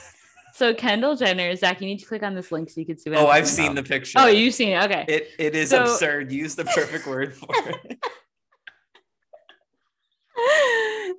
So 0.54 0.74
Kendall 0.74 1.16
Jenner, 1.16 1.56
Zach, 1.56 1.80
you 1.80 1.86
need 1.86 2.00
to 2.00 2.04
click 2.04 2.22
on 2.22 2.34
this 2.34 2.52
link 2.52 2.68
so 2.68 2.78
you 2.78 2.84
can 2.84 2.98
see 2.98 3.08
what. 3.08 3.20
Oh, 3.20 3.26
I've 3.28 3.48
seen 3.48 3.72
about. 3.72 3.76
the 3.76 3.88
picture. 3.88 4.18
Oh, 4.20 4.26
you've 4.26 4.52
seen 4.52 4.68
it. 4.76 4.84
Okay. 4.84 5.06
It 5.08 5.30
it 5.38 5.56
is 5.56 5.70
So- 5.70 5.80
absurd. 5.84 6.30
Use 6.30 6.54
the 6.54 6.66
perfect 6.66 7.06
word 7.06 7.34
for 7.34 7.46
it. 7.54 7.98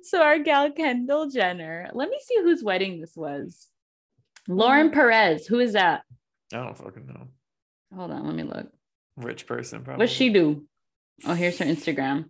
so 0.02 0.22
our 0.22 0.38
gal 0.38 0.70
Kendall 0.70 1.28
Jenner. 1.30 1.90
Let 1.92 2.08
me 2.10 2.18
see 2.24 2.36
whose 2.42 2.62
wedding 2.62 3.00
this 3.00 3.16
was. 3.16 3.66
Lauren 4.46 4.86
Mm-hmm. 4.90 4.94
Perez. 4.94 5.46
Who 5.48 5.58
is 5.58 5.72
that? 5.72 6.02
I 6.52 6.58
don't 6.58 6.78
fucking 6.78 7.06
know. 7.06 7.26
Hold 7.96 8.12
on, 8.12 8.26
let 8.26 8.36
me 8.36 8.44
look. 8.44 8.68
Rich 9.16 9.46
person, 9.46 9.82
probably. 9.82 10.02
What's 10.02 10.12
she 10.12 10.30
do? 10.30 10.64
Oh, 11.24 11.34
here's 11.34 11.58
her 11.58 11.64
Instagram. 11.64 12.26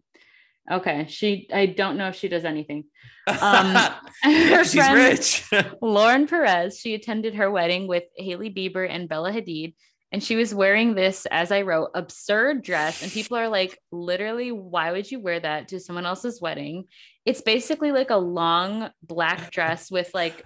Okay, 0.71 1.07
she. 1.09 1.49
I 1.53 1.67
don't 1.67 1.97
know 1.97 2.09
if 2.09 2.17
she 2.17 2.29
does 2.29 2.45
anything. 2.45 2.85
Um, 3.27 3.75
her 4.23 4.65
she's 4.65 4.75
friend 4.75 4.95
rich. 4.95 5.51
Lauren 5.83 6.27
Perez. 6.27 6.79
She 6.79 6.95
attended 6.95 7.35
her 7.35 7.51
wedding 7.51 7.87
with 7.87 8.05
Hailey 8.17 8.51
Bieber 8.51 8.89
and 8.89 9.09
Bella 9.09 9.31
Hadid, 9.31 9.75
and 10.13 10.23
she 10.23 10.37
was 10.37 10.55
wearing 10.55 10.95
this, 10.95 11.27
as 11.31 11.51
I 11.51 11.63
wrote, 11.63 11.91
absurd 11.95 12.63
dress. 12.63 13.03
And 13.03 13.11
people 13.11 13.37
are 13.37 13.49
like, 13.49 13.79
literally, 13.91 14.53
why 14.53 14.93
would 14.93 15.11
you 15.11 15.21
wear 15.21 15.41
that 15.41 15.69
to 15.69 15.81
someone 15.81 16.07
else's 16.07 16.41
wedding? 16.41 16.85
It's 17.27 17.41
basically 17.41 17.93
like 17.93 18.11
a 18.11 18.17
long 18.17 18.91
black 19.03 19.51
dress 19.51 19.91
with 19.91 20.11
like 20.15 20.45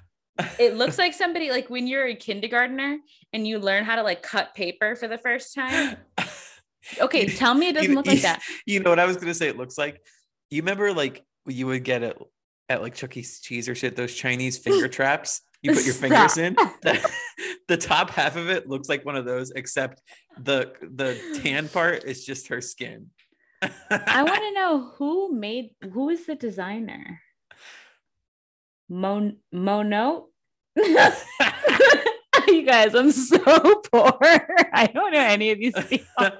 it 0.58 0.76
looks 0.76 0.98
like 0.98 1.14
somebody 1.14 1.50
like 1.50 1.68
when 1.68 1.86
you're 1.86 2.06
a 2.06 2.14
kindergartner 2.14 2.98
and 3.32 3.46
you 3.46 3.58
learn 3.58 3.84
how 3.84 3.96
to 3.96 4.02
like 4.02 4.22
cut 4.22 4.54
paper 4.54 4.96
for 4.96 5.08
the 5.08 5.18
first 5.18 5.54
time. 5.54 5.96
Okay, 7.00 7.26
tell 7.26 7.54
me 7.54 7.68
it 7.68 7.72
doesn't 7.74 7.90
you- 7.90 7.96
look 7.96 8.06
like 8.06 8.22
that. 8.22 8.40
You 8.66 8.80
know 8.80 8.90
what 8.90 8.98
I 8.98 9.04
was 9.06 9.16
gonna 9.16 9.34
say? 9.34 9.48
It 9.48 9.56
looks 9.56 9.78
like 9.78 10.00
you 10.50 10.62
remember 10.62 10.92
like 10.92 11.24
you 11.46 11.66
would 11.66 11.84
get 11.84 12.02
it 12.02 12.16
at 12.68 12.82
like 12.82 12.94
Chuck 12.94 13.16
E. 13.16 13.22
Cheese 13.22 13.68
or 13.68 13.74
shit. 13.74 13.96
Those 13.96 14.14
Chinese 14.14 14.58
finger 14.58 14.88
traps. 14.98 15.40
You 15.62 15.72
put 15.74 15.84
your 15.84 15.94
fingers 15.94 16.38
in. 16.38 16.54
The, 16.82 17.10
the 17.66 17.76
top 17.76 18.10
half 18.10 18.36
of 18.36 18.48
it 18.48 18.68
looks 18.68 18.88
like 18.88 19.04
one 19.04 19.16
of 19.16 19.24
those, 19.24 19.50
except 19.50 20.00
the 20.40 20.72
the 20.82 21.40
tan 21.42 21.68
part 21.68 22.04
is 22.04 22.24
just 22.24 22.48
her 22.48 22.60
skin. 22.60 23.10
I 23.60 24.22
want 24.22 24.40
to 24.40 24.52
know 24.54 24.92
who 24.98 25.32
made 25.32 25.70
who 25.92 26.10
is 26.10 26.26
the 26.26 26.36
designer? 26.36 27.20
Mon 28.88 29.38
Monot. 29.52 30.26
you 30.76 32.62
guys, 32.64 32.94
I'm 32.94 33.10
so 33.10 33.38
poor. 33.92 34.18
I 34.72 34.88
don't 34.94 35.12
know 35.12 35.18
any 35.18 35.50
of 35.50 35.58
these 35.58 35.74
people. 35.88 36.30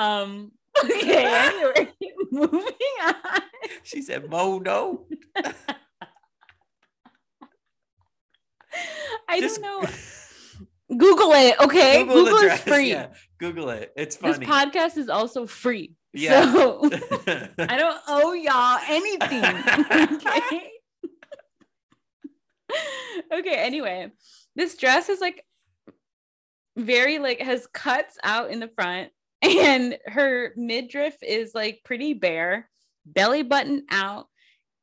Um. 0.00 0.52
Okay. 0.82 1.26
Anyway, 1.26 1.92
moving 2.30 2.72
on. 3.04 3.42
she 3.82 4.00
said, 4.00 4.30
"Mo, 4.30 4.58
no." 4.58 5.06
I 9.28 9.40
Just 9.40 9.60
don't 9.60 9.82
know. 9.82 9.88
Google 10.96 11.32
it. 11.32 11.58
Okay. 11.60 11.98
Google, 12.04 12.24
Google, 12.24 12.38
the 12.38 12.54
is 12.54 12.60
free. 12.60 12.90
Yeah, 12.90 13.08
Google 13.38 13.70
it. 13.70 13.92
It's 13.96 14.16
funny. 14.16 14.38
This 14.38 14.48
podcast 14.48 14.96
is 14.96 15.08
also 15.08 15.46
free. 15.46 15.94
Yeah. 16.14 16.50
So 16.52 16.80
I 17.58 17.76
don't 17.76 18.00
owe 18.08 18.32
y'all 18.32 18.80
anything. 18.88 19.44
Okay. 20.16 20.70
okay. 23.32 23.54
Anyway, 23.56 24.12
this 24.56 24.76
dress 24.76 25.08
is 25.08 25.20
like 25.20 25.44
very 26.76 27.18
like 27.18 27.40
has 27.40 27.66
cuts 27.66 28.18
out 28.22 28.50
in 28.50 28.60
the 28.60 28.68
front, 28.68 29.10
and 29.60 29.98
her 30.06 30.52
midriff 30.56 31.16
is 31.22 31.54
like 31.54 31.80
pretty 31.84 32.14
bare, 32.14 32.68
belly 33.06 33.42
button 33.42 33.84
out, 33.90 34.26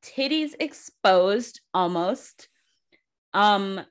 titties 0.03 0.51
exposed 0.59 1.61
almost. 1.73 2.49
Um, 3.33 3.81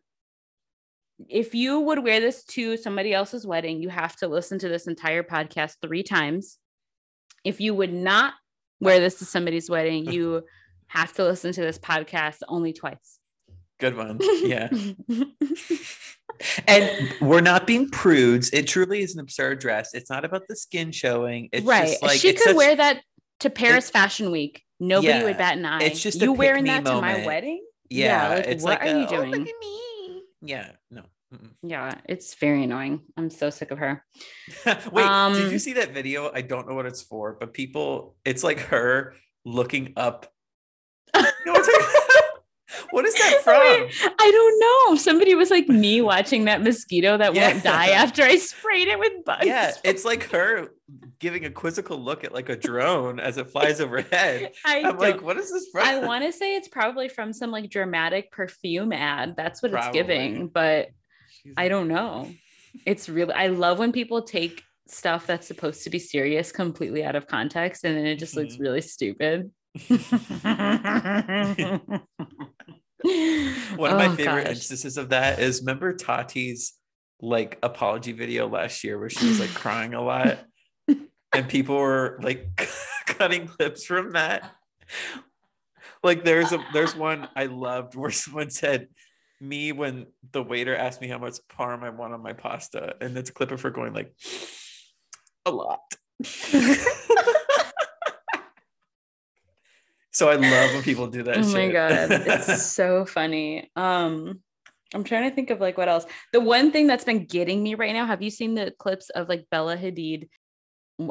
if 1.28 1.54
you 1.54 1.80
would 1.80 2.02
wear 2.02 2.20
this 2.20 2.44
to 2.44 2.76
somebody 2.76 3.12
else's 3.14 3.46
wedding, 3.46 3.80
you 3.80 3.88
have 3.88 4.16
to 4.16 4.28
listen 4.28 4.58
to 4.58 4.68
this 4.68 4.86
entire 4.86 5.22
podcast 5.22 5.76
three 5.80 6.02
times. 6.02 6.58
If 7.44 7.60
you 7.60 7.74
would 7.74 7.92
not 7.92 8.34
wear 8.80 9.00
this 9.00 9.18
to 9.20 9.24
somebody's 9.24 9.70
wedding, 9.70 10.10
you 10.10 10.42
have 10.88 11.12
to 11.14 11.24
listen 11.24 11.52
to 11.52 11.60
this 11.60 11.78
podcast 11.78 12.38
only 12.48 12.72
twice. 12.72 13.18
Good 13.78 13.96
one. 13.96 14.18
Yeah. 14.42 14.68
And 16.66 17.14
we're 17.20 17.40
not 17.40 17.66
being 17.66 17.88
prudes. 17.90 18.50
It 18.52 18.66
truly 18.66 19.02
is 19.02 19.14
an 19.14 19.20
absurd 19.20 19.58
dress. 19.60 19.94
It's 19.94 20.10
not 20.10 20.24
about 20.24 20.46
the 20.48 20.56
skin 20.56 20.92
showing. 20.92 21.48
It's 21.52 21.66
right. 21.66 21.88
just 21.88 22.02
like 22.02 22.20
she 22.20 22.28
it's 22.30 22.42
could 22.42 22.50
such- 22.50 22.56
wear 22.56 22.76
that 22.76 23.02
to 23.40 23.50
Paris 23.50 23.90
Fashion 23.90 24.30
Week. 24.30 24.62
Nobody 24.80 25.08
Yeah, 25.08 25.24
would 25.24 25.38
bat 25.38 25.56
an 25.56 25.64
eye. 25.64 25.82
it's 25.84 26.02
just 26.02 26.20
a 26.20 26.24
you 26.26 26.32
wearing 26.32 26.64
pick-me 26.64 26.84
that 26.84 26.90
to 26.94 27.00
my 27.00 27.24
wedding? 27.24 27.64
Yeah, 27.88 28.28
like, 28.30 28.46
it's 28.46 28.64
what 28.64 28.80
like 28.80 28.82
are 28.82 28.96
a, 28.96 29.00
you 29.00 29.06
"Oh, 29.06 29.08
doing? 29.08 29.30
look 29.30 29.48
at 29.48 29.54
me. 29.60 30.22
Yeah, 30.42 30.70
no. 30.90 31.02
mm-mm. 31.32 31.50
Yeah, 31.62 31.94
it's 32.06 32.34
very 32.34 32.64
annoying. 32.64 33.00
I'm 33.16 33.30
so 33.30 33.48
sick 33.50 33.70
of 33.70 33.78
her. 33.78 34.04
Wait, 34.92 35.04
Um, 35.06 35.32
did 35.34 35.50
you 35.52 35.58
see 35.58 35.74
that 35.74 35.92
video? 35.94 36.30
I 36.32 36.42
don't 36.42 36.68
know 36.68 36.74
what 36.74 36.84
it's 36.86 37.00
for, 37.02 37.36
but 37.40 37.52
people, 37.54 38.16
it's 38.24 38.44
like 38.44 38.58
her 38.60 39.14
looking 39.44 39.92
up. 39.96 40.26
You 41.16 41.52
know 41.52 41.62
what, 42.90 43.04
I'm 43.06 43.12
talking 43.12 43.38
about? 43.42 43.44
What 43.44 43.88
is 43.88 44.00
that 44.00 44.00
from? 44.00 44.10
Wait, 44.10 44.14
I 44.18 44.30
don't 44.30 44.60
know. 44.90 44.96
Somebody 44.96 45.34
was 45.34 45.50
like 45.50 45.68
me 45.68 46.00
watching 46.12 46.44
that 46.46 46.62
mosquito 46.62 47.16
that 47.16 47.34
Yeah. 47.34 47.52
won't 47.52 47.64
die 47.64 47.88
after 48.02 48.22
I 48.22 48.36
sprayed 48.36 48.88
it 48.88 48.98
with 48.98 49.24
bugs. 49.24 49.46
Yeah, 49.46 49.72
it's 49.84 50.04
like 50.04 50.30
her 50.30 50.68
giving 51.18 51.44
a 51.46 51.50
quizzical 51.50 51.98
look 51.98 52.24
at 52.24 52.32
like 52.34 52.48
a 52.48 52.56
drone 52.56 53.18
as 53.20 53.38
it 53.38 53.48
flies 53.50 53.80
overhead. 53.80 54.52
I 54.64 54.82
I'm 54.82 54.98
like, 54.98 55.22
what 55.22 55.36
is 55.36 55.50
this 55.52 55.68
from? 55.72 55.86
I 55.86 55.98
want 55.98 56.24
to 56.24 56.32
say 56.32 56.56
it's 56.56 56.68
probably 56.68 57.08
from 57.08 57.32
some 57.32 57.50
like 57.50 57.70
dramatic 57.70 58.30
perfume 58.30 58.92
ad. 58.92 59.34
That's 59.36 59.62
what 59.62 59.72
Probably. 59.72 59.88
it's 59.98 60.06
giving, 60.08 60.48
but 60.48 60.88
She's- 61.42 61.54
I 61.56 61.68
don't 61.68 61.88
know. 61.88 62.30
It's 62.84 63.08
really 63.08 63.32
I 63.32 63.46
love 63.48 63.78
when 63.78 63.92
people 63.92 64.22
take 64.22 64.62
stuff 64.88 65.26
that's 65.26 65.46
supposed 65.48 65.82
to 65.82 65.90
be 65.90 65.98
serious 65.98 66.52
completely 66.52 67.02
out 67.02 67.16
of 67.16 67.26
context 67.26 67.84
and 67.84 67.96
then 67.96 68.06
it 68.06 68.16
just 68.20 68.36
looks 68.36 68.54
Mhm. 68.56 68.60
really 68.60 68.80
stupid. 68.82 69.50
One 73.76 73.90
of 73.92 73.98
my 73.98 74.08
Oh, 74.08 74.16
favorite 74.16 74.44
gosh. 74.44 74.52
instances 74.52 74.96
of 74.96 75.10
that 75.10 75.38
is 75.38 75.60
remember 75.60 75.92
Tati's 75.92 76.74
like 77.20 77.58
apology 77.62 78.12
video 78.12 78.48
last 78.48 78.82
year 78.84 78.98
where 78.98 79.10
she 79.10 79.26
was 79.26 79.40
like 79.40 79.54
crying 79.54 79.94
a 79.94 80.02
lot 80.02 80.38
and 81.32 81.48
people 81.48 81.76
were 81.76 82.18
like 82.22 82.68
cutting 83.06 83.46
clips 83.46 83.84
from 83.84 84.12
that. 84.12 84.50
Like 86.02 86.24
there's 86.24 86.52
a 86.52 86.58
there's 86.72 86.94
one 86.96 87.28
I 87.36 87.46
loved 87.46 87.94
where 87.94 88.10
someone 88.10 88.50
said 88.50 88.88
me 89.40 89.72
when 89.72 90.06
the 90.32 90.42
waiter 90.42 90.74
asked 90.74 91.00
me 91.00 91.08
how 91.08 91.18
much 91.18 91.36
parm 91.50 91.82
I 91.82 91.90
want 91.90 92.14
on 92.14 92.22
my 92.22 92.32
pasta 92.32 92.96
and 93.00 93.16
it's 93.16 93.30
a 93.30 93.32
clip 93.32 93.50
of 93.52 93.60
her 93.62 93.70
going 93.70 93.92
like 93.92 94.14
a 95.44 95.50
lot. 95.50 95.80
so 100.16 100.30
I 100.30 100.36
love 100.36 100.72
when 100.72 100.82
people 100.82 101.08
do 101.08 101.22
that 101.24 101.36
oh 101.36 101.40
my 101.40 101.46
shit. 101.46 101.72
god. 101.74 102.10
It's 102.10 102.62
so 102.72 103.04
funny. 103.04 103.70
Um 103.76 104.40
i'm 104.94 105.02
trying 105.04 105.28
to 105.28 105.34
think 105.34 105.50
of 105.50 105.60
like 105.60 105.76
what 105.76 105.88
else. 105.88 106.06
The 106.32 106.40
one 106.40 106.72
thing 106.72 106.86
that's 106.86 107.04
been 107.04 107.26
getting 107.26 107.62
me 107.62 107.74
right 107.74 107.92
now 107.92 108.06
have 108.06 108.22
you 108.22 108.30
seen 108.30 108.54
the 108.54 108.72
clips 108.78 109.10
of 109.10 109.28
like 109.28 109.46
bella 109.50 109.76
hadid? 109.76 110.28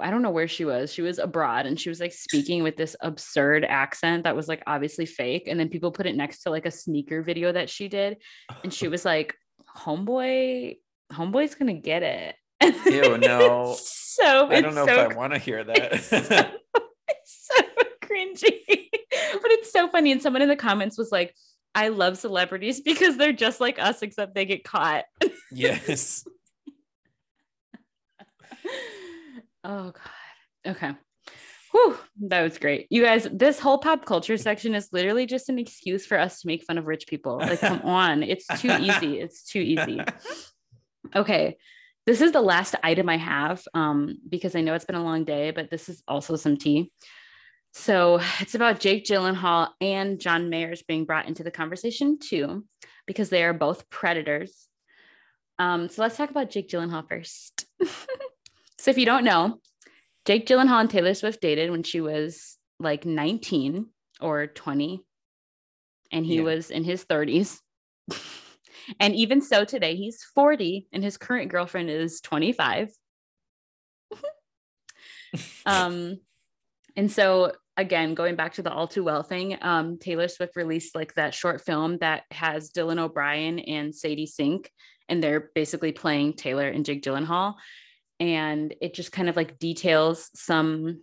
I 0.02 0.10
don't 0.10 0.24
know 0.24 0.32
where 0.32 0.48
she 0.48 0.66
was. 0.66 0.92
She 0.92 1.04
was 1.04 1.20
abroad 1.20 1.68
and 1.68 1.80
she 1.80 1.90
was 1.90 2.00
like 2.00 2.14
speaking 2.14 2.64
with 2.64 2.78
this 2.78 2.96
absurd 3.02 3.64
accent 3.64 4.24
that 4.24 4.36
was 4.36 4.48
like 4.48 4.64
obviously 4.66 5.06
fake. 5.06 5.44
And 5.48 5.60
then 5.60 5.70
people 5.70 5.92
put 5.92 6.08
it 6.08 6.16
next 6.16 6.42
to 6.42 6.50
like 6.50 6.66
a 6.66 6.72
sneaker 6.72 7.22
video 7.22 7.52
that 7.52 7.70
she 7.70 7.88
did. 7.88 8.18
And 8.64 8.74
she 8.74 8.88
was 8.88 9.06
like 9.06 9.36
homeboy 9.78 10.78
homeboy's 11.14 11.54
gonna 11.54 11.74
get 11.74 12.02
it. 12.02 12.36
Ew, 12.88 13.20
no. 13.20 13.74
It's 13.74 14.16
so 14.16 14.48
I 14.48 14.62
don't 14.62 14.74
know 14.74 14.88
so 14.88 14.94
if 14.94 15.12
I 15.12 15.16
want 15.16 15.34
to 15.34 15.40
hear 15.40 15.64
that. 15.66 15.94
it's 15.94 16.10
so 17.48 17.62
cringy, 18.02 18.85
but 19.46 19.52
it's 19.52 19.72
so 19.72 19.88
funny. 19.88 20.12
And 20.12 20.22
someone 20.22 20.42
in 20.42 20.50
the 20.50 20.56
comments 20.56 20.98
was 20.98 21.12
like, 21.12 21.36
I 21.76 21.90
love 21.90 22.18
celebrities 22.18 22.82
because 22.82 23.16
they're 23.16 23.32
just 23.32 23.62
like 23.62 23.78
us, 23.78 24.02
except 24.02 24.34
they 24.34 24.46
get 24.46 24.64
caught. 24.64 25.06
yes. 25.52 26.26
oh, 29.64 29.92
God. 29.92 29.94
Okay. 30.66 30.94
Whew, 31.72 31.98
that 32.22 32.42
was 32.42 32.58
great. 32.58 32.88
You 32.90 33.04
guys, 33.04 33.28
this 33.32 33.60
whole 33.60 33.78
pop 33.78 34.06
culture 34.06 34.38
section 34.38 34.74
is 34.74 34.90
literally 34.92 35.28
just 35.28 35.50
an 35.50 35.60
excuse 35.60 36.08
for 36.08 36.18
us 36.18 36.42
to 36.42 36.48
make 36.48 36.64
fun 36.64 36.80
of 36.80 36.88
rich 36.88 37.06
people. 37.06 37.38
Like, 37.38 37.60
come 37.60 37.82
on, 37.84 38.24
it's 38.24 38.48
too 38.60 38.72
easy. 38.72 39.20
It's 39.20 39.44
too 39.44 39.60
easy. 39.60 40.02
Okay. 41.16 41.58
This 42.08 42.22
is 42.22 42.32
the 42.32 42.42
last 42.42 42.74
item 42.82 43.10
I 43.10 43.18
have 43.18 43.64
um, 43.76 44.18
because 44.28 44.56
I 44.56 44.62
know 44.62 44.74
it's 44.74 44.86
been 44.86 44.96
a 44.96 45.04
long 45.04 45.24
day, 45.24 45.52
but 45.52 45.70
this 45.70 45.88
is 45.88 46.02
also 46.08 46.36
some 46.36 46.58
tea. 46.58 46.92
So 47.78 48.22
it's 48.40 48.56
about 48.56 48.80
Jake 48.80 49.04
Gyllenhaal 49.06 49.68
and 49.82 50.18
John 50.18 50.50
Mayers 50.50 50.88
being 50.88 51.04
brought 51.04 51.28
into 51.28 51.44
the 51.44 51.52
conversation 51.52 52.18
too, 52.18 52.64
because 53.06 53.30
they 53.30 53.44
are 53.44 53.54
both 53.54 53.90
predators. 53.90 54.70
Um, 55.60 55.90
so 55.90 56.02
let's 56.02 56.16
talk 56.16 56.30
about 56.30 56.50
Jake 56.50 56.70
Gyllenhaal 56.70 57.08
first. 57.08 57.66
so 58.80 58.92
if 58.92 58.98
you 58.98 59.06
don't 59.06 59.26
know, 59.26 59.60
Jake 60.24 60.48
Gyllenhaal 60.48 60.80
and 60.80 60.90
Taylor 60.90 61.14
Swift 61.14 61.42
dated 61.42 61.70
when 61.70 61.84
she 61.84 62.00
was 62.00 62.58
like 62.80 63.06
19 63.06 63.88
or 64.22 64.48
20, 64.48 65.04
and 66.14 66.26
he 66.26 66.38
yeah. 66.38 66.44
was 66.44 66.72
in 66.72 66.86
his 66.86 67.04
30s. 67.04 67.60
and 69.02 69.14
even 69.16 69.42
so, 69.42 69.66
today 69.66 69.98
he's 69.98 70.24
40, 70.34 70.88
and 70.94 71.04
his 71.04 71.18
current 71.18 71.52
girlfriend 71.52 71.90
is 71.90 72.22
25. 72.22 72.90
um, 75.66 76.20
and 76.96 77.12
so 77.12 77.52
again, 77.78 78.14
going 78.14 78.36
back 78.36 78.54
to 78.54 78.62
the 78.62 78.72
all 78.72 78.88
too 78.88 79.04
well 79.04 79.24
thing, 79.24 79.58
um, 79.62 79.98
Taylor 79.98 80.28
Swift 80.28 80.56
released 80.56 80.96
like 80.96 81.14
that 81.16 81.34
short 81.34 81.62
film 81.62 81.98
that 82.00 82.24
has 82.32 82.72
Dylan 82.72 83.00
O'Brien 83.00 83.60
and 83.60 83.94
Sadie 83.94 84.28
Sink, 84.28 84.70
and 85.10 85.24
they're 85.24 85.50
basically 85.56 85.92
playing 85.92 86.34
Taylor 86.34 86.68
and 86.68 86.86
Jake 86.86 87.04
Gyllenhaal 87.04 87.56
and 88.20 88.74
it 88.82 88.94
just 88.94 89.12
kind 89.12 89.30
of 89.30 89.36
like 89.36 89.60
details 89.60 90.30
some 90.34 91.02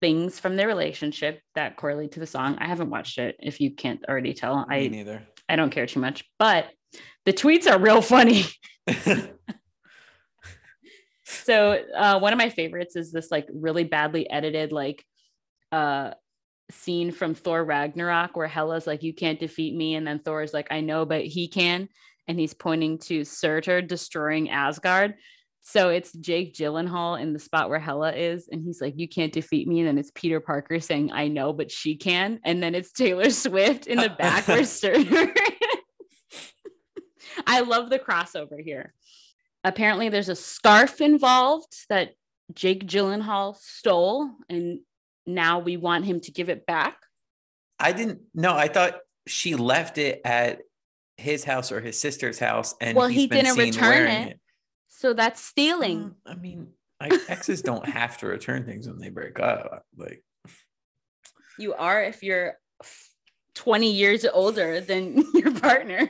things 0.00 0.38
from 0.38 0.56
their 0.56 0.66
relationship 0.66 1.40
that 1.54 1.76
correlate 1.76 2.12
to 2.12 2.20
the 2.20 2.26
song. 2.26 2.56
I 2.58 2.66
haven't 2.66 2.90
watched 2.90 3.18
it 3.18 3.36
if 3.40 3.60
you 3.60 3.70
can't 3.70 4.04
already 4.06 4.34
tell. 4.34 4.66
Me 4.66 4.76
I 4.76 4.88
neither. 4.88 5.22
I 5.48 5.56
don't 5.56 5.70
care 5.70 5.86
too 5.86 6.00
much, 6.00 6.24
but 6.38 6.66
the 7.24 7.32
tweets 7.32 7.70
are 7.70 7.78
real 7.78 8.02
funny. 8.02 8.44
so 11.24 11.82
uh, 11.96 12.18
one 12.18 12.32
of 12.32 12.38
my 12.38 12.50
favorites 12.50 12.96
is 12.96 13.12
this 13.12 13.30
like 13.30 13.46
really 13.52 13.84
badly 13.84 14.28
edited 14.28 14.72
like 14.72 15.04
uh 15.76 16.14
scene 16.70 17.12
from 17.12 17.34
Thor 17.34 17.64
Ragnarok 17.64 18.36
where 18.36 18.48
Hela's 18.48 18.86
like 18.86 19.02
you 19.02 19.14
can't 19.14 19.38
defeat 19.38 19.74
me 19.74 19.94
and 19.94 20.06
then 20.06 20.18
Thor 20.18 20.42
is 20.42 20.52
like 20.52 20.68
I 20.70 20.80
know 20.80 21.04
but 21.04 21.24
he 21.24 21.48
can 21.48 21.88
and 22.26 22.38
he's 22.40 22.54
pointing 22.54 22.98
to 22.98 23.24
Surtur 23.24 23.82
destroying 23.82 24.50
Asgard 24.50 25.14
so 25.68 25.88
it's 25.88 26.12
Jake 26.12 26.54
Gyllenhaal 26.54 27.20
in 27.20 27.32
the 27.32 27.40
spot 27.40 27.68
where 27.68 27.80
Hela 27.80 28.12
is, 28.12 28.48
and 28.52 28.62
he's 28.62 28.80
like, 28.80 28.94
"You 28.96 29.08
can't 29.08 29.32
defeat 29.32 29.66
me." 29.66 29.80
And 29.80 29.88
then 29.88 29.98
it's 29.98 30.12
Peter 30.14 30.38
Parker 30.38 30.78
saying, 30.78 31.10
"I 31.10 31.26
know, 31.26 31.52
but 31.52 31.72
she 31.72 31.96
can." 31.96 32.38
And 32.44 32.62
then 32.62 32.76
it's 32.76 32.92
Taylor 32.92 33.30
Swift 33.30 33.88
in 33.88 33.98
the 33.98 34.08
back 34.08 34.46
where 34.46 34.64
Surtur. 34.64 35.34
I 37.48 37.62
love 37.62 37.90
the 37.90 37.98
crossover 37.98 38.62
here. 38.62 38.94
Apparently, 39.64 40.08
there's 40.08 40.28
a 40.28 40.36
scarf 40.36 41.00
involved 41.00 41.74
that 41.88 42.12
Jake 42.54 42.86
Gyllenhaal 42.86 43.56
stole, 43.56 44.30
and 44.48 44.78
now 45.26 45.58
we 45.58 45.76
want 45.76 46.04
him 46.04 46.20
to 46.20 46.30
give 46.30 46.48
it 46.48 46.66
back. 46.66 46.98
I 47.78 47.92
didn't. 47.92 48.20
No, 48.34 48.54
I 48.54 48.68
thought 48.68 49.00
she 49.26 49.54
left 49.54 49.98
it 49.98 50.20
at 50.24 50.60
his 51.16 51.44
house 51.44 51.72
or 51.72 51.80
his 51.80 51.98
sister's 52.00 52.38
house, 52.38 52.74
and 52.80 52.96
well, 52.96 53.08
he 53.08 53.26
didn't 53.26 53.56
return 53.56 54.06
it. 54.06 54.28
it. 54.28 54.40
So 54.88 55.12
that's 55.12 55.42
stealing. 55.42 55.98
Mm, 55.98 56.14
I 56.26 56.34
mean, 56.36 56.68
I, 57.00 57.18
exes 57.28 57.62
don't 57.62 57.86
have 57.86 58.18
to 58.18 58.26
return 58.26 58.64
things 58.64 58.86
when 58.86 58.98
they 58.98 59.10
break 59.10 59.38
up. 59.40 59.84
Like 59.96 60.22
you 61.58 61.74
are 61.74 62.02
if 62.02 62.22
you're 62.22 62.54
20 63.54 63.90
years 63.92 64.24
older 64.24 64.80
than 64.80 65.24
your 65.34 65.52
partner. 65.54 66.08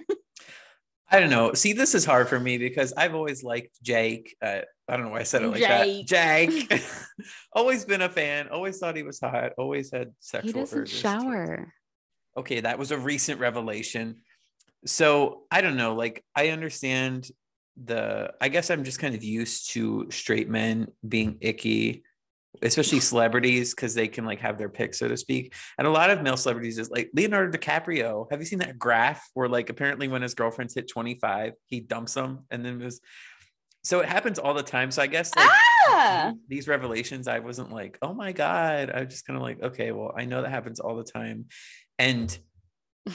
I 1.11 1.21
don't 1.21 1.31
know. 1.31 1.53
See, 1.55 1.73
this 1.73 1.95
is 1.95 2.05
hard 2.05 2.29
for 2.29 2.39
me 2.39 2.59
because 2.59 2.93
I've 2.97 3.15
always 3.15 3.45
liked 3.45 3.81
Jake. 3.83 4.37
Uh, 4.43 4.63
I 4.89 4.97
don't 4.97 5.07
know 5.07 5.13
why 5.13 5.21
I 5.21 5.25
said 5.25 5.43
it 5.43 5.49
like 5.49 5.61
Jake. 5.61 6.09
that. 6.09 6.69
Jake. 6.69 6.83
always 7.53 7.85
been 7.85 8.03
a 8.03 8.09
fan. 8.09 8.49
Always 8.49 8.79
thought 8.79 8.97
he 8.97 9.03
was 9.03 9.19
hot. 9.19 9.53
Always 9.59 9.91
had 9.91 10.13
sexual. 10.21 10.53
He 10.53 10.59
doesn't 10.61 10.89
shower. 10.89 11.73
Okay, 12.37 12.61
that 12.61 12.79
was 12.79 12.91
a 12.91 12.99
recent 12.99 13.41
revelation. 13.41 14.17
So 14.85 15.43
I 15.51 15.61
don't 15.61 15.77
know. 15.77 15.95
Like 15.95 16.25
I 16.35 16.49
understand 16.51 17.29
the 17.83 18.33
I 18.41 18.49
guess 18.49 18.71
I'm 18.71 18.85
just 18.85 18.99
kind 18.99 19.15
of 19.15 19.25
used 19.25 19.71
to 19.73 20.07
straight 20.11 20.49
men 20.49 20.87
being 21.07 21.39
icky, 21.41 22.05
especially 22.63 23.01
celebrities, 23.01 23.75
because 23.75 23.95
they 23.95 24.07
can 24.07 24.25
like 24.25 24.41
have 24.41 24.57
their 24.57 24.69
pick, 24.69 24.95
so 24.95 25.09
to 25.09 25.17
speak. 25.17 25.55
And 25.79 25.87
a 25.87 25.91
lot 25.91 26.11
of 26.11 26.23
male 26.23 26.37
celebrities 26.37 26.79
is 26.79 26.91
like 26.91 27.11
Leonardo 27.13 27.57
DiCaprio. 27.57 28.31
Have 28.31 28.41
you 28.41 28.47
seen 28.47 28.61
that 28.61 28.79
graph 28.79 29.29
where 29.35 29.49
like 29.49 29.69
apparently 29.69 30.07
when 30.07 30.23
his 30.23 30.35
girlfriends 30.35 30.75
hit 30.75 30.89
25, 30.89 31.55
he 31.67 31.81
dumps 31.81 32.15
them 32.15 32.45
and 32.51 32.65
then 32.65 32.79
was 32.79 33.01
so 33.87 34.01
it 34.01 34.09
happens 34.09 34.41
all 34.41 34.53
the 34.53 34.65
time. 34.65 34.91
So 34.91 35.01
I 35.01 35.07
guess 35.07 35.31
like 35.37 35.49
ah! 35.49 36.33
these 36.49 36.67
revelations, 36.67 37.29
I 37.29 37.39
wasn't 37.39 37.71
like, 37.71 37.99
oh 38.03 38.13
my 38.13 38.33
God. 38.33 38.91
I 38.91 39.05
was 39.05 39.11
just 39.11 39.25
kind 39.29 39.37
of 39.37 39.45
like, 39.45 39.63
okay, 39.63 39.93
well, 39.93 40.13
I 40.19 40.25
know 40.25 40.43
that 40.43 40.51
happens 40.51 40.81
all 40.81 40.97
the 40.97 41.05
time. 41.05 41.45
And 41.97 42.37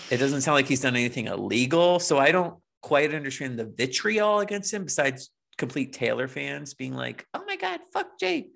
it 0.09 0.15
doesn't 0.15 0.39
sound 0.41 0.55
like 0.55 0.67
he's 0.67 0.79
done 0.79 0.95
anything 0.95 1.27
illegal. 1.27 1.99
So 1.99 2.17
I 2.17 2.31
don't 2.31 2.55
quite 2.81 3.13
understand 3.13 3.59
the 3.59 3.65
vitriol 3.65 4.39
against 4.39 4.73
him 4.73 4.85
besides 4.85 5.29
complete 5.57 5.91
Taylor 5.91 6.29
fans 6.29 6.73
being 6.73 6.93
like, 6.93 7.27
"Oh 7.33 7.43
my 7.45 7.57
god, 7.57 7.81
fuck 7.91 8.17
Jake." 8.17 8.53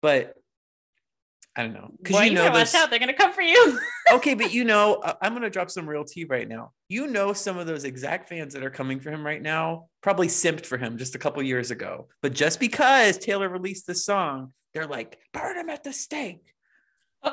But 0.00 0.34
I 1.54 1.62
don't 1.62 1.74
know 1.74 1.90
because 2.02 2.24
you 2.24 2.32
know 2.32 2.50
this... 2.52 2.74
out, 2.74 2.88
they're 2.88 2.98
gonna 2.98 3.12
come 3.12 3.32
for 3.32 3.42
you. 3.42 3.78
okay, 4.12 4.34
but 4.34 4.54
you 4.54 4.64
know, 4.64 5.02
I'm 5.20 5.34
gonna 5.34 5.50
drop 5.50 5.70
some 5.70 5.88
real 5.88 6.04
tea 6.04 6.24
right 6.24 6.48
now. 6.48 6.72
You 6.88 7.06
know, 7.06 7.34
some 7.34 7.58
of 7.58 7.66
those 7.66 7.84
exact 7.84 8.28
fans 8.28 8.54
that 8.54 8.64
are 8.64 8.70
coming 8.70 9.00
for 9.00 9.10
him 9.10 9.24
right 9.24 9.42
now 9.42 9.88
probably 10.02 10.28
simped 10.28 10.64
for 10.64 10.78
him 10.78 10.96
just 10.96 11.14
a 11.14 11.18
couple 11.18 11.42
years 11.42 11.70
ago, 11.70 12.08
but 12.22 12.32
just 12.32 12.58
because 12.58 13.18
Taylor 13.18 13.50
released 13.50 13.86
the 13.86 13.94
song, 13.94 14.54
they're 14.72 14.86
like, 14.86 15.18
"Burn 15.34 15.58
him 15.58 15.68
at 15.68 15.84
the 15.84 15.92
stake." 15.92 16.54
Uh, 17.22 17.32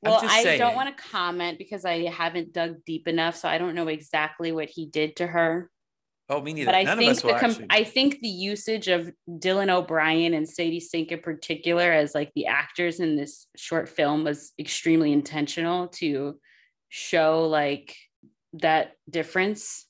well, 0.00 0.20
I 0.22 0.44
saying. 0.44 0.60
don't 0.60 0.76
want 0.76 0.96
to 0.96 1.02
comment 1.10 1.58
because 1.58 1.84
I 1.84 2.04
haven't 2.04 2.52
dug 2.52 2.84
deep 2.86 3.08
enough, 3.08 3.36
so 3.36 3.48
I 3.48 3.58
don't 3.58 3.74
know 3.74 3.88
exactly 3.88 4.52
what 4.52 4.68
he 4.68 4.86
did 4.86 5.16
to 5.16 5.26
her. 5.26 5.70
Oh, 6.30 6.40
me 6.40 6.52
neither. 6.52 6.66
But 6.66 6.76
I 6.76 6.84
None 6.84 6.98
think 6.98 7.20
the 7.20 7.34
com- 7.34 7.66
I 7.70 7.82
think 7.82 8.20
the 8.20 8.28
usage 8.28 8.86
of 8.86 9.10
Dylan 9.28 9.68
O'Brien 9.68 10.32
and 10.32 10.48
Sadie 10.48 10.78
Sink 10.78 11.10
in 11.10 11.18
particular 11.18 11.90
as 11.90 12.14
like 12.14 12.30
the 12.36 12.46
actors 12.46 13.00
in 13.00 13.16
this 13.16 13.48
short 13.56 13.88
film 13.88 14.22
was 14.22 14.52
extremely 14.56 15.12
intentional 15.12 15.88
to 15.88 16.38
show 16.88 17.48
like 17.48 17.96
that 18.52 18.92
difference. 19.10 19.86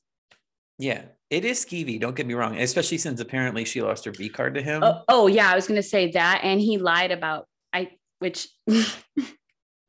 Yeah, 0.79 1.03
it 1.29 1.45
is 1.45 1.63
skeevy. 1.63 2.01
Don't 2.01 2.17
get 2.17 2.27
me 2.27 2.33
wrong, 2.33 2.57
especially 2.57 2.97
since 2.97 3.21
apparently 3.21 3.67
she 3.67 3.83
lost 3.83 4.07
her 4.07 4.13
B 4.13 4.31
card 4.31 4.55
to 4.55 4.63
him. 4.63 4.83
Oh, 4.83 5.03
oh 5.09 5.27
yeah, 5.27 5.53
I 5.53 5.55
was 5.55 5.69
gonna 5.69 5.83
say 5.83 6.11
that, 6.13 6.41
and 6.43 6.59
he 6.59 6.79
lied 6.79 7.11
about 7.11 7.47
I, 7.71 7.91
which 8.19 8.49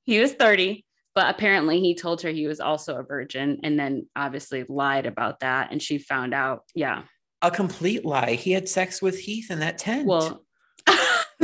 he 0.04 0.20
was 0.20 0.34
30 0.34 0.84
but 1.14 1.34
apparently 1.34 1.80
he 1.80 1.96
told 1.96 2.22
her 2.22 2.30
he 2.30 2.48
was 2.48 2.60
also 2.60 2.98
a 2.98 3.04
virgin 3.04 3.60
and 3.64 3.80
then 3.80 4.08
obviously 4.16 4.64
lied 4.68 5.06
about 5.06 5.42
that 5.42 5.72
and 5.72 5.82
she 5.82 5.98
found 5.98 6.34
out 6.34 6.64
yeah. 6.76 7.04
A 7.42 7.50
complete 7.50 8.06
lie. 8.06 8.36
He 8.36 8.52
had 8.52 8.70
sex 8.70 9.02
with 9.02 9.18
heath 9.20 9.50
in 9.50 9.60
that 9.60 9.78
tent. 9.78 10.06
Well 10.08 10.44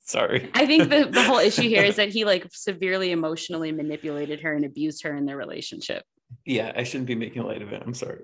sorry. 0.00 0.50
I 0.54 0.66
think 0.66 0.90
the, 0.90 1.08
the 1.10 1.22
whole 1.22 1.38
issue 1.38 1.68
here 1.68 1.82
is 1.82 1.96
that 2.00 2.10
he 2.10 2.24
like 2.24 2.46
severely 2.52 3.10
emotionally 3.10 3.72
manipulated 3.72 4.40
her 4.40 4.54
and 4.54 4.64
abused 4.64 5.02
her 5.02 5.14
in 5.16 5.26
their 5.26 5.36
relationship. 5.36 6.04
Yeah 6.44 6.72
i 6.76 6.84
shouldn't 6.84 7.08
be 7.08 7.14
making 7.14 7.42
light 7.42 7.62
of 7.62 7.72
it. 7.72 7.82
I'm 7.84 7.94
sorry. 7.94 8.20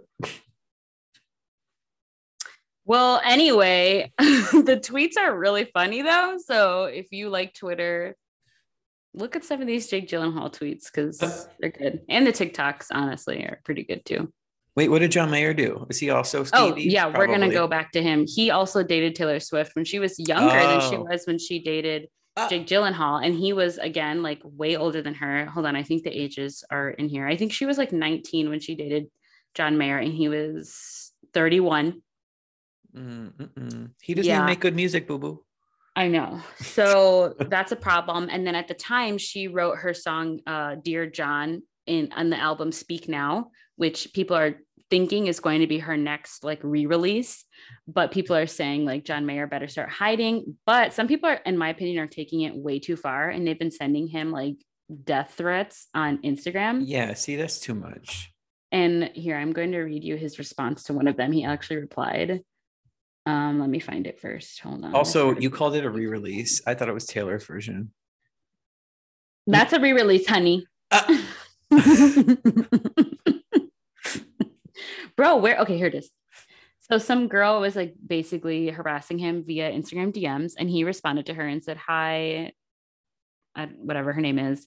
Well, 2.89 3.21
anyway, 3.25 4.13
the 4.19 4.81
tweets 4.81 5.19
are 5.21 5.37
really 5.37 5.65
funny 5.65 6.03
though. 6.03 6.39
So 6.45 6.85
if 6.85 7.09
you 7.11 7.31
like 7.31 7.53
Twitter, 7.53 8.15
look 9.17 9.35
at 9.35 9.45
some 9.45 9.61
of 9.61 9.67
these 9.67 9.89
Jake 9.89 10.09
Gyllenhaal 10.09 10.53
tweets 10.53 10.85
because 10.85 11.49
they're 11.59 11.71
good. 11.71 12.01
And 12.09 12.27
the 12.27 12.33
TikToks, 12.33 12.87
honestly, 12.93 13.43
are 13.45 13.61
pretty 13.65 13.83
good 13.83 14.05
too. 14.05 14.33
Wait, 14.77 14.91
what 14.91 14.99
did 14.99 15.11
John 15.11 15.31
Mayer 15.31 15.55
do? 15.55 15.87
Is 15.89 15.99
he 15.99 16.11
also 16.11 16.45
Oh, 16.53 16.77
yeah, 16.77 17.05
Probably. 17.05 17.19
we're 17.19 17.33
gonna 17.33 17.51
go 17.51 17.67
back 17.67 17.93
to 17.93 18.03
him. 18.03 18.27
He 18.29 18.51
also 18.51 18.83
dated 18.83 19.15
Taylor 19.15 19.41
Swift 19.41 19.75
when 19.75 19.87
she 19.87 19.99
was 19.99 20.19
younger 20.19 20.59
oh. 20.59 20.69
than 20.69 20.91
she 20.91 20.97
oh. 20.97 21.07
was 21.11 21.25
when 21.25 21.39
she 21.39 21.61
dated 21.61 22.09
uh, 22.37 22.49
Jake 22.51 22.67
Gyllenhaal, 22.67 23.25
and 23.25 23.35
he 23.35 23.55
was 23.55 23.79
again 23.79 24.23
like 24.23 24.41
way 24.45 24.77
older 24.77 25.01
than 25.01 25.15
her. 25.15 25.47
Hold 25.47 25.65
on, 25.65 25.77
I 25.77 25.83
think 25.83 26.05
the 26.05 26.11
ages 26.11 26.63
are 26.71 26.91
in 26.91 27.09
here. 27.09 27.27
I 27.27 27.37
think 27.37 27.53
she 27.53 27.65
was 27.65 27.79
like 27.79 27.93
19 27.93 28.51
when 28.51 28.61
she 28.61 28.75
dated 28.75 29.07
John 29.55 29.79
Mayer, 29.79 29.97
and 29.97 30.13
he 30.13 30.29
was 30.29 31.11
31. 31.33 32.03
Mm-mm. 32.95 33.91
He 34.03 34.15
doesn't 34.15 34.29
yeah. 34.29 34.37
even 34.37 34.47
make 34.47 34.61
good 34.61 34.77
music, 34.77 35.09
boo 35.09 35.19
boo. 35.19 35.46
I 35.97 36.09
know. 36.09 36.41
So 36.61 37.35
that's 37.49 37.73
a 37.73 37.77
problem. 37.77 38.29
And 38.31 38.47
then 38.47 38.55
at 38.55 38.69
the 38.69 38.75
time, 38.75 39.17
she 39.19 39.49
wrote 39.49 39.79
her 39.79 39.95
song 39.95 40.41
uh, 40.47 40.77
"Dear 40.77 41.07
John" 41.07 41.63
in 41.87 42.13
on 42.15 42.31
the 42.31 42.39
album 42.39 42.71
"Speak 42.71 43.09
Now," 43.09 43.51
which 43.77 44.13
people 44.13 44.37
are 44.37 44.57
thinking 44.91 45.27
is 45.27 45.41
going 45.41 45.61
to 45.63 45.67
be 45.67 45.79
her 45.81 45.97
next 45.97 46.45
like 46.45 46.61
re-release 46.63 47.45
but 47.89 48.13
people 48.13 48.37
are 48.37 48.47
saying 48.47 48.85
like 48.85 49.05
john 49.05 49.27
mayer 49.27 49.45
better 49.49 49.67
start 49.67 49.89
hiding 49.89 50.57
but 50.65 50.93
some 50.93 51.09
people 51.09 51.29
are 51.29 51.41
in 51.45 51.59
my 51.59 51.71
opinion 51.71 51.99
are 51.99 52.07
taking 52.07 52.43
it 52.43 52.55
way 52.55 52.79
too 52.79 52.95
far 52.95 53.29
and 53.29 53.45
they've 53.45 53.59
been 53.59 53.73
sending 53.73 54.07
him 54.07 54.31
like 54.31 54.55
death 55.03 55.35
threats 55.37 55.89
on 55.93 56.19
instagram 56.19 56.83
Yeah, 56.85 57.15
see, 57.15 57.35
that's 57.35 57.59
too 57.59 57.75
much. 57.75 58.31
and 58.71 59.11
here 59.15 59.37
i'm 59.37 59.53
going 59.53 59.73
to 59.73 59.81
read 59.81 60.05
you 60.05 60.17
his 60.17 60.39
response 60.39 60.85
to 60.85 60.93
one 60.93 61.09
of 61.09 61.17
them 61.17 61.33
he 61.33 61.45
actually 61.45 61.79
replied 61.79 62.43
um 63.27 63.59
let 63.61 63.69
me 63.69 63.79
find 63.81 64.07
it 64.07 64.21
first 64.21 64.61
hold 64.61 64.85
on 64.85 64.95
Also, 64.95 65.37
you 65.39 65.51
called 65.51 65.75
it 65.77 65.85
a 65.85 65.91
re-release. 65.91 66.63
I 66.67 66.75
thought 66.75 66.89
it 66.89 66.95
was 66.95 67.07
Taylor's 67.07 67.45
version. 67.45 67.93
that's 69.47 69.73
a 69.73 69.81
re-release 69.81 70.27
honey 70.27 70.67
Uh, 70.91 71.19
Bro, 75.17 75.37
where? 75.39 75.59
Okay, 75.61 75.77
here 75.79 75.87
it 75.87 75.95
is. 75.95 76.11
So 76.81 76.99
some 76.99 77.27
girl 77.27 77.61
was 77.61 77.75
like 77.75 77.95
basically 78.07 78.69
harassing 78.69 79.19
him 79.19 79.43
via 79.45 79.71
Instagram 79.73 80.13
DMs, 80.13 80.53
and 80.59 80.69
he 80.71 80.85
responded 80.85 81.27
to 81.27 81.35
her 81.35 81.47
and 81.47 81.65
said, 81.65 81.79
"Hi, 81.79 82.53
whatever 83.79 84.13
her 84.13 84.21
name 84.21 84.39
is, 84.39 84.67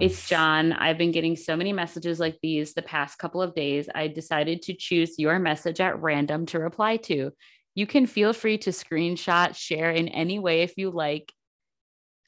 it's 0.00 0.28
John. 0.28 0.72
I've 0.72 0.98
been 0.98 1.12
getting 1.12 1.36
so 1.36 1.56
many 1.56 1.72
messages 1.72 2.18
like 2.18 2.38
these 2.42 2.72
the 2.72 2.82
past 2.82 3.18
couple 3.18 3.42
of 3.42 3.54
days. 3.54 3.88
I 3.94 4.08
decided 4.08 4.62
to 4.62 4.74
choose 4.74 5.18
your 5.18 5.38
message 5.38 5.80
at 5.80 6.00
random 6.00 6.46
to 6.46 6.58
reply 6.58 6.96
to. 6.96 7.32
You 7.74 7.86
can 7.86 8.06
feel 8.06 8.32
free 8.32 8.58
to 8.58 8.70
screenshot, 8.70 9.56
share 9.56 9.90
in 9.90 10.08
any 10.08 10.38
way 10.38 10.62
if 10.62 10.76
you 10.76 10.90
like. 10.90 11.32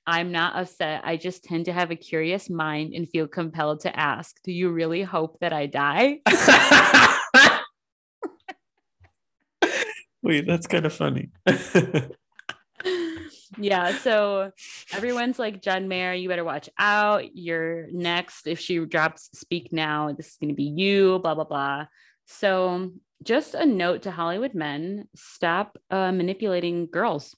I'm 0.07 0.33
not 0.33 0.57
upset. 0.57 1.03
I 1.05 1.17
just 1.17 1.45
tend 1.45 1.67
to 1.67 1.73
have 1.73 1.91
a 1.91 1.97
curious 1.97 2.51
mind 2.51 2.93
and 2.95 3.09
feel 3.09 3.29
compelled 3.29 3.81
to 3.81 3.97
ask, 3.99 4.37
do 4.43 4.53
you 4.53 4.71
really 4.71 5.03
hope 5.03 5.39
that 5.41 5.53
I 5.53 5.67
die? 5.67 6.21
Wait, 10.23 10.47
that's 10.47 10.67
kind 10.67 10.87
of 10.87 10.93
funny. 10.93 11.31
yeah. 13.59 13.97
So 13.99 14.53
everyone's 14.93 15.39
like, 15.39 15.63
John 15.63 15.89
Mayer, 15.89 16.15
you 16.15 16.29
better 16.29 16.45
watch 16.45 16.69
out. 16.79 17.37
You're 17.37 17.89
next. 17.93 18.47
If 18.47 18.59
she 18.61 18.79
drops 18.85 19.31
speak 19.35 19.73
now, 19.73 20.13
this 20.13 20.29
is 20.29 20.37
going 20.41 20.51
to 20.51 20.55
be 20.55 20.65
you, 20.65 21.19
blah, 21.21 21.35
blah, 21.35 21.45
blah. 21.45 21.87
So 22.27 22.93
just 23.23 23.55
a 23.55 23.65
note 23.67 24.03
to 24.03 24.11
Hollywood 24.11 24.55
men 24.55 25.09
stop 25.15 25.79
uh, 25.91 26.13
manipulating 26.13 26.87
girls. 26.87 27.35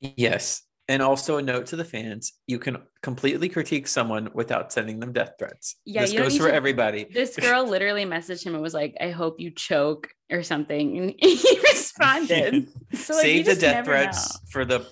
yes. 0.00 0.62
And 0.88 1.00
also 1.00 1.36
a 1.38 1.42
note 1.42 1.66
to 1.66 1.76
the 1.76 1.84
fans: 1.84 2.32
you 2.48 2.58
can 2.58 2.76
completely 3.02 3.48
critique 3.48 3.86
someone 3.86 4.28
without 4.34 4.72
sending 4.72 4.98
them 4.98 5.12
death 5.12 5.34
threats. 5.38 5.76
Yeah, 5.86 6.02
this 6.02 6.12
goes 6.12 6.36
for 6.36 6.48
to- 6.48 6.54
everybody. 6.54 7.04
This 7.10 7.36
girl 7.40 7.64
literally 7.66 8.04
messaged 8.04 8.44
him 8.44 8.54
and 8.54 8.62
was 8.62 8.74
like, 8.74 8.96
I 9.00 9.10
hope 9.10 9.38
you 9.38 9.52
choke 9.52 10.08
or 10.30 10.42
something. 10.42 10.98
And 10.98 11.14
he 11.18 11.58
responded. 11.62 12.68
So, 12.94 13.14
like, 13.14 13.22
Save 13.22 13.46
the 13.46 13.54
death 13.54 13.84
threats 13.84 14.34
know. 14.34 14.40
for 14.50 14.64
the 14.64 14.86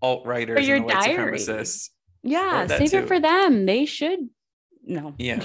alt-righters 0.00 0.66
your 0.66 0.76
and 0.76 0.88
the 0.88 0.94
white 0.94 1.04
diary. 1.04 1.38
supremacists. 1.38 1.90
Yeah, 2.22 2.66
save 2.68 2.90
too. 2.92 2.98
it 2.98 3.08
for 3.08 3.18
them. 3.20 3.66
They 3.66 3.84
should. 3.84 4.20
No. 4.84 5.14
Yeah. 5.18 5.44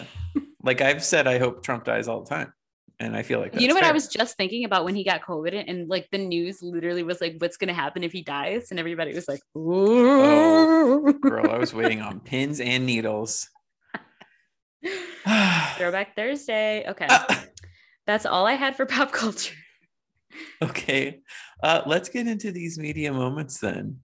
like 0.64 0.82
I've 0.82 1.04
said, 1.04 1.26
I 1.28 1.40
hope 1.40 1.64
Trump 1.64 1.86
dies 1.86 2.08
all 2.08 2.24
the 2.24 2.30
time. 2.30 2.54
And 3.02 3.18
I 3.18 3.24
feel 3.24 3.40
like 3.40 3.60
you 3.60 3.68
know 3.68 3.74
that's 3.74 3.82
what 3.82 3.90
I 3.90 3.94
was 3.94 4.08
just 4.08 4.38
thinking 4.38 4.64
about 4.64 4.86
when 4.86 4.94
he 4.94 5.04
got 5.04 5.24
COVID 5.24 5.64
and 5.68 5.90
like 5.90 6.08
the 6.12 6.20
news 6.20 6.62
literally 6.62 7.02
was 7.02 7.20
like, 7.20 7.38
what's 7.40 7.58
gonna 7.58 7.74
happen 7.74 8.04
if 8.04 8.12
he 8.12 8.22
dies? 8.22 8.70
And 8.70 8.80
everybody 8.80 9.12
was 9.16 9.28
like, 9.28 9.42
Oh, 9.56 11.12
Girl, 11.20 11.50
I 11.50 11.58
was 11.58 11.74
waiting 11.74 12.02
on 12.02 12.20
pins 12.30 12.60
and 12.60 12.86
needles. 12.86 13.50
Throwback 15.78 16.16
Thursday. 16.16 16.86
Okay. 16.88 17.08
Ah, 17.10 17.44
That's 18.06 18.28
all 18.28 18.46
I 18.46 18.54
had 18.54 18.76
for 18.76 18.86
pop 18.86 19.12
culture. 19.12 19.56
okay. 20.62 21.22
Uh, 21.64 21.82
let's 21.88 22.08
get 22.08 22.28
into 22.28 22.52
these 22.52 22.78
media 22.78 23.12
moments 23.12 23.60
then. 23.60 24.02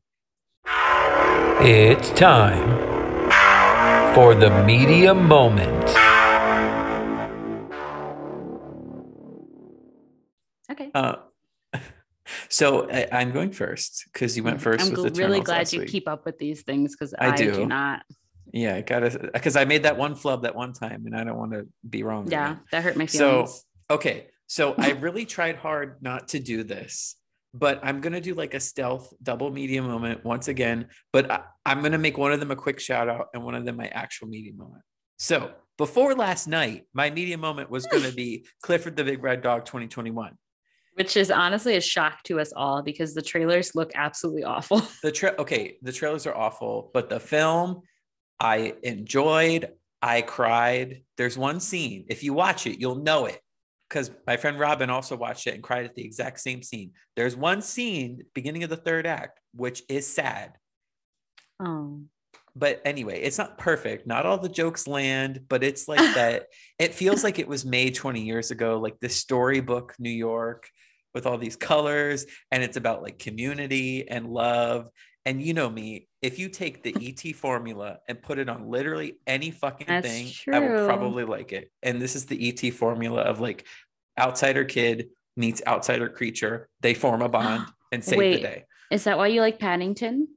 It's 1.60 2.10
time 2.12 2.68
for 4.16 4.34
the 4.34 4.64
media 4.66 5.14
moment. 5.14 5.86
Okay. 10.80 10.92
Uh, 10.94 11.16
so 12.50 12.90
I, 12.90 13.08
I'm 13.12 13.32
going 13.32 13.52
first 13.52 14.06
because 14.12 14.38
you 14.38 14.44
went 14.44 14.60
1st 14.60 14.82
I'm 14.82 14.90
with 14.92 15.14
gl- 15.14 15.18
really 15.18 15.42
glad 15.42 15.72
you 15.74 15.82
week. 15.82 15.90
keep 15.90 16.08
up 16.08 16.26
with 16.26 16.38
these 16.38 16.62
things 16.62 16.96
because 16.96 17.14
I 17.14 17.30
I, 17.30 17.36
do. 17.36 17.52
do. 17.52 17.66
not. 17.66 18.04
Yeah, 18.54 18.76
I 18.76 18.82
gotta 18.82 19.30
because 19.34 19.56
I 19.56 19.66
made 19.66 19.84
that 19.84 19.98
one 19.98 20.16
flub 20.16 20.44
that 20.44 20.56
one 20.56 20.74
time, 20.74 21.06
and 21.06 21.16
I 21.16 21.24
don't 21.24 21.38
want 21.38 21.52
to 21.52 21.68
be 21.88 22.04
wrong. 22.04 22.28
Yeah, 22.30 22.52
again. 22.52 22.60
that 22.72 22.84
hurt 22.84 22.96
my 22.96 23.06
feelings. 23.06 23.52
So 23.52 23.96
okay, 23.96 24.28
so 24.48 24.74
I 24.78 24.92
really 24.92 25.26
tried 25.26 25.58
hard 25.58 25.98
not 26.02 26.30
to 26.30 26.40
do 26.40 26.64
this, 26.64 27.16
but 27.54 27.80
I'm 27.84 28.00
gonna 28.00 28.22
do 28.22 28.34
like 28.34 28.54
a 28.54 28.60
stealth 28.60 29.14
double 29.22 29.52
media 29.52 29.82
moment 29.82 30.24
once 30.24 30.48
again. 30.48 30.88
But 31.12 31.30
I, 31.30 31.42
I'm 31.66 31.82
gonna 31.82 31.98
make 31.98 32.18
one 32.18 32.32
of 32.32 32.40
them 32.40 32.52
a 32.52 32.56
quick 32.56 32.80
shout 32.80 33.10
out 33.10 33.28
and 33.34 33.44
one 33.44 33.54
of 33.54 33.66
them 33.66 33.76
my 33.76 33.88
actual 33.88 34.28
media 34.28 34.54
moment. 34.54 34.84
So 35.20 35.52
before 35.78 36.16
last 36.16 36.48
night, 36.48 36.86
my 36.94 37.10
media 37.10 37.38
moment 37.38 37.70
was 37.70 37.86
gonna 37.86 38.12
be 38.16 38.46
Clifford 38.62 38.96
the 38.96 39.04
Big 39.04 39.22
Red 39.22 39.42
Dog 39.42 39.66
2021. 39.66 40.38
Which 40.98 41.16
is 41.16 41.30
honestly 41.30 41.76
a 41.76 41.82
shock 41.82 42.24
to 42.24 42.40
us 42.40 42.52
all 42.56 42.82
because 42.82 43.14
the 43.14 43.22
trailers 43.22 43.76
look 43.76 43.92
absolutely 43.94 44.44
awful. 44.44 44.82
The 45.04 45.12
tra- 45.12 45.36
okay, 45.38 45.78
the 45.84 45.92
trailers 45.92 46.26
are 46.26 46.36
awful, 46.36 46.90
but 46.92 47.08
the 47.08 47.20
film 47.20 47.82
I 48.40 48.74
enjoyed. 48.82 49.70
I 50.02 50.24
cried. 50.24 51.04
There's 51.16 51.38
one 51.38 51.60
scene. 51.60 52.06
If 52.10 52.24
you 52.24 52.34
watch 52.34 52.66
it, 52.66 52.80
you'll 52.80 53.04
know 53.04 53.28
it. 53.28 53.40
Because 53.88 54.10
my 54.26 54.38
friend 54.38 54.60
Robin 54.60 54.90
also 54.90 55.16
watched 55.16 55.46
it 55.46 55.54
and 55.54 55.62
cried 55.62 55.86
at 55.86 55.94
the 55.94 56.04
exact 56.04 56.40
same 56.40 56.64
scene. 56.64 56.92
There's 57.16 57.36
one 57.36 57.62
scene, 57.62 58.24
beginning 58.34 58.64
of 58.64 58.72
the 58.72 58.76
third 58.76 59.06
act, 59.06 59.40
which 59.54 59.84
is 59.90 60.12
sad. 60.12 60.54
Oh. 61.60 62.02
But 62.56 62.82
anyway, 62.86 63.22
it's 63.22 63.38
not 63.38 63.60
perfect. 63.60 64.08
Not 64.08 64.26
all 64.26 64.40
the 64.40 64.50
jokes 64.50 64.88
land, 64.88 65.42
but 65.48 65.64
it's 65.64 65.88
like 65.88 66.00
that. 66.16 66.48
It 66.80 66.96
feels 66.96 67.24
like 67.24 67.38
it 67.38 67.48
was 67.48 67.66
made 67.66 67.94
20 67.94 68.22
years 68.22 68.50
ago, 68.50 68.80
like 68.80 69.00
the 69.00 69.10
storybook 69.10 69.94
New 70.00 70.10
York 70.10 70.68
with 71.18 71.26
all 71.26 71.40
these 71.40 71.56
colors. 71.56 72.28
And 72.52 72.62
it's 72.62 72.78
about 72.78 73.02
like 73.02 73.18
community 73.18 74.08
and 74.08 74.28
love. 74.28 74.88
And 75.26 75.42
you 75.42 75.56
know 75.56 75.68
me, 75.68 76.08
if 76.22 76.38
you 76.38 76.48
take 76.48 76.84
the 76.84 76.96
ET 77.02 77.36
formula 77.36 77.98
and 78.08 78.22
put 78.22 78.38
it 78.38 78.48
on 78.48 78.70
literally 78.70 79.18
any 79.26 79.50
fucking 79.50 79.88
That's 79.88 80.08
thing, 80.08 80.32
I 80.54 80.60
will 80.60 80.86
probably 80.86 81.26
like 81.26 81.52
it. 81.52 81.72
And 81.82 82.00
this 82.00 82.16
is 82.16 82.28
the 82.28 82.48
ET 82.48 82.72
formula 82.72 83.22
of 83.22 83.40
like 83.40 83.66
outsider 84.18 84.64
kid 84.64 85.10
meets 85.36 85.62
outsider 85.66 86.08
creature. 86.08 86.70
They 86.82 86.94
form 86.94 87.24
a 87.24 87.30
bond 87.30 87.66
and 87.92 88.04
save 88.04 88.20
the 88.20 88.42
day. 88.42 88.66
Is 88.92 89.06
that 89.06 89.18
why 89.18 89.28
you 89.28 89.42
like 89.42 89.60
Paddington? 89.60 90.28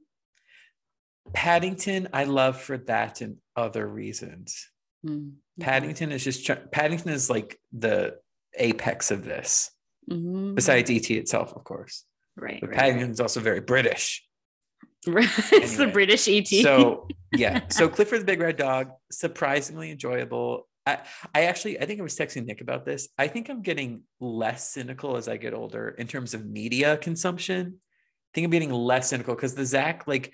Paddington, 1.33 2.09
I 2.11 2.25
love 2.25 2.59
for 2.59 2.77
that 2.79 3.21
and 3.21 3.37
other 3.55 3.87
reasons. 3.87 4.67
Hmm. 5.05 5.29
Paddington 5.59 6.11
is 6.11 6.23
just 6.23 6.49
Paddington 6.71 7.11
is 7.11 7.29
like 7.29 7.59
the 7.71 8.17
apex 8.57 9.11
of 9.11 9.23
this, 9.23 9.71
Mhm. 10.09 10.55
besides 10.55 10.89
ET 10.89 11.09
itself, 11.11 11.53
of 11.55 11.63
course. 11.63 12.05
right, 12.35 12.59
But 12.61 12.69
right. 12.71 12.79
Paddington 12.79 13.15
also 13.21 13.39
very 13.39 13.61
British. 13.61 14.25
it's 15.07 15.77
the 15.77 15.87
British 15.87 16.27
ET. 16.27 16.47
So 16.47 17.07
yeah, 17.33 17.67
so 17.69 17.89
Clifford 17.89 18.21
the 18.21 18.25
Big 18.25 18.39
Red 18.39 18.57
Dog, 18.57 18.91
surprisingly 19.11 19.91
enjoyable. 19.91 20.67
I, 20.85 20.99
I 21.33 21.43
actually 21.45 21.79
I 21.79 21.85
think 21.85 21.99
I 21.99 22.03
was 22.03 22.15
texting 22.15 22.45
Nick 22.45 22.61
about 22.61 22.85
this. 22.85 23.09
I 23.17 23.27
think 23.27 23.49
I'm 23.49 23.61
getting 23.61 24.03
less 24.19 24.69
cynical 24.69 25.17
as 25.17 25.27
I 25.27 25.37
get 25.37 25.53
older 25.53 25.89
in 25.89 26.07
terms 26.07 26.33
of 26.33 26.45
media 26.45 26.97
consumption. 26.97 27.75
I 27.77 28.29
think 28.33 28.45
I'm 28.45 28.51
getting 28.51 28.71
less 28.71 29.09
cynical 29.09 29.35
because 29.35 29.55
the 29.55 29.65
Zach, 29.65 30.07
like 30.07 30.33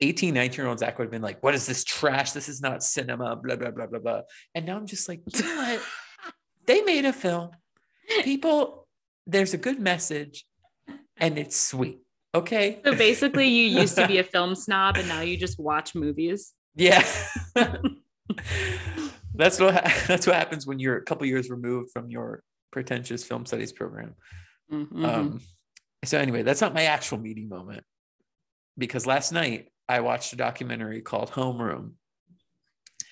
18, 0.00 0.32
19 0.34 0.56
year 0.56 0.68
old 0.68 0.78
Zach 0.78 0.98
would 0.98 1.04
have 1.04 1.10
been 1.10 1.22
like, 1.22 1.42
what 1.42 1.54
is 1.54 1.66
this 1.66 1.84
trash? 1.84 2.32
This 2.32 2.48
is 2.48 2.60
not 2.60 2.82
cinema, 2.82 3.36
blah, 3.36 3.56
blah, 3.56 3.70
blah, 3.70 3.86
blah, 3.86 3.98
blah. 3.98 4.20
And 4.54 4.64
now 4.66 4.76
I'm 4.76 4.86
just 4.86 5.08
like, 5.08 5.20
you 5.26 5.42
know 5.42 5.56
what? 5.56 5.82
they 6.66 6.82
made 6.82 7.04
a 7.04 7.12
film. 7.12 7.50
People, 8.22 8.87
there's 9.28 9.54
a 9.54 9.58
good 9.58 9.78
message 9.78 10.44
and 11.18 11.38
it's 11.38 11.56
sweet. 11.56 12.00
Okay. 12.34 12.80
so 12.84 12.94
basically, 12.94 13.46
you 13.48 13.64
used 13.80 13.94
to 13.96 14.08
be 14.08 14.18
a 14.18 14.24
film 14.24 14.54
snob 14.54 14.96
and 14.96 15.06
now 15.06 15.20
you 15.20 15.36
just 15.36 15.60
watch 15.60 15.94
movies. 15.94 16.54
Yeah. 16.74 17.06
that's 19.34 19.60
what 19.60 19.74
that's 20.08 20.26
what 20.26 20.34
happens 20.36 20.66
when 20.66 20.78
you're 20.78 20.96
a 20.96 21.04
couple 21.04 21.26
years 21.26 21.50
removed 21.50 21.90
from 21.92 22.10
your 22.10 22.42
pretentious 22.72 23.24
film 23.24 23.46
studies 23.46 23.72
program. 23.72 24.14
Mhm. 24.72 25.04
Um, 25.04 25.40
so 26.04 26.18
anyway, 26.18 26.42
that's 26.42 26.60
not 26.60 26.74
my 26.74 26.84
actual 26.84 27.18
meeting 27.18 27.48
moment 27.48 27.84
because 28.76 29.06
last 29.06 29.32
night 29.32 29.68
I 29.88 30.00
watched 30.00 30.32
a 30.32 30.36
documentary 30.36 31.00
called 31.00 31.30
Homeroom. 31.30 31.92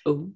Oh. 0.05 0.31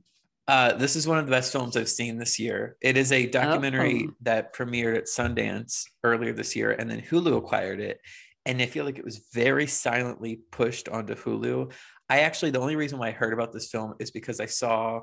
Uh, 0.47 0.73
this 0.73 0.95
is 0.95 1.07
one 1.07 1.17
of 1.17 1.25
the 1.25 1.31
best 1.31 1.51
films 1.51 1.77
I've 1.77 1.87
seen 1.89 2.17
this 2.17 2.39
year. 2.39 2.75
It 2.81 2.97
is 2.97 3.11
a 3.11 3.27
documentary 3.27 4.07
Oh. 4.09 4.13
that 4.21 4.53
premiered 4.53 4.97
at 4.97 5.05
Sundance 5.05 5.83
earlier 6.03 6.33
this 6.33 6.55
year, 6.55 6.71
and 6.71 6.89
then 6.89 7.01
Hulu 7.01 7.37
acquired 7.37 7.79
it. 7.79 7.99
And 8.45 8.61
I 8.61 8.65
feel 8.65 8.85
like 8.85 8.97
it 8.97 9.05
was 9.05 9.27
very 9.33 9.67
silently 9.67 10.41
pushed 10.51 10.89
onto 10.89 11.13
Hulu. 11.15 11.71
I 12.09 12.21
actually, 12.21 12.51
the 12.51 12.59
only 12.59 12.75
reason 12.75 12.97
why 12.97 13.09
I 13.09 13.11
heard 13.11 13.33
about 13.33 13.53
this 13.53 13.69
film 13.69 13.93
is 13.99 14.11
because 14.11 14.39
I 14.39 14.47
saw 14.47 15.01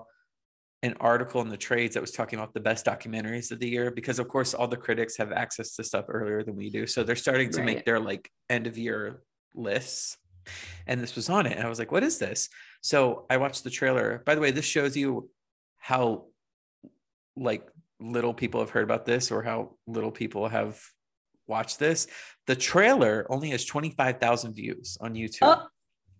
an 0.82 0.94
article 1.00 1.40
in 1.40 1.48
the 1.48 1.56
trades 1.56 1.94
that 1.94 2.00
was 2.00 2.10
talking 2.12 2.38
about 2.38 2.52
the 2.52 2.60
best 2.60 2.84
documentaries 2.86 3.50
of 3.50 3.58
the 3.58 3.68
year 3.68 3.90
because 3.90 4.20
of 4.20 4.28
course 4.28 4.54
all 4.54 4.68
the 4.68 4.76
critics 4.76 5.16
have 5.16 5.32
access 5.32 5.74
to 5.74 5.82
stuff 5.82 6.04
earlier 6.08 6.44
than 6.44 6.54
we 6.54 6.70
do 6.70 6.86
so 6.86 7.02
they're 7.02 7.16
starting 7.16 7.50
to 7.50 7.58
Right. 7.58 7.66
make 7.66 7.84
their 7.84 7.98
like 7.98 8.30
end 8.48 8.68
of 8.68 8.78
year 8.78 9.22
lists 9.56 10.18
and 10.86 11.00
this 11.00 11.14
was 11.14 11.28
on 11.28 11.46
it 11.46 11.56
and 11.56 11.66
i 11.66 11.68
was 11.68 11.78
like 11.78 11.92
what 11.92 12.02
is 12.02 12.18
this? 12.18 12.48
So 12.80 13.26
i 13.30 13.36
watched 13.36 13.64
the 13.64 13.70
trailer. 13.70 14.22
By 14.24 14.34
the 14.34 14.40
way 14.40 14.50
this 14.50 14.64
shows 14.64 14.96
you 14.96 15.30
how 15.76 16.26
like 17.36 17.66
little 18.00 18.34
people 18.34 18.60
have 18.60 18.70
heard 18.70 18.84
about 18.84 19.04
this 19.04 19.30
or 19.30 19.42
how 19.42 19.76
little 19.86 20.10
people 20.10 20.48
have 20.48 20.80
watched 21.46 21.78
this. 21.78 22.06
The 22.46 22.56
trailer 22.56 23.26
only 23.30 23.50
has 23.50 23.64
25,000 23.64 24.54
views 24.54 24.98
on 25.00 25.14
youtube. 25.14 25.38
Oh. 25.42 25.66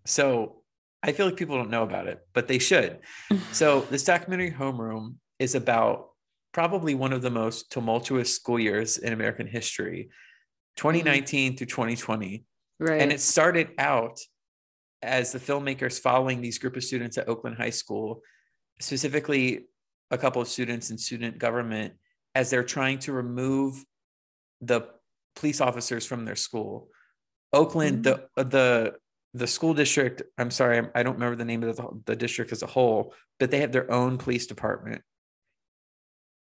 so 0.05 0.62
i 1.03 1.12
feel 1.12 1.26
like 1.26 1.37
people 1.37 1.57
don't 1.57 1.70
know 1.70 1.83
about 1.83 2.07
it 2.07 2.20
but 2.33 2.49
they 2.49 2.59
should. 2.59 2.99
So 3.53 3.83
this 3.83 4.05
documentary 4.05 4.53
homeroom 4.53 5.16
is 5.39 5.55
about 5.55 6.09
probably 6.53 6.95
one 6.95 7.12
of 7.12 7.22
the 7.22 7.31
most 7.31 7.70
tumultuous 7.70 8.35
school 8.35 8.59
years 8.59 8.99
in 8.99 9.12
american 9.12 9.47
history 9.47 10.09
mm-hmm. 10.09 10.89
2019 10.89 11.57
to 11.57 11.66
2020 11.66 12.45
right. 12.79 13.01
and 13.01 13.12
it 13.12 13.20
started 13.20 13.70
out 13.79 14.18
as 15.03 15.33
the 15.33 15.39
filmmakers 15.39 16.01
following 16.01 16.41
these 16.41 16.59
group 16.59 16.76
of 16.76 16.85
students 16.85 17.18
at 17.18 17.29
oakland 17.29 17.57
high 17.57 17.70
school 17.70 18.20
specifically 18.81 19.66
a 20.11 20.18
couple 20.18 20.41
of 20.41 20.49
students 20.49 20.91
in 20.91 20.99
student 20.99 21.39
government 21.39 21.95
as 22.35 22.51
they're 22.51 22.64
trying 22.64 22.99
to 22.99 23.12
remove 23.12 23.85
the 24.61 24.83
police 25.37 25.61
officers 25.61 26.07
from 26.07 26.24
their 26.24 26.37
school. 26.37 26.89
Oakland 27.53 28.05
mm-hmm. 28.05 28.20
the 28.35 28.41
uh, 28.41 28.45
the 28.45 28.95
the 29.35 29.47
school 29.47 29.74
district 29.74 30.22
i'm 30.39 30.51
sorry 30.51 30.81
i 30.95 31.03
don't 31.03 31.14
remember 31.14 31.37
the 31.37 31.45
name 31.45 31.62
of 31.62 31.76
the, 31.76 31.89
the 32.07 32.16
district 32.16 32.51
as 32.51 32.62
a 32.62 32.66
whole 32.66 33.12
but 33.39 33.51
they 33.51 33.61
have 33.61 33.72
their 33.72 33.91
own 33.91 34.18
police 34.18 34.47
department. 34.47 35.03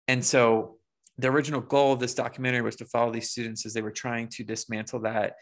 And 0.07 0.25
so 0.25 0.77
the 1.19 1.29
original 1.29 1.61
goal 1.61 1.93
of 1.93 2.01
this 2.01 2.15
documentary 2.15 2.63
was 2.63 2.77
to 2.77 2.85
follow 2.85 3.13
these 3.13 3.31
students 3.31 3.67
as 3.67 3.73
they 3.73 3.83
were 3.83 3.91
trying 3.91 4.29
to 4.29 4.45
dismantle 4.45 5.01
that 5.01 5.35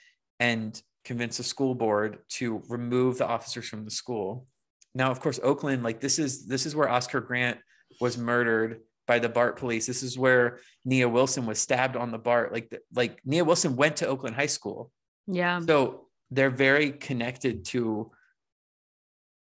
and 0.43 0.83
convince 1.05 1.37
the 1.37 1.43
school 1.43 1.75
board 1.75 2.19
to 2.29 2.63
remove 2.69 3.19
the 3.19 3.27
officers 3.27 3.69
from 3.69 3.85
the 3.85 3.91
school 3.91 4.47
now 4.95 5.11
of 5.11 5.21
course 5.21 5.41
oakland 5.43 5.83
like 5.83 6.01
this 6.01 6.19
is 6.19 6.47
this 6.47 6.67
is 6.67 6.75
where 6.77 6.89
oscar 6.89 7.21
grant 7.21 7.59
was 8.01 8.17
murdered 8.17 8.81
by 9.07 9.19
the 9.19 9.29
bart 9.29 9.57
police 9.57 9.87
this 9.87 10.03
is 10.03 10.19
where 10.19 10.59
nia 10.85 11.09
wilson 11.09 11.45
was 11.47 11.59
stabbed 11.59 11.97
on 11.97 12.11
the 12.11 12.19
bart 12.19 12.53
like 12.53 12.67
like 12.95 13.21
nia 13.25 13.45
wilson 13.45 13.77
went 13.77 13.97
to 13.97 14.07
oakland 14.07 14.37
high 14.37 14.47
school 14.59 14.91
yeah. 15.27 15.61
so 15.61 16.07
they're 16.31 16.51
very 16.51 16.93
connected 16.93 17.65
to 17.67 18.11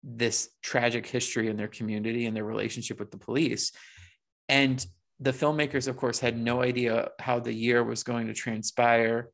this 0.03 0.49
tragic 0.63 1.07
history 1.07 1.49
in 1.49 1.57
their 1.57 1.69
community 1.69 2.27
and 2.27 2.37
their 2.37 2.45
relationship 2.45 2.99
with 2.99 3.11
the 3.11 3.19
police. 3.19 3.73
And 4.49 4.85
the 5.21 5.33
filmmakers, 5.33 5.89
of 5.89 5.97
course, 5.97 6.19
had 6.19 6.39
no 6.39 6.63
idea 6.63 7.11
how 7.19 7.39
the 7.39 7.53
year 7.53 7.85
was 7.85 8.03
going 8.03 8.27
to 8.29 8.35
transpire. 8.35 9.29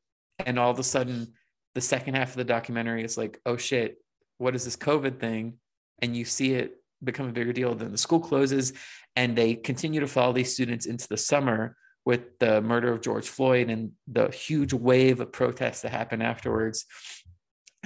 And 0.44 0.58
all 0.58 0.70
of 0.70 0.78
a 0.78 0.82
sudden, 0.82 1.32
the 1.76 1.80
second 1.82 2.14
half 2.14 2.30
of 2.30 2.36
the 2.36 2.44
documentary 2.44 3.04
is 3.04 3.18
like, 3.18 3.38
oh 3.44 3.58
shit, 3.58 3.98
what 4.38 4.54
is 4.54 4.64
this 4.64 4.76
COVID 4.78 5.20
thing? 5.20 5.58
And 6.00 6.16
you 6.16 6.24
see 6.24 6.54
it 6.54 6.80
become 7.04 7.28
a 7.28 7.32
bigger 7.32 7.52
deal. 7.52 7.74
Then 7.74 7.92
the 7.92 7.98
school 7.98 8.18
closes 8.18 8.72
and 9.14 9.36
they 9.36 9.54
continue 9.54 10.00
to 10.00 10.06
follow 10.06 10.32
these 10.32 10.54
students 10.54 10.86
into 10.86 11.06
the 11.06 11.18
summer 11.18 11.76
with 12.06 12.38
the 12.38 12.62
murder 12.62 12.90
of 12.90 13.02
George 13.02 13.28
Floyd 13.28 13.68
and 13.68 13.92
the 14.08 14.30
huge 14.30 14.72
wave 14.72 15.20
of 15.20 15.32
protests 15.32 15.82
that 15.82 15.92
happened 15.92 16.22
afterwards. 16.22 16.86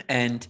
And 0.09 0.47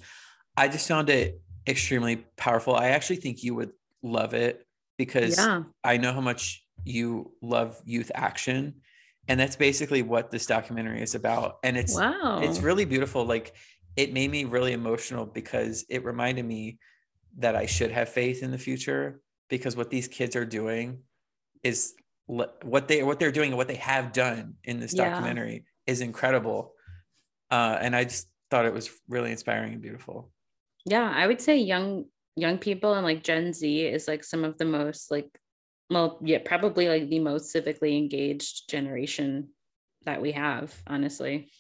I 0.55 0.69
just 0.69 0.87
found 0.87 1.09
it 1.09 1.41
extremely 1.67 2.17
powerful. 2.37 2.75
I 2.77 2.89
actually 2.89 3.17
think 3.17 3.43
you 3.43 3.55
would 3.55 3.71
love 4.03 4.35
it 4.35 4.67
because 4.99 5.39
Yeah. 5.39 5.63
I 5.83 5.97
know 5.97 6.13
how 6.13 6.21
much 6.21 6.63
you 6.85 7.33
love 7.41 7.81
youth 7.87 8.13
action. 8.15 8.83
And 9.29 9.39
that's 9.39 9.57
basically 9.57 10.03
what 10.03 10.31
this 10.31 10.47
documentary 10.47 11.03
is 11.03 11.15
about. 11.15 11.59
And 11.63 11.77
it's 11.77 11.95
Wow. 11.97 12.41
it's 12.43 12.61
really 12.61 12.85
beautiful. 12.85 13.25
Like 13.25 13.55
it 13.97 14.13
made 14.13 14.31
me 14.31 14.45
really 14.45 14.73
emotional 14.73 15.27
because 15.27 15.85
it 15.89 16.05
reminded 16.05 16.45
me 16.45 16.79
that 17.39 17.55
I 17.57 17.67
should 17.67 17.91
have 17.93 18.09
faith 18.09 18.43
in 18.43 18.51
the 18.51 18.59
future 18.59 19.21
because 19.49 19.77
what 19.77 19.91
these 19.91 20.09
kids 20.09 20.35
are 20.37 20.45
doing 20.45 21.01
is 21.63 21.95
what 22.27 22.89
they 22.89 23.03
what 23.03 23.19
they're 23.19 23.33
doing 23.33 23.51
and 23.51 23.57
what 23.57 23.69
they 23.69 23.77
have 23.77 24.13
done 24.13 24.55
in 24.65 24.81
this 24.81 24.95
Yeah. 24.95 25.11
documentary 25.11 25.65
is 25.87 26.01
incredible. 26.01 26.75
Uh, 27.51 27.77
and 27.81 27.95
I 27.97 28.05
just 28.05 28.29
thought 28.51 28.67
it 28.67 28.73
was 28.73 28.91
really 29.09 29.31
inspiring 29.31 29.73
and 29.75 29.83
beautiful. 29.83 30.33
yeah 30.87 31.09
i 31.15 31.27
would 31.27 31.41
say 31.41 31.57
young 31.59 32.07
young 32.37 32.57
people 32.59 32.95
and 32.95 33.05
like 33.05 33.23
gen 33.23 33.53
z 33.53 33.85
is 33.85 34.09
like 34.09 34.25
some 34.25 34.45
of 34.45 34.57
the 34.59 34.65
most 34.65 35.11
like 35.11 35.29
well 35.91 36.19
yeah 36.23 36.39
probably 36.45 36.89
like 36.89 37.09
the 37.09 37.19
most 37.19 37.55
civically 37.55 37.97
engaged 37.99 38.71
generation 38.71 39.49
that 40.05 40.23
we 40.23 40.33
have 40.33 40.75
honestly 40.87 41.51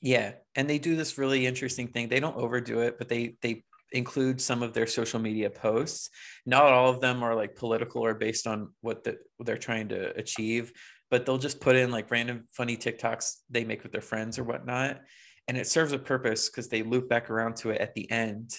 Yeah, 0.00 0.32
and 0.54 0.68
they 0.68 0.78
do 0.78 0.94
this 0.94 1.18
really 1.18 1.46
interesting 1.46 1.88
thing. 1.88 2.08
They 2.08 2.20
don't 2.20 2.36
overdo 2.36 2.80
it, 2.80 2.98
but 2.98 3.08
they 3.08 3.36
they 3.40 3.64
include 3.92 4.40
some 4.40 4.62
of 4.62 4.72
their 4.72 4.86
social 4.86 5.18
media 5.20 5.48
posts. 5.50 6.10
Not 6.44 6.64
all 6.64 6.90
of 6.90 7.00
them 7.00 7.22
are 7.22 7.34
like 7.34 7.56
political 7.56 8.04
or 8.04 8.14
based 8.14 8.46
on 8.46 8.72
what 8.82 9.04
the, 9.04 9.16
what 9.36 9.46
they're 9.46 9.56
trying 9.56 9.88
to 9.88 10.16
achieve, 10.16 10.72
but 11.10 11.24
they'll 11.24 11.38
just 11.38 11.60
put 11.60 11.76
in 11.76 11.90
like 11.90 12.10
random 12.10 12.46
funny 12.52 12.76
TikToks 12.76 13.36
they 13.48 13.64
make 13.64 13.82
with 13.82 13.92
their 13.92 14.02
friends 14.02 14.38
or 14.38 14.44
whatnot, 14.44 15.00
and 15.48 15.56
it 15.56 15.66
serves 15.66 15.92
a 15.92 15.98
purpose 15.98 16.50
because 16.50 16.68
they 16.68 16.82
loop 16.82 17.08
back 17.08 17.30
around 17.30 17.56
to 17.56 17.70
it 17.70 17.80
at 17.80 17.94
the 17.94 18.10
end. 18.10 18.50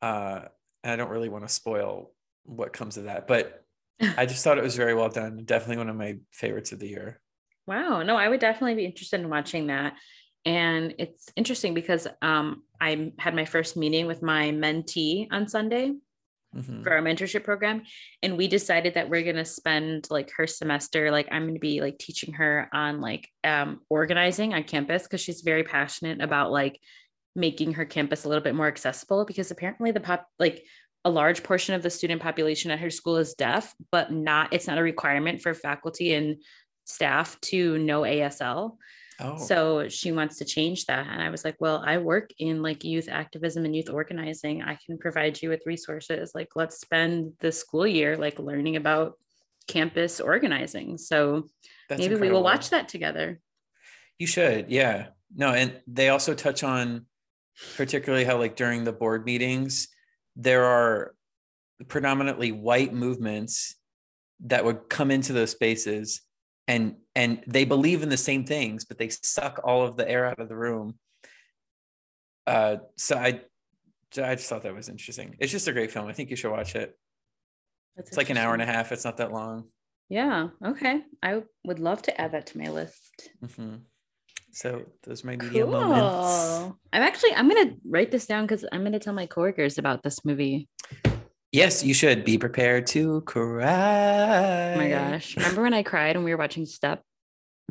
Uh, 0.00 0.42
and 0.84 0.92
I 0.92 0.96
don't 0.96 1.10
really 1.10 1.28
want 1.28 1.46
to 1.46 1.52
spoil 1.52 2.12
what 2.44 2.72
comes 2.72 2.96
of 2.96 3.04
that, 3.04 3.26
but 3.26 3.61
I 4.00 4.26
just 4.26 4.42
thought 4.44 4.58
it 4.58 4.64
was 4.64 4.76
very 4.76 4.94
well 4.94 5.08
done. 5.08 5.44
Definitely 5.44 5.78
one 5.78 5.88
of 5.88 5.96
my 5.96 6.18
favorites 6.32 6.72
of 6.72 6.78
the 6.78 6.88
year. 6.88 7.20
Wow. 7.66 8.02
No, 8.02 8.16
I 8.16 8.28
would 8.28 8.40
definitely 8.40 8.74
be 8.74 8.84
interested 8.84 9.20
in 9.20 9.28
watching 9.28 9.68
that. 9.68 9.94
And 10.44 10.94
it's 10.98 11.28
interesting 11.36 11.72
because 11.74 12.08
um, 12.20 12.64
I 12.80 13.12
had 13.18 13.34
my 13.34 13.44
first 13.44 13.76
meeting 13.76 14.06
with 14.06 14.22
my 14.22 14.50
mentee 14.50 15.28
on 15.30 15.46
Sunday 15.46 15.94
Mhm. 16.54 16.82
for 16.82 16.92
our 16.92 17.00
mentorship 17.00 17.44
program. 17.44 17.82
And 18.22 18.36
we 18.36 18.46
decided 18.46 18.94
that 18.94 19.08
we're 19.08 19.22
going 19.22 19.36
to 19.36 19.44
spend 19.44 20.08
like 20.10 20.30
her 20.32 20.46
semester, 20.46 21.10
like 21.10 21.28
I'm 21.30 21.44
going 21.44 21.54
to 21.54 21.60
be 21.60 21.80
like 21.80 21.98
teaching 21.98 22.34
her 22.34 22.68
on 22.74 23.00
like 23.00 23.28
um, 23.42 23.80
organizing 23.88 24.52
on 24.52 24.64
campus 24.64 25.04
because 25.04 25.22
she's 25.22 25.40
very 25.40 25.64
passionate 25.64 26.20
about 26.20 26.52
like 26.52 26.78
making 27.34 27.72
her 27.74 27.86
campus 27.86 28.24
a 28.24 28.28
little 28.28 28.44
bit 28.44 28.54
more 28.54 28.66
accessible 28.66 29.24
because 29.24 29.50
apparently 29.50 29.92
the 29.92 30.00
pop, 30.00 30.28
like 30.38 30.62
a 31.04 31.10
large 31.10 31.42
portion 31.42 31.74
of 31.74 31.82
the 31.82 31.90
student 31.90 32.22
population 32.22 32.70
at 32.70 32.78
her 32.78 32.90
school 32.90 33.16
is 33.16 33.34
deaf, 33.34 33.74
but 33.90 34.12
not, 34.12 34.52
it's 34.52 34.66
not 34.66 34.78
a 34.78 34.82
requirement 34.82 35.42
for 35.42 35.54
faculty 35.54 36.14
and 36.14 36.42
staff 36.84 37.40
to 37.40 37.78
know 37.78 38.02
ASL. 38.02 38.76
Oh, 39.20 39.36
So 39.36 39.88
she 39.88 40.12
wants 40.12 40.38
to 40.38 40.44
change 40.44 40.86
that. 40.86 41.06
And 41.06 41.22
I 41.22 41.30
was 41.30 41.44
like, 41.44 41.56
well, 41.60 41.82
I 41.84 41.98
work 41.98 42.30
in 42.38 42.62
like 42.62 42.84
youth 42.84 43.08
activism 43.08 43.64
and 43.64 43.74
youth 43.74 43.90
organizing. 43.90 44.62
I 44.62 44.78
can 44.84 44.98
provide 44.98 45.40
you 45.42 45.48
with 45.48 45.66
resources. 45.66 46.32
Like, 46.34 46.50
let's 46.54 46.80
spend 46.80 47.32
the 47.40 47.52
school 47.52 47.86
year 47.86 48.16
like 48.16 48.38
learning 48.38 48.76
about 48.76 49.18
campus 49.68 50.20
organizing. 50.20 50.98
So 50.98 51.48
that's 51.88 52.00
maybe 52.00 52.16
we 52.16 52.30
will 52.30 52.42
watch 52.42 52.70
that 52.70 52.88
together. 52.88 53.40
You 54.18 54.26
should, 54.26 54.70
yeah. 54.70 55.08
No, 55.34 55.52
and 55.52 55.80
they 55.86 56.08
also 56.08 56.34
touch 56.34 56.62
on 56.62 57.06
particularly 57.76 58.24
how 58.24 58.38
like 58.38 58.56
during 58.56 58.84
the 58.84 58.92
board 58.92 59.24
meetings, 59.24 59.88
there 60.36 60.64
are 60.64 61.14
predominantly 61.88 62.52
white 62.52 62.92
movements 62.92 63.76
that 64.40 64.64
would 64.64 64.88
come 64.88 65.10
into 65.10 65.32
those 65.32 65.50
spaces 65.50 66.22
and 66.68 66.96
and 67.14 67.42
they 67.46 67.64
believe 67.64 68.02
in 68.02 68.08
the 68.08 68.16
same 68.16 68.44
things, 68.44 68.84
but 68.84 68.96
they 68.98 69.08
suck 69.08 69.60
all 69.64 69.82
of 69.82 69.96
the 69.96 70.08
air 70.08 70.24
out 70.26 70.38
of 70.38 70.48
the 70.48 70.56
room. 70.56 70.98
Uh 72.46 72.76
so 72.96 73.16
I 73.16 73.40
I 74.16 74.34
just 74.34 74.48
thought 74.48 74.62
that 74.62 74.74
was 74.74 74.88
interesting. 74.88 75.36
It's 75.38 75.52
just 75.52 75.68
a 75.68 75.72
great 75.72 75.90
film. 75.90 76.06
I 76.06 76.12
think 76.12 76.30
you 76.30 76.36
should 76.36 76.50
watch 76.50 76.74
it. 76.76 76.96
That's 77.96 78.10
It's 78.10 78.16
like 78.16 78.30
an 78.30 78.36
hour 78.36 78.52
and 78.52 78.62
a 78.62 78.66
half. 78.66 78.92
It's 78.92 79.04
not 79.04 79.16
that 79.18 79.32
long. 79.32 79.68
Yeah. 80.08 80.48
Okay. 80.64 81.02
I 81.22 81.42
would 81.64 81.78
love 81.78 82.02
to 82.02 82.20
add 82.20 82.32
that 82.32 82.46
to 82.48 82.58
my 82.58 82.68
list. 82.68 83.30
Mhm. 83.42 83.82
So 84.52 84.84
those 85.04 85.24
are 85.24 85.28
my 85.28 85.36
media 85.36 85.64
Cool. 85.64 85.72
moments. 85.72 86.76
I'm 86.92 87.02
actually 87.02 87.34
I'm 87.34 87.48
gonna 87.48 87.72
write 87.88 88.10
this 88.10 88.26
down 88.26 88.44
because 88.44 88.64
I'm 88.70 88.84
gonna 88.84 88.98
tell 88.98 89.14
my 89.14 89.26
coworkers 89.26 89.78
about 89.78 90.02
this 90.02 90.24
movie. 90.24 90.68
Yes, 91.52 91.82
you 91.84 91.92
should 91.94 92.24
be 92.24 92.38
prepared 92.38 92.86
to 92.88 93.20
cry. 93.22 94.74
Oh 94.74 94.76
my 94.78 94.88
gosh. 94.88 95.36
Remember 95.36 95.62
when 95.62 95.74
I 95.74 95.82
cried 95.82 96.16
when 96.16 96.24
we 96.24 96.30
were 96.32 96.38
watching 96.38 96.64
Step? 96.66 97.02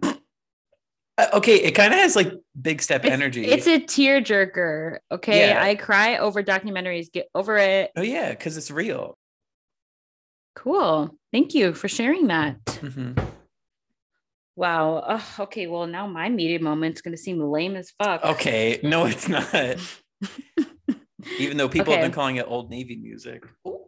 Uh, 0.03 1.27
okay, 1.33 1.55
it 1.57 1.71
kind 1.71 1.93
of 1.93 1.99
has 1.99 2.15
like 2.15 2.31
big 2.59 2.81
step 2.81 3.01
It's- 3.03 3.13
energy. 3.13 3.45
It's 3.45 3.67
a 3.67 3.79
tearjerker. 3.79 4.97
Okay. 5.11 5.49
Yeah. 5.49 5.63
I 5.63 5.75
cry 5.75 6.17
over 6.17 6.41
documentaries. 6.41 7.11
Get 7.11 7.27
over 7.35 7.57
it. 7.57 7.91
oh 7.95 8.01
yeah, 8.01 8.29
because 8.31 8.57
it's 8.57 8.71
real. 8.71 9.17
Cool. 10.55 11.15
Thank 11.31 11.53
you 11.53 11.73
for 11.73 11.87
sharing 11.87 12.27
that. 12.27 12.63
Mhm. 12.65 13.23
Wow. 14.61 14.97
Ugh, 14.97 15.39
okay. 15.39 15.65
Well, 15.65 15.87
now 15.87 16.05
my 16.05 16.29
media 16.29 16.59
moment's 16.59 17.01
going 17.01 17.13
to 17.13 17.17
seem 17.17 17.39
lame 17.39 17.75
as 17.75 17.89
fuck. 17.97 18.23
Okay, 18.23 18.79
no, 18.83 19.05
it's 19.05 19.27
not. 19.27 19.51
Even 21.39 21.57
though 21.57 21.67
people 21.67 21.93
have 21.93 22.03
been 22.03 22.11
calling 22.11 22.35
it 22.35 22.45
old 22.47 22.69
navy 22.69 22.95
music. 22.95 23.43
Oh, 23.65 23.87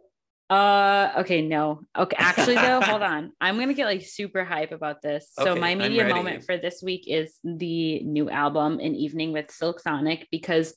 Uh 0.50 1.14
okay, 1.18 1.44
no. 1.44 1.82
Okay, 1.96 2.18
actually 2.18 2.56
though, 2.56 2.82
hold 2.82 3.04
on. 3.14 3.34
I'm 3.40 3.60
gonna 3.60 3.76
get 3.76 3.86
like 3.86 4.02
super 4.02 4.44
hype 4.44 4.72
about 4.72 5.04
this. 5.04 5.30
So 5.34 5.52
Okay, 5.52 5.60
my 5.60 5.72
I'm 5.74 5.78
media 5.78 6.08
moment 6.08 6.44
for 6.44 6.58
this 6.58 6.82
week 6.82 7.08
is 7.08 7.38
the 7.44 8.02
new 8.02 8.32
album 8.32 8.80
An 8.80 8.96
Evening 8.96 9.32
with 9.32 9.52
Silk 9.52 9.80
Sonic 9.80 10.28
because 10.32 10.74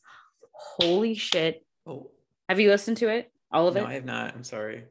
holy 0.53 1.14
shit. 1.14 1.64
Oh, 1.86 2.11
Have 2.51 2.61
you 2.61 2.68
listened 2.68 2.99
to 2.99 3.09
it? 3.09 3.32
All 3.51 3.66
of 3.66 3.74
no, 3.74 3.80
it? 3.80 3.84
No, 3.84 3.88
I 3.88 3.94
have 3.94 4.05
not. 4.05 4.34
I'm 4.34 4.44
sorry. 4.44 4.84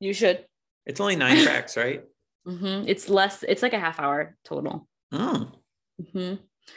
You 0.00 0.12
should. 0.12 0.44
It's 0.86 0.98
only 0.98 1.14
nine 1.14 1.44
tracks, 1.44 1.76
right? 1.76 2.02
Hmm 2.46 2.84
It's 2.86 3.08
less, 3.08 3.42
it's 3.46 3.62
like 3.62 3.72
a 3.72 3.78
half 3.78 3.98
hour 4.00 4.36
total. 4.44 4.88
Mm. 5.12 5.52
hmm 6.12 6.34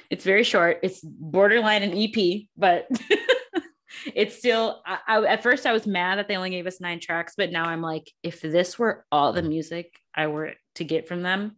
It's 0.09 0.23
very 0.23 0.43
short. 0.43 0.79
It's 0.83 1.01
borderline 1.03 1.83
an 1.83 1.93
EP, 1.97 2.43
but 2.57 2.87
it's 4.15 4.37
still. 4.37 4.81
I, 4.85 4.97
I, 5.07 5.25
at 5.25 5.43
first, 5.43 5.65
I 5.65 5.73
was 5.73 5.85
mad 5.85 6.17
that 6.17 6.27
they 6.27 6.35
only 6.37 6.49
gave 6.49 6.67
us 6.67 6.79
nine 6.81 6.99
tracks, 6.99 7.33
but 7.37 7.51
now 7.51 7.65
I'm 7.65 7.81
like, 7.81 8.09
if 8.23 8.41
this 8.41 8.79
were 8.79 9.05
all 9.11 9.33
the 9.33 9.41
music 9.43 9.93
I 10.15 10.27
were 10.27 10.53
to 10.75 10.83
get 10.83 11.07
from 11.07 11.21
them, 11.23 11.57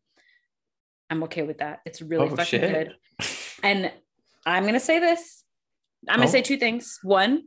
I'm 1.10 1.24
okay 1.24 1.44
with 1.44 1.60
that. 1.60 1.80
It's 1.86 2.02
really 2.02 2.26
Oh, 2.28 2.36
fucking 2.36 2.46
shit. 2.46 2.72
good. 2.72 2.96
And 3.62 3.92
I'm 4.46 4.66
gonna 4.66 4.80
say 4.80 5.00
this. 5.00 5.44
I'm 6.10 6.18
gonna 6.18 6.28
Oh. 6.28 6.32
say 6.32 6.42
two 6.42 6.58
things. 6.58 7.00
One, 7.04 7.44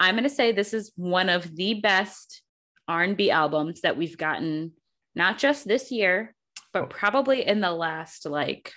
I'm 0.00 0.16
gonna 0.16 0.28
say 0.28 0.50
this 0.52 0.72
is 0.74 0.92
one 0.96 1.28
of 1.28 1.54
the 1.54 1.74
best 1.74 2.42
R&B 2.88 3.30
albums 3.30 3.82
that 3.82 3.96
we've 3.96 4.16
gotten, 4.18 4.72
not 5.14 5.38
just 5.38 5.66
this 5.66 5.90
year, 5.90 6.34
but 6.72 6.84
Oh. 6.84 6.86
probably 6.86 7.46
in 7.46 7.60
the 7.60 7.70
last 7.72 8.26
like 8.26 8.72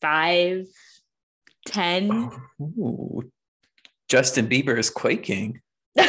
five, 0.00 0.66
ten 1.66 2.30
Ooh. 2.60 3.30
Justin 4.08 4.48
Bieber 4.48 4.78
is 4.78 4.90
quaking. 4.90 5.60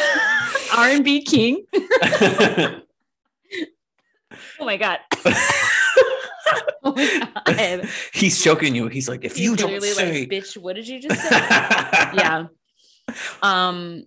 R&B 0.76 1.24
king. 1.24 1.66
oh 1.74 2.82
Oh 4.60 4.66
my 4.66 4.78
god. 4.78 5.00
Oh 6.88 6.94
my 6.94 7.30
god. 7.48 7.90
He's 8.14 8.44
choking 8.44 8.76
you. 8.76 8.88
He's 8.88 9.10
like, 9.10 9.26
if 9.26 9.40
you 9.40 9.52
He's 9.52 9.60
don't 9.60 9.82
say. 9.82 10.20
like, 10.22 10.30
bitch, 10.30 10.56
what 10.56 10.76
did 10.76 10.88
you 10.88 11.00
just 11.00 11.20
say? 11.20 11.30
yeah. 11.32 12.46
Um. 13.42 14.04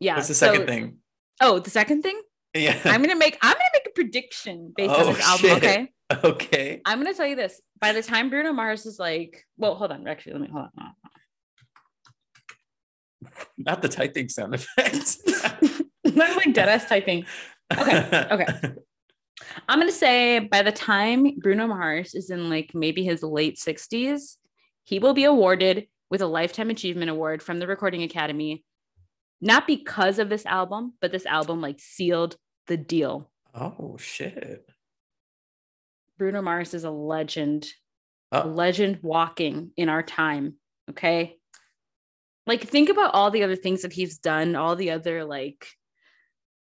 Yeah. 0.00 0.14
What's 0.16 0.28
the 0.28 0.34
so- 0.34 0.46
second 0.46 0.66
thing? 0.66 0.96
Oh, 1.42 1.58
the 1.58 1.68
second 1.68 2.00
thing. 2.02 2.18
Yeah. 2.54 2.78
I'm 2.86 3.02
gonna 3.02 3.16
make. 3.16 3.36
I'm 3.42 3.52
gonna 3.52 3.71
prediction 3.94 4.72
based 4.76 4.90
on 4.94 5.00
Oh, 5.00 5.12
this 5.12 5.26
album. 5.26 5.48
shit. 5.50 5.56
Okay. 5.56 5.88
okay. 6.24 6.80
I'm 6.84 6.98
gonna 7.02 7.14
tell 7.14 7.26
you 7.26 7.36
this. 7.36 7.60
By 7.80 7.92
the 7.92 8.02
time 8.02 8.30
Bruno 8.30 8.52
Mars 8.52 8.86
is 8.86 8.98
like, 8.98 9.44
well, 9.56 9.74
hold 9.74 9.92
on. 9.92 10.06
Actually, 10.06 10.32
let 10.34 10.42
me 10.42 10.48
hold 10.52 10.66
on. 10.78 10.92
Not 13.56 13.82
the 13.82 13.88
typing 13.88 14.28
sound 14.28 14.54
effects. 14.54 15.18
Not 16.04 16.36
like 16.36 16.52
dead 16.54 16.68
ass 16.68 16.88
typing. 16.88 17.24
Okay, 17.76 18.26
okay. 18.30 18.46
I'm 19.68 19.78
gonna 19.78 19.92
say 19.92 20.38
by 20.40 20.62
the 20.62 20.72
time 20.72 21.38
Bruno 21.38 21.66
Mars 21.66 22.14
is 22.14 22.30
in 22.30 22.50
like 22.50 22.74
maybe 22.74 23.04
his 23.04 23.22
late 23.22 23.56
60s, 23.56 24.36
he 24.84 24.98
will 24.98 25.14
be 25.14 25.24
awarded 25.24 25.86
with 26.10 26.20
a 26.20 26.26
lifetime 26.26 26.70
achievement 26.70 27.10
award 27.10 27.42
from 27.42 27.58
the 27.58 27.66
Recording 27.66 28.02
Academy. 28.02 28.64
Not 29.40 29.66
because 29.66 30.18
of 30.18 30.28
this 30.28 30.46
album, 30.46 30.94
but 31.00 31.10
this 31.10 31.26
album 31.26 31.60
like 31.60 31.80
sealed 31.80 32.36
the 32.66 32.76
deal. 32.76 33.31
Oh 33.54 33.96
shit. 33.96 34.68
Bruno 36.18 36.42
Mars 36.42 36.74
is 36.74 36.84
a 36.84 36.90
legend, 36.90 37.68
a 38.30 38.46
Oh, 38.46 38.48
legend 38.48 39.00
walking 39.02 39.72
in 39.76 39.88
our 39.88 40.02
time. 40.02 40.56
Okay. 40.90 41.38
Like, 42.46 42.62
think 42.62 42.88
about 42.88 43.14
all 43.14 43.30
the 43.30 43.44
other 43.44 43.56
things 43.56 43.82
that 43.82 43.92
he's 43.92 44.18
done, 44.18 44.56
all 44.56 44.74
the 44.74 44.90
other, 44.90 45.24
like, 45.24 45.68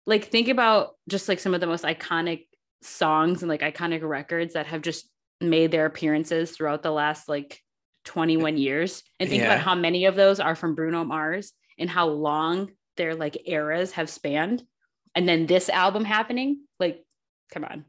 like, 0.06 0.24
think 0.26 0.48
about 0.48 0.94
just 1.08 1.28
like 1.28 1.38
some 1.38 1.54
of 1.54 1.60
the 1.60 1.66
most 1.66 1.84
iconic 1.84 2.46
songs 2.82 3.42
and 3.42 3.48
like 3.48 3.60
iconic 3.60 4.02
records 4.02 4.54
that 4.54 4.66
have 4.66 4.82
just 4.82 5.10
made 5.40 5.70
their 5.70 5.86
appearances 5.86 6.52
throughout 6.52 6.82
the 6.82 6.90
last 6.90 7.28
like 7.28 7.60
21 8.04 8.56
years. 8.56 9.02
And 9.20 9.28
think 9.28 9.42
Yeah. 9.42 9.48
about 9.54 9.60
how 9.64 9.74
many 9.74 10.06
of 10.06 10.16
those 10.16 10.40
are 10.40 10.54
from 10.54 10.74
Bruno 10.74 11.04
Mars 11.04 11.52
and 11.78 11.90
how 11.90 12.08
long 12.08 12.70
their 12.96 13.14
like 13.14 13.48
eras 13.48 13.92
have 13.92 14.08
spanned. 14.08 14.62
And 15.14 15.28
then 15.28 15.46
this 15.46 15.68
album 15.68 16.04
happening, 16.04 16.64
like, 16.78 17.04
come 17.52 17.64
on. 17.64 17.84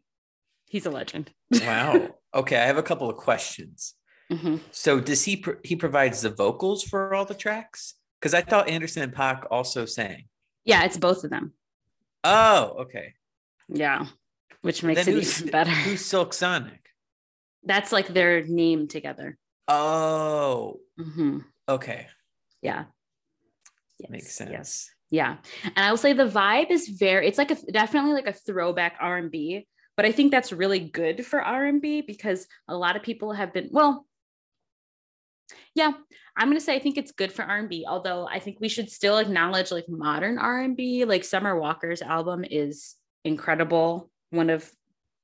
He's 0.67 0.85
a 0.85 0.91
legend. 0.91 1.31
wow. 1.61 2.15
Okay, 2.33 2.57
I 2.57 2.65
have 2.65 2.77
a 2.77 2.83
couple 2.83 3.09
of 3.09 3.17
questions. 3.17 3.95
Mhm. 4.31 4.59
So 4.71 4.99
does 4.99 5.25
he 5.25 5.37
pro- 5.37 5.57
he 5.63 5.75
provides 5.75 6.21
the 6.21 6.29
vocals 6.29 6.83
for 6.83 7.13
all 7.15 7.25
the 7.25 7.33
tracks? 7.33 7.95
Because 8.19 8.33
I 8.35 8.41
thought 8.41 8.69
Anderson 8.69 9.01
and 9.03 9.13
Paak 9.13 9.47
also 9.49 9.85
sang. 9.85 10.25
Yeah, 10.65 10.83
it's 10.83 10.97
both 10.97 11.23
of 11.23 11.31
them. 11.31 11.53
Oh, 12.23 12.75
okay. 12.81 13.13
Yeah, 13.69 14.05
which 14.61 14.83
makes 14.83 15.07
it 15.07 15.15
even 15.15 15.49
better. 15.51 15.71
Who's 15.71 16.05
Silk 16.05 16.33
Sonic? 16.33 16.81
That's 17.63 17.91
like 17.91 18.07
their 18.09 18.43
name 18.43 18.87
together. 18.87 19.37
Oh, 19.67 20.79
Mhm. 20.99 21.45
okay. 21.67 22.07
Yeah. 22.61 22.85
Yes, 23.99 24.09
Makes 24.11 24.35
sense. 24.35 24.51
Yes. 24.51 24.89
Yeah. 25.11 25.37
And 25.63 25.85
I 25.85 25.89
will 25.89 25.97
say 25.97 26.13
the 26.13 26.27
vibe 26.27 26.69
is 26.69 26.87
very, 26.87 27.27
it's 27.27 27.37
like 27.37 27.51
a 27.51 27.71
definitely 27.71 28.13
like 28.13 28.27
a 28.27 28.33
throwback 28.33 28.95
R&B, 28.99 29.67
but 29.97 30.05
I 30.05 30.11
think 30.11 30.31
that's 30.31 30.53
really 30.53 30.79
good 30.79 31.25
for 31.25 31.41
R&B 31.41 32.01
because 32.01 32.47
a 32.67 32.77
lot 32.77 32.95
of 32.95 33.03
people 33.03 33.33
have 33.33 33.53
been, 33.53 33.69
well, 33.71 34.05
yeah, 35.73 35.91
I'm 36.37 36.47
going 36.47 36.57
to 36.57 36.63
say 36.63 36.75
I 36.75 36.79
think 36.79 36.97
it's 36.97 37.11
good 37.11 37.31
for 37.31 37.43
R&B, 37.43 37.85
although 37.87 38.27
I 38.27 38.39
think 38.39 38.59
we 38.59 38.69
should 38.69 38.89
still 38.89 39.17
acknowledge 39.17 39.71
like 39.71 39.89
modern 39.89 40.37
R&B, 40.37 41.05
like 41.05 41.23
Summer 41.23 41.59
Walker's 41.59 42.01
album 42.01 42.45
is 42.49 42.95
incredible. 43.25 44.09
One 44.29 44.49
of 44.49 44.69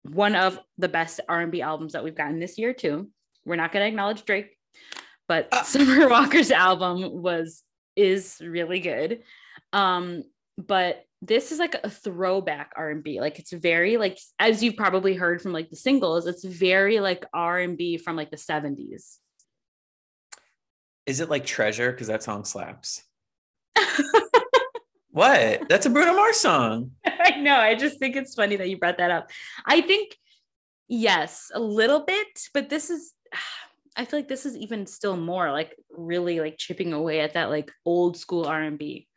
one 0.04 0.36
of 0.36 0.60
the 0.78 0.88
best 0.88 1.20
R&B 1.28 1.62
albums 1.62 1.94
that 1.94 2.04
we've 2.04 2.16
gotten 2.16 2.40
this 2.40 2.58
year 2.58 2.74
too. 2.74 3.10
We're 3.44 3.56
not 3.56 3.72
going 3.72 3.84
to 3.84 3.88
acknowledge 3.88 4.26
Drake, 4.26 4.58
but 5.28 5.48
Ah. 5.52 5.64
Summer 5.66 6.10
Walker's 6.10 6.52
album 6.52 7.22
was 7.22 7.64
is 7.96 8.42
really 8.42 8.80
good. 8.80 9.24
Um, 9.76 10.24
but 10.58 11.04
this 11.22 11.52
is 11.52 11.60
like 11.60 11.76
a 11.84 11.90
throwback 11.90 12.72
R&B. 12.78 13.20
Like 13.20 13.40
it's 13.40 13.52
very 13.52 13.98
like 13.98 14.18
as 14.40 14.64
you've 14.64 14.78
probably 14.78 15.16
heard 15.16 15.42
from 15.42 15.52
like 15.52 15.70
the 15.70 15.76
singles, 15.76 16.28
it's 16.28 16.46
very 16.46 17.02
like 17.02 17.26
R&B 17.34 17.98
from 17.98 18.16
like 18.16 18.32
the 18.32 18.38
70s. 18.38 19.18
Is 21.06 21.20
it 21.20 21.30
like 21.30 21.46
Treasure? 21.46 21.92
Because 21.92 22.08
that 22.08 22.24
song 22.24 22.46
slaps. 22.46 23.04
what? 25.12 25.68
That's 25.68 25.86
a 25.86 25.90
Bruno 25.90 26.14
Mars 26.16 26.38
song. 26.38 26.92
I 27.06 27.42
know. 27.42 27.58
I 27.58 27.76
just 27.76 28.00
think 28.00 28.16
it's 28.16 28.34
funny 28.34 28.56
that 28.56 28.70
you 28.70 28.78
brought 28.78 28.98
that 29.00 29.12
up. 29.12 29.30
I 29.66 29.82
think 29.82 30.16
yes, 30.88 31.52
a 31.54 31.60
little 31.60 32.06
bit, 32.06 32.28
but 32.54 32.70
this 32.70 32.90
is 32.90 33.14
I 33.98 34.04
feel 34.04 34.20
like 34.20 34.28
this 34.28 34.46
is 34.46 34.58
even 34.58 34.86
still 34.88 35.16
more 35.16 35.52
like 35.54 35.74
really 35.90 36.42
like 36.42 36.58
chipping 36.58 36.92
away 36.92 37.22
at 37.22 37.34
that 37.34 37.50
like 37.50 37.72
old 37.86 38.18
school 38.18 38.46
R&B. 38.46 39.08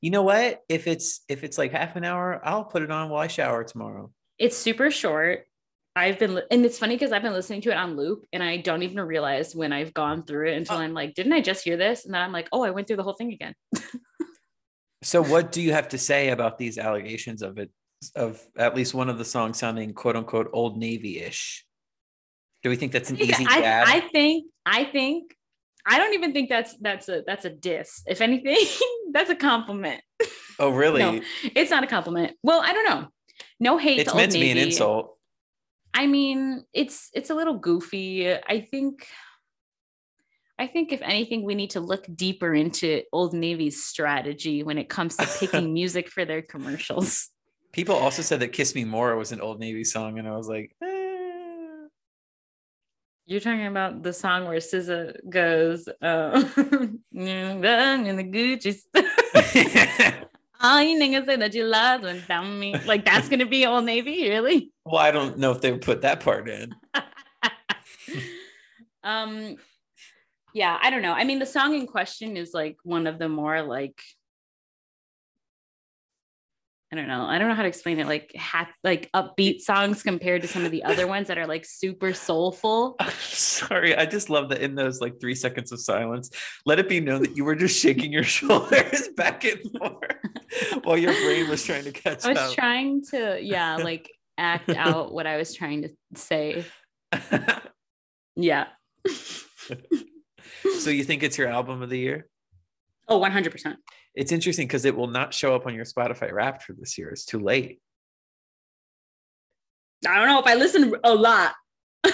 You 0.00 0.10
know 0.10 0.22
what? 0.22 0.62
If 0.68 0.86
it's 0.86 1.20
if 1.28 1.42
it's 1.44 1.58
like 1.58 1.72
half 1.72 1.96
an 1.96 2.04
hour, 2.04 2.40
I'll 2.44 2.64
put 2.64 2.82
it 2.82 2.90
on 2.90 3.08
while 3.08 3.22
I 3.22 3.26
shower 3.26 3.64
tomorrow. 3.64 4.10
It's 4.38 4.56
super 4.56 4.90
short. 4.90 5.44
I've 5.98 6.18
been, 6.18 6.34
li- 6.34 6.42
and 6.50 6.62
it's 6.66 6.78
funny 6.78 6.94
because 6.94 7.10
I've 7.10 7.22
been 7.22 7.32
listening 7.32 7.62
to 7.62 7.70
it 7.70 7.76
on 7.76 7.96
loop 7.96 8.26
and 8.30 8.42
I 8.42 8.58
don't 8.58 8.82
even 8.82 9.00
realize 9.00 9.56
when 9.56 9.72
I've 9.72 9.94
gone 9.94 10.24
through 10.24 10.48
it 10.50 10.56
until 10.58 10.76
Oh. 10.76 10.80
I'm 10.80 10.92
like, 10.92 11.14
didn't 11.14 11.32
I 11.32 11.40
just 11.40 11.64
hear 11.64 11.78
this? 11.78 12.04
And 12.04 12.12
then 12.12 12.20
I'm 12.20 12.32
like, 12.32 12.48
oh, 12.52 12.62
I 12.62 12.70
went 12.70 12.86
through 12.86 12.98
the 12.98 13.02
whole 13.02 13.14
thing 13.14 13.32
again. 13.32 13.54
So 15.02 15.22
what 15.22 15.52
do 15.52 15.62
you 15.62 15.72
have 15.72 15.90
to 15.90 15.98
say 15.98 16.30
about 16.30 16.58
these 16.58 16.78
allegations 16.78 17.42
of 17.42 17.58
it 17.58 17.70
of 18.16 18.42
at 18.56 18.74
least 18.74 18.92
one 18.92 19.08
of 19.08 19.18
the 19.18 19.24
songs 19.24 19.58
sounding 19.58 19.92
quote 19.92 20.16
unquote 20.16 20.50
old 20.52 20.78
navy-ish? 20.78 21.64
Do 22.62 22.70
we 22.70 22.76
think 22.76 22.90
that's 22.92 23.10
an 23.10 23.20
easy 23.20 23.46
I, 23.48 23.60
jab? 23.60 23.86
I 23.88 24.00
think, 24.00 24.46
I 24.64 24.84
think, 24.84 25.34
I 25.86 25.98
don't 25.98 26.14
even 26.14 26.32
think 26.32 26.48
that's 26.48 26.76
that's 26.80 27.08
a 27.08 27.22
that's 27.24 27.44
a 27.44 27.50
diss. 27.50 28.02
If 28.06 28.20
anything, 28.20 28.56
that's 29.16 29.30
a 29.30 29.36
compliment. 29.36 30.02
oh 30.58 30.70
really? 30.70 31.00
No, 31.00 31.20
it's 31.42 31.70
not 31.70 31.84
a 31.84 31.86
compliment. 31.86 32.36
Well, 32.42 32.60
I 32.62 32.72
don't 32.72 32.84
know. 32.84 33.08
No 33.58 33.78
hate. 33.78 34.00
it's 34.00 34.10
to 34.10 34.16
meant 34.16 34.32
Old 34.32 34.34
to 34.34 34.40
be 34.40 34.50
an 34.50 34.58
insult. 34.58 35.16
I 35.94 36.06
mean, 36.06 36.64
it's 36.74 37.10
it's 37.14 37.30
a 37.30 37.34
little 37.34 37.58
goofy. 37.58 38.30
I 38.30 38.66
think 38.70 39.06
I 40.58 40.66
think 40.66 40.92
if 40.92 41.02
anything, 41.02 41.42
we 41.42 41.54
need 41.54 41.70
to 41.70 41.80
look 41.80 42.06
deeper 42.14 42.54
into 42.54 43.02
Old 43.12 43.34
Navy's 43.34 43.84
strategy 43.84 44.62
when 44.62 44.78
it 44.78 44.88
comes 44.88 45.16
to 45.16 45.26
picking 45.38 45.72
music 45.74 46.08
for 46.10 46.24
their 46.24 46.42
commercials. 46.42 47.30
People 47.72 47.94
also 47.94 48.22
said 48.22 48.40
that 48.40 48.48
Kiss 48.48 48.74
Me 48.74 48.84
More 48.84 49.16
was 49.16 49.32
an 49.32 49.40
old 49.40 49.60
Navy 49.60 49.84
song, 49.84 50.18
and 50.18 50.26
I 50.26 50.34
was 50.34 50.48
like, 50.48 50.74
eh. 50.82 50.95
You're 53.26 53.40
talking 53.40 53.66
about 53.66 54.02
the 54.02 54.12
song 54.12 54.46
where 54.46 54.58
SZA 54.58 55.28
goes, 55.28 55.88
uh, 56.02 56.44
in 56.56 57.00
the 57.12 58.24
Gucci. 58.24 58.78
All 60.60 60.80
you 60.80 60.98
niggas 60.98 61.26
say 61.26 61.36
that 61.36 61.52
you 61.52 61.64
lied 61.64 62.02
when 62.02 62.22
down 62.26 62.58
me. 62.58 62.76
Like 62.86 63.04
that's 63.04 63.28
gonna 63.28 63.46
be 63.46 63.66
Old 63.66 63.84
Navy, 63.84 64.28
really? 64.28 64.70
well, 64.84 64.96
I 64.96 65.10
don't 65.10 65.38
know 65.38 65.50
if 65.50 65.60
they 65.60 65.72
would 65.72 65.82
put 65.82 66.02
that 66.02 66.20
part 66.20 66.48
in. 66.48 66.72
um 69.06 69.56
yeah 70.52 70.76
i 70.82 70.90
don't 70.90 71.02
know 71.02 71.12
i 71.12 71.22
mean 71.24 71.38
the 71.38 71.46
song 71.46 71.74
in 71.74 71.86
question 71.86 72.36
is 72.36 72.52
like 72.52 72.76
one 72.82 73.06
of 73.06 73.18
the 73.18 73.28
more 73.28 73.62
like 73.62 74.02
I 76.92 76.96
don't 76.96 77.08
know. 77.08 77.24
I 77.26 77.38
don't 77.38 77.48
know 77.48 77.54
how 77.54 77.62
to 77.62 77.68
explain 77.68 77.98
it. 77.98 78.06
Like 78.06 78.32
ha- 78.38 78.70
like 78.84 79.10
upbeat 79.12 79.60
songs 79.60 80.04
compared 80.04 80.42
to 80.42 80.48
some 80.48 80.64
of 80.64 80.70
the 80.70 80.84
other 80.84 81.06
ones 81.14 81.26
that 81.28 81.36
are 81.36 81.46
like 81.46 81.64
super 81.64 82.12
soulful. 82.12 82.96
Sorry, 83.20 83.96
I 83.96 84.06
just 84.06 84.30
love 84.30 84.50
that 84.50 84.60
in 84.60 84.76
those 84.76 85.00
like 85.00 85.20
three 85.20 85.34
seconds 85.34 85.72
of 85.72 85.80
silence, 85.80 86.30
let 86.64 86.78
it 86.78 86.88
be 86.88 87.00
known 87.00 87.22
that 87.22 87.36
you 87.36 87.44
were 87.44 87.56
just 87.56 87.78
shaking 87.80 88.12
your 88.12 88.22
shoulders 88.36 89.08
back 89.16 89.44
and 89.44 89.60
forth 89.78 90.84
while 90.84 90.96
your 90.96 91.12
brain 91.12 91.48
was 91.48 91.64
trying 91.64 91.84
to 91.84 91.92
catch 91.92 92.24
I 92.24 92.28
was 92.30 92.38
up. 92.38 92.54
trying 92.54 93.02
to, 93.10 93.38
yeah, 93.42 93.76
like 93.76 94.08
act 94.38 94.70
out 94.70 95.12
what 95.12 95.26
I 95.26 95.38
was 95.38 95.54
trying 95.54 95.82
to 95.82 95.88
say. 96.14 96.64
Yeah. 98.36 98.66
so 100.78 100.90
you 100.90 101.02
think 101.04 101.22
it's 101.22 101.38
your 101.38 101.48
album 101.48 101.82
of 101.82 101.90
the 101.90 101.98
year? 101.98 102.28
Oh, 103.08 103.20
100%. 103.20 103.76
It's 104.16 104.32
interesting 104.32 104.66
because 104.66 104.84
it 104.84 104.96
will 104.96 105.06
not 105.08 105.32
show 105.32 105.54
up 105.54 105.66
on 105.66 105.74
your 105.74 105.84
Spotify 105.84 106.32
Wrapped 106.32 106.62
for 106.64 106.72
this 106.72 106.98
year. 106.98 107.10
It's 107.10 107.24
too 107.24 107.38
late. 107.38 107.80
I 110.08 110.16
don't 110.18 110.26
know 110.26 110.40
if 110.40 110.46
I 110.46 110.54
listen 110.54 110.94
a 111.04 111.14
lot. 111.14 111.54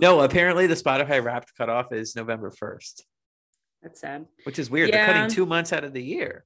No, 0.00 0.20
apparently 0.20 0.66
the 0.66 0.74
Spotify 0.74 1.22
Wrapped 1.22 1.56
cutoff 1.56 1.92
is 1.92 2.14
November 2.14 2.50
1st, 2.50 3.02
That's 3.82 4.00
sad. 4.00 4.26
which 4.44 4.58
is 4.58 4.70
weird. 4.70 4.92
They're 4.92 5.06
cutting 5.06 5.28
two 5.28 5.46
months 5.46 5.72
out 5.72 5.82
of 5.82 5.92
the 5.92 6.02
year. 6.02 6.44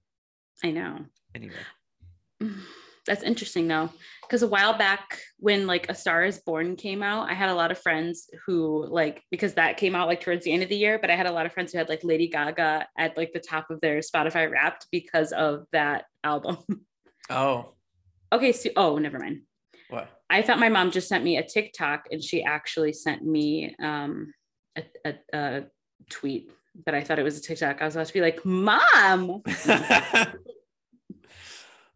I 0.65 0.71
know. 0.71 1.01
Anyway. 1.35 1.53
That's 3.07 3.25
interesting 3.25 3.67
though, 3.67 3.91
because 4.23 4.43
a 4.43 4.49
while 4.49 4.79
back 4.79 5.19
when 5.39 5.67
like 5.67 5.89
A 5.89 5.95
Star 5.95 6.25
Is 6.25 6.39
Born 6.39 6.77
came 6.77 7.03
out, 7.03 7.29
I 7.29 7.35
had 7.35 7.49
a 7.49 7.55
lot 7.55 7.73
of 7.73 7.79
friends 7.79 8.31
who 8.47 8.87
like 8.87 9.23
because 9.31 9.55
that 9.55 9.77
came 9.77 9.97
out 9.97 10.07
like 10.07 10.21
towards 10.21 10.45
the 10.45 10.53
end 10.53 10.63
of 10.63 10.69
the 10.69 10.77
year, 10.77 10.99
but 11.01 11.11
I 11.11 11.17
had 11.17 11.27
a 11.27 11.33
lot 11.33 11.45
of 11.45 11.53
friends 11.53 11.73
who 11.73 11.79
had 11.79 11.89
like 11.89 12.05
Lady 12.05 12.29
Gaga 12.29 12.87
at 12.97 13.17
like 13.17 13.33
the 13.33 13.41
top 13.41 13.71
of 13.71 13.81
their 13.81 13.99
Spotify 13.99 14.49
Wrapped 14.49 14.87
because 14.93 15.33
of 15.33 15.67
that 15.73 16.05
album. 16.25 16.59
Oh, 17.31 17.75
okay, 18.33 18.51
so 18.51 18.69
oh, 18.77 18.99
never 18.99 19.19
mind. 19.19 19.43
what? 19.89 20.11
I 20.29 20.43
thought 20.43 20.59
my 20.59 20.69
mom 20.69 20.91
just 20.91 21.09
sent 21.09 21.23
me 21.23 21.37
a 21.37 21.47
TikTok 21.47 22.09
and 22.11 22.23
she 22.23 22.43
actually 22.43 22.93
sent 22.93 23.25
me 23.25 23.77
um 23.81 24.35
a, 24.77 24.83
a, 25.07 25.15
a 25.33 25.63
tweet, 26.11 26.51
but 26.85 26.95
I 26.95 27.03
thought 27.03 27.21
it 27.21 27.23
was 27.23 27.39
a 27.39 27.41
TikTok. 27.41 27.81
I 27.81 27.85
was 27.85 27.95
about 27.95 28.09
to 28.09 28.13
be 28.13 28.21
like, 28.21 28.45
Mom. 28.45 29.43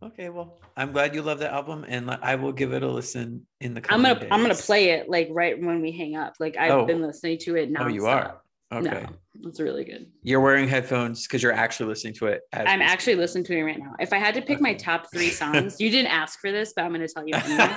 okay, 0.03 0.29
well, 0.29 0.59
I'm 0.77 0.93
glad 0.93 1.15
you 1.15 1.23
love 1.23 1.39
the 1.39 1.51
album, 1.53 1.85
and 1.89 2.11
I 2.11 2.35
will 2.37 2.53
give 2.53 2.73
it 2.73 2.83
a 2.83 2.89
listen 2.91 3.47
in 3.61 3.75
the. 3.75 3.83
I'm 3.91 4.03
gonna 4.03 4.27
I'm 4.31 4.43
gonna 4.43 4.55
play 4.55 4.91
it 4.91 5.09
like 5.09 5.29
right 5.31 5.61
when 5.61 5.81
we 5.81 5.93
hang 5.93 6.17
up. 6.17 6.35
Like 6.41 6.57
I've 6.57 6.73
Oh. 6.73 6.87
been 6.87 7.03
listening 7.03 7.39
to 7.39 7.57
it 7.57 7.71
now. 7.71 7.85
Oh, 7.85 7.89
you 7.89 8.07
are. 8.07 8.41
Okay, 8.73 9.07
No, 9.41 9.49
it's 9.49 9.61
really 9.61 9.85
good. 9.85 10.11
you're 10.25 10.41
wearing 10.41 10.67
headphones 10.67 11.23
because 11.25 11.41
you're 11.41 11.53
actually 11.53 11.87
listening 11.89 12.15
to 12.15 12.27
it. 12.27 12.43
As 12.53 12.67
I'm 12.67 12.83
actually 12.83 13.15
listening 13.15 13.45
to 13.45 13.57
it 13.57 13.63
right 13.63 13.79
now. 13.79 13.95
If 14.01 14.13
I 14.13 14.19
had 14.19 14.35
to 14.35 14.43
pick 14.43 14.61
my 14.61 14.75
top 14.75 15.07
three 15.13 15.31
songs, 15.31 15.81
you 15.81 15.89
didn't 15.89 16.11
ask 16.11 16.41
for 16.41 16.51
this, 16.51 16.73
but 16.75 16.85
I'm 16.85 16.93
to 16.95 17.07
tell 17.07 17.25
you 17.29 17.35
anyway. 17.37 17.77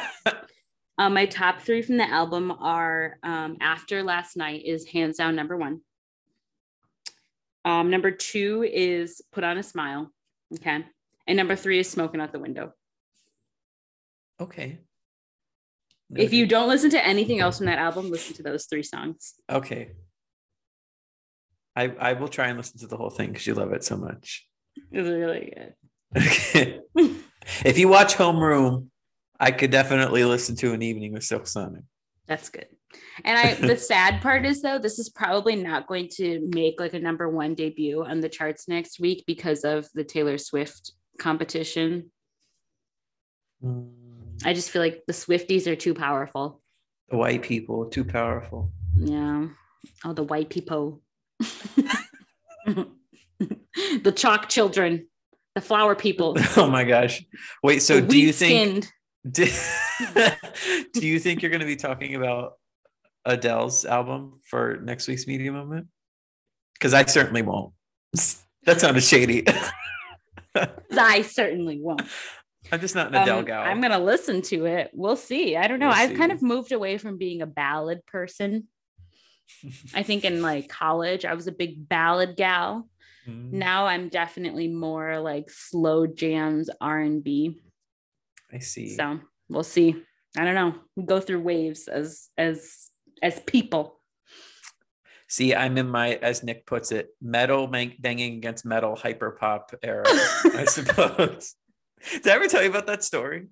um, 0.97 1.13
my 1.13 1.27
top 1.27 1.61
three 1.61 1.83
from 1.83 1.97
the 1.97 2.09
album 2.09 2.51
are 2.51 3.17
um, 3.21 3.57
After 3.61 4.01
Last 4.01 4.35
Night 4.35 4.65
is 4.65 4.87
hands 4.87 5.17
down 5.17 5.35
number 5.35 5.55
one. 5.57 5.81
Um, 7.65 7.91
number 7.91 8.09
two 8.09 8.63
is 8.67 9.21
Put 9.31 9.43
on 9.43 9.59
a 9.59 9.63
Smile. 9.63 10.11
Okay. 10.55 10.83
And 11.29 11.37
number 11.37 11.55
three 11.55 11.77
is 11.77 11.87
Smoking 11.87 12.21
Out 12.21 12.31
the 12.31 12.39
Window. 12.39 12.73
okay. 14.41 14.79
If 16.15 16.33
you 16.33 16.47
don't 16.47 16.67
listen 16.67 16.89
to 16.89 17.05
anything 17.05 17.39
else 17.39 17.59
from 17.59 17.67
that 17.67 17.77
album, 17.77 18.09
listen 18.09 18.35
to 18.37 18.41
those 18.41 18.65
three 18.65 18.81
songs. 18.81 19.35
okay, 19.47 19.91
I 21.75 21.93
I 21.99 22.13
will 22.13 22.29
try 22.29 22.47
and 22.47 22.57
listen 22.57 22.79
to 22.79 22.87
the 22.87 22.97
whole 22.97 23.11
thing 23.11 23.29
because 23.29 23.45
you 23.45 23.53
love 23.53 23.73
it 23.73 23.83
so 23.83 23.95
much. 23.95 24.47
It's 24.91 25.07
really 25.07 25.53
good. 25.55 25.73
Okay. 26.17 26.79
if 27.63 27.77
you 27.77 27.89
watch 27.89 28.15
Homeroom, 28.15 28.87
I 29.39 29.51
could 29.51 29.69
definitely 29.69 30.25
listen 30.25 30.55
to 30.55 30.73
an 30.73 30.81
evening 30.81 31.13
with 31.13 31.23
Silk 31.23 31.45
Sonic. 31.45 31.83
That's 32.25 32.49
good. 32.49 32.65
And 33.23 33.37
I 33.37 33.53
the 33.53 33.77
sad 33.93 34.19
part 34.23 34.47
is 34.47 34.63
though, 34.63 34.79
this 34.79 34.97
is 34.97 35.09
probably 35.09 35.55
not 35.55 35.85
going 35.85 36.09
to 36.13 36.49
make 36.55 36.79
like 36.79 36.95
a 36.95 36.99
number 36.99 37.29
one 37.29 37.53
debut 37.53 38.03
on 38.03 38.19
the 38.19 38.29
charts 38.29 38.67
next 38.67 38.99
week 38.99 39.25
because 39.27 39.63
of 39.63 39.87
the 39.93 40.03
Taylor 40.03 40.39
Swift 40.39 40.93
competition. 41.19 42.11
Mm. 43.63 43.99
I 44.45 44.53
just 44.53 44.71
feel 44.71 44.81
like 44.81 45.03
the 45.05 45.13
Swifties 45.13 45.67
are 45.67 45.75
too 45.75 45.93
powerful. 45.93 46.61
The 47.09 47.17
white 47.17 47.43
people 47.43 47.85
too 47.85 48.05
powerful. 48.05 48.71
Yeah. 48.95 49.47
Oh, 50.05 50.13
the 50.13 50.23
white 50.23 50.49
people. 50.49 51.01
the 52.65 54.13
chalk 54.15 54.49
children, 54.49 55.07
the 55.55 55.61
flower 55.61 55.95
people. 55.95 56.37
Oh 56.57 56.69
my 56.69 56.83
gosh! 56.83 57.23
Wait, 57.63 57.81
so 57.81 57.99
the 58.01 58.07
do 58.07 58.19
you 58.19 58.33
think? 58.33 58.87
Do, 59.29 59.45
do 60.93 61.07
you 61.07 61.19
think 61.19 61.41
you're 61.41 61.51
going 61.51 61.61
to 61.61 61.65
be 61.65 61.75
talking 61.75 62.15
about 62.15 62.53
Adele's 63.25 63.85
album 63.85 64.39
for 64.43 64.79
next 64.83 65.07
week's 65.07 65.27
media 65.27 65.51
moment? 65.51 65.87
Because 66.73 66.93
I 66.93 67.05
certainly 67.05 67.41
won't. 67.41 67.73
That 68.63 68.79
sounded 68.79 69.03
shady. 69.03 69.45
I 70.91 71.21
certainly 71.23 71.79
won't. 71.81 72.01
I'm 72.71 72.79
just 72.81 72.95
not 72.95 73.07
an 73.07 73.15
Adele 73.15 73.39
Um, 73.39 73.45
gal. 73.45 73.61
I'm 73.63 73.81
gonna 73.81 73.99
listen 73.99 74.41
to 74.43 74.65
it. 74.65 74.91
We'll 74.93 75.15
see. 75.15 75.55
I 75.55 75.67
don't 75.67 75.79
know. 75.79 75.87
We'll 75.87 75.95
I've 75.97 76.17
kind 76.17 76.31
of 76.31 76.41
moved 76.41 76.71
away 76.71 76.97
from 76.97 77.17
being 77.17 77.41
a 77.41 77.47
ballad 77.47 78.05
person. 78.05 78.67
I 79.95 80.03
think 80.03 80.25
in 80.25 80.41
like 80.41 80.69
college, 80.69 81.25
I 81.25 81.33
was 81.33 81.47
a 81.47 81.51
big 81.51 81.87
ballad 81.89 82.35
gal. 82.35 82.87
Mm, 83.27 83.53
Now 83.53 83.87
I'm 83.87 84.09
definitely 84.09 84.67
more 84.67 85.19
like 85.19 85.49
slow 85.49 86.05
jams, 86.05 86.69
R 86.79 86.99
and 86.99 87.23
B. 87.23 87.59
I 88.53 88.59
see. 88.59 88.95
So 88.95 89.19
we'll 89.49 89.63
see. 89.63 89.95
I 90.37 90.43
don't 90.45 90.55
know. 90.55 90.75
We 90.95 91.03
go 91.03 91.19
through 91.19 91.41
waves 91.41 91.87
as 91.87 92.29
as 92.37 92.89
as 93.23 93.39
people. 93.41 93.98
See, 95.29 95.53
I'm 95.53 95.77
in 95.77 95.87
my, 95.87 96.15
as 96.15 96.43
Nick 96.43 96.65
puts 96.65 96.91
it, 96.91 97.09
metal 97.21 97.67
bang- 97.67 97.95
banging 97.99 98.35
against 98.37 98.65
metal 98.65 98.95
hyper 98.95 99.31
pop 99.31 99.71
era, 99.83 100.03
I 100.07 100.65
suppose. 100.67 101.55
Did 102.11 102.27
I 102.27 102.31
ever 102.31 102.47
tell 102.47 102.63
you 102.63 102.69
about 102.69 102.87
that 102.87 103.03
story? 103.03 103.47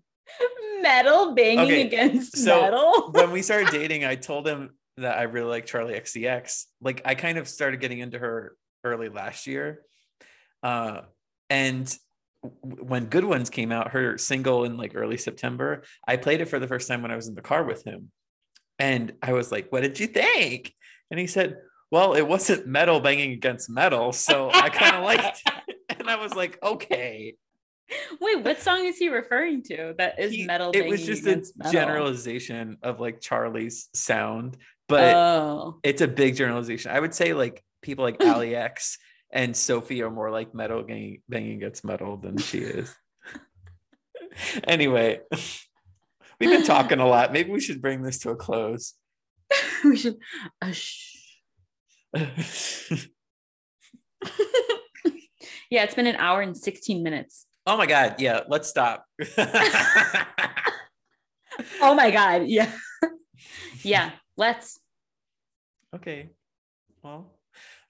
metal 0.81 1.33
banging 1.33 1.59
Okay, 1.59 1.81
against 1.87 2.35
so 2.37 2.61
metal. 2.61 3.09
when 3.11 3.31
we 3.31 3.41
started 3.41 3.69
dating, 3.71 4.05
I 4.05 4.15
told 4.15 4.47
him 4.47 4.71
that 4.97 5.17
I 5.17 5.23
really 5.23 5.49
like 5.49 5.65
Charli 5.67 5.99
XCX. 5.99 6.65
Like 6.81 7.01
I 7.05 7.15
kind 7.15 7.37
of 7.37 7.47
started 7.47 7.79
getting 7.79 7.99
into 7.99 8.19
her 8.19 8.55
early 8.83 9.09
last 9.09 9.47
year. 9.47 9.83
Uh, 10.63 11.01
and 11.49 11.95
w- 12.43 12.83
when 12.83 13.05
Good 13.05 13.23
Ones 13.23 13.49
came 13.49 13.71
out, 13.71 13.91
her 13.91 14.17
single 14.17 14.65
in 14.65 14.77
like 14.77 14.93
early 14.95 15.17
September, 15.17 15.83
I 16.07 16.17
played 16.17 16.41
it 16.41 16.45
for 16.45 16.59
the 16.59 16.67
first 16.67 16.87
time 16.87 17.01
when 17.01 17.11
I 17.11 17.15
was 17.15 17.27
in 17.27 17.35
the 17.35 17.41
car 17.41 17.63
with 17.63 17.83
him. 17.83 18.11
And 18.79 19.13
I 19.21 19.33
was 19.33 19.51
like, 19.51 19.71
what 19.71 19.81
did 19.81 19.99
you 19.99 20.07
think? 20.07 20.73
And 21.11 21.19
he 21.19 21.27
said, 21.27 21.57
well, 21.91 22.13
it 22.13 22.27
wasn't 22.27 22.67
metal 22.67 22.99
banging 22.99 23.31
against 23.31 23.69
metal. 23.69 24.11
So 24.11 24.49
I 24.51 24.69
kind 24.69 24.95
of 24.95 25.03
liked 25.03 25.41
it. 25.45 25.53
And 25.99 26.09
I 26.09 26.15
was 26.17 26.35
like, 26.35 26.59
okay. 26.61 27.35
Wait, 28.21 28.43
what 28.43 28.59
song 28.61 28.85
is 28.85 28.97
he 28.97 29.09
referring 29.09 29.63
to? 29.63 29.95
That 29.97 30.19
is 30.19 30.31
He- 30.31 30.45
metal. 30.45 30.71
it 30.73 30.85
was 30.87 31.05
just 31.05 31.25
a 31.25 31.43
metal? 31.55 31.71
generalization 31.71 32.77
of 32.83 32.99
like 32.99 33.19
Charli's 33.21 33.89
sound. 33.93 34.57
But 34.87 35.15
oh, 35.15 35.79
it's 35.83 36.01
a 36.01 36.07
big 36.07 36.35
generalization. 36.35 36.91
I 36.91 36.99
would 36.99 37.13
say 37.15 37.33
like 37.33 37.63
people 37.81 38.03
like 38.05 38.21
Allie 38.23 38.55
X 38.55 38.97
and 39.31 39.55
Sophie 39.55 40.01
are 40.03 40.11
more 40.11 40.29
like 40.29 40.53
metal 40.53 40.83
banging, 40.83 41.21
banging 41.27 41.57
against 41.57 41.83
metal 41.83 42.17
than 42.17 42.37
she 42.37 42.59
is. 42.59 42.93
anyway, 44.65 45.19
we've 46.39 46.49
been 46.49 46.63
talking 46.65 46.99
a 46.99 47.07
lot. 47.07 47.33
Maybe 47.33 47.51
we 47.51 47.59
should 47.59 47.81
bring 47.81 48.01
this 48.01 48.19
to 48.19 48.29
a 48.31 48.35
close. 48.35 48.93
we 49.83 49.97
should. 49.97 50.17
Uh, 50.61 50.71
shh. 50.71 51.15
yeah, 55.69 55.83
it's 55.83 55.95
been 55.95 56.07
an 56.07 56.15
hour 56.15 56.41
and 56.41 56.57
16 56.57 57.03
minutes. 57.03 57.45
oh 57.65 57.77
my 57.77 57.85
God. 57.85 58.15
Yeah, 58.19 58.41
let's 58.47 58.69
stop. 58.69 59.05
Oh 61.81 61.93
my 61.95 62.11
God. 62.11 62.43
Yeah. 62.45 62.71
yeah, 63.83 64.11
let's. 64.35 64.79
okay. 65.95 66.29
Well, 67.03 67.33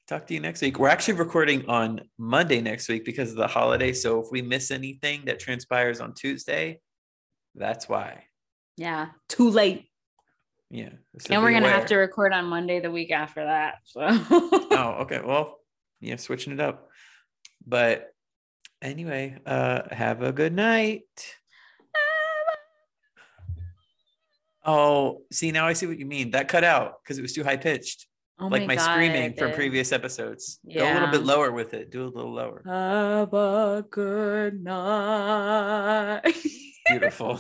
talk 0.08 0.28
to 0.28 0.34
you 0.34 0.40
next 0.40 0.62
week. 0.62 0.80
We're 0.80 0.90
actually 0.90 1.16
recording 1.16 1.68
on 1.68 2.02
Monday 2.18 2.62
next 2.62 2.88
week 2.88 3.06
because 3.06 3.32
of 3.32 3.38
the 3.38 3.48
holiday. 3.48 3.94
So 3.94 4.22
if 4.22 4.28
we 4.32 4.42
miss 4.42 4.72
anything 4.72 5.24
that 5.26 5.40
transpires 5.40 6.00
on 6.00 6.14
Tuesday, 6.14 6.80
that's 7.56 7.90
why. 7.90 8.24
Yeah, 8.78 9.08
too 9.28 9.50
late. 9.50 9.87
Yeah. 10.70 10.90
and 11.30 11.42
we're 11.42 11.52
going 11.52 11.64
to 11.64 11.70
have 11.70 11.86
to 11.88 11.96
record 11.96 12.34
on 12.34 12.46
Monday 12.46 12.80
the 12.80 12.92
week 12.92 13.12
after 13.12 13.44
that. 13.44 13.76
So, 13.86 14.02
oh, 14.06 14.98
okay. 15.02 15.22
Well, 15.24 15.58
yeah, 16.02 16.18
switching 16.18 16.54
it 16.54 16.60
up. 16.60 16.90
But 17.66 18.14
anyway, 18.82 19.38
uh 19.46 19.94
have 19.94 20.22
a 20.22 20.32
good 20.32 20.54
night. 20.54 21.04
Oh, 24.68 25.22
see 25.32 25.52
now 25.52 25.66
I 25.66 25.74
see 25.74 25.88
what 25.88 25.98
you 25.98 26.06
mean. 26.06 26.32
That 26.32 26.50
cut 26.50 26.66
out 26.66 26.96
because 27.02 27.18
it 27.18 27.22
was 27.22 27.32
too 27.32 27.44
high 27.44 27.56
pitched. 27.56 28.06
Oh 28.40 28.48
like 28.48 28.68
my, 28.68 28.76
screaming 28.76 29.34
from 29.34 29.54
previous 29.54 29.92
episodes. 29.92 30.60
Go 30.72 30.84
a 30.84 30.94
little 30.94 31.08
bit 31.08 31.24
lower 31.24 31.52
with 31.52 31.74
it. 31.74 31.90
Do 31.90 32.04
a 32.04 32.12
little 32.12 32.34
lower. 32.34 32.62
Have 32.66 33.34
a 33.34 33.86
good 33.90 34.62
night. 34.62 36.22
Beautiful. 36.88 37.40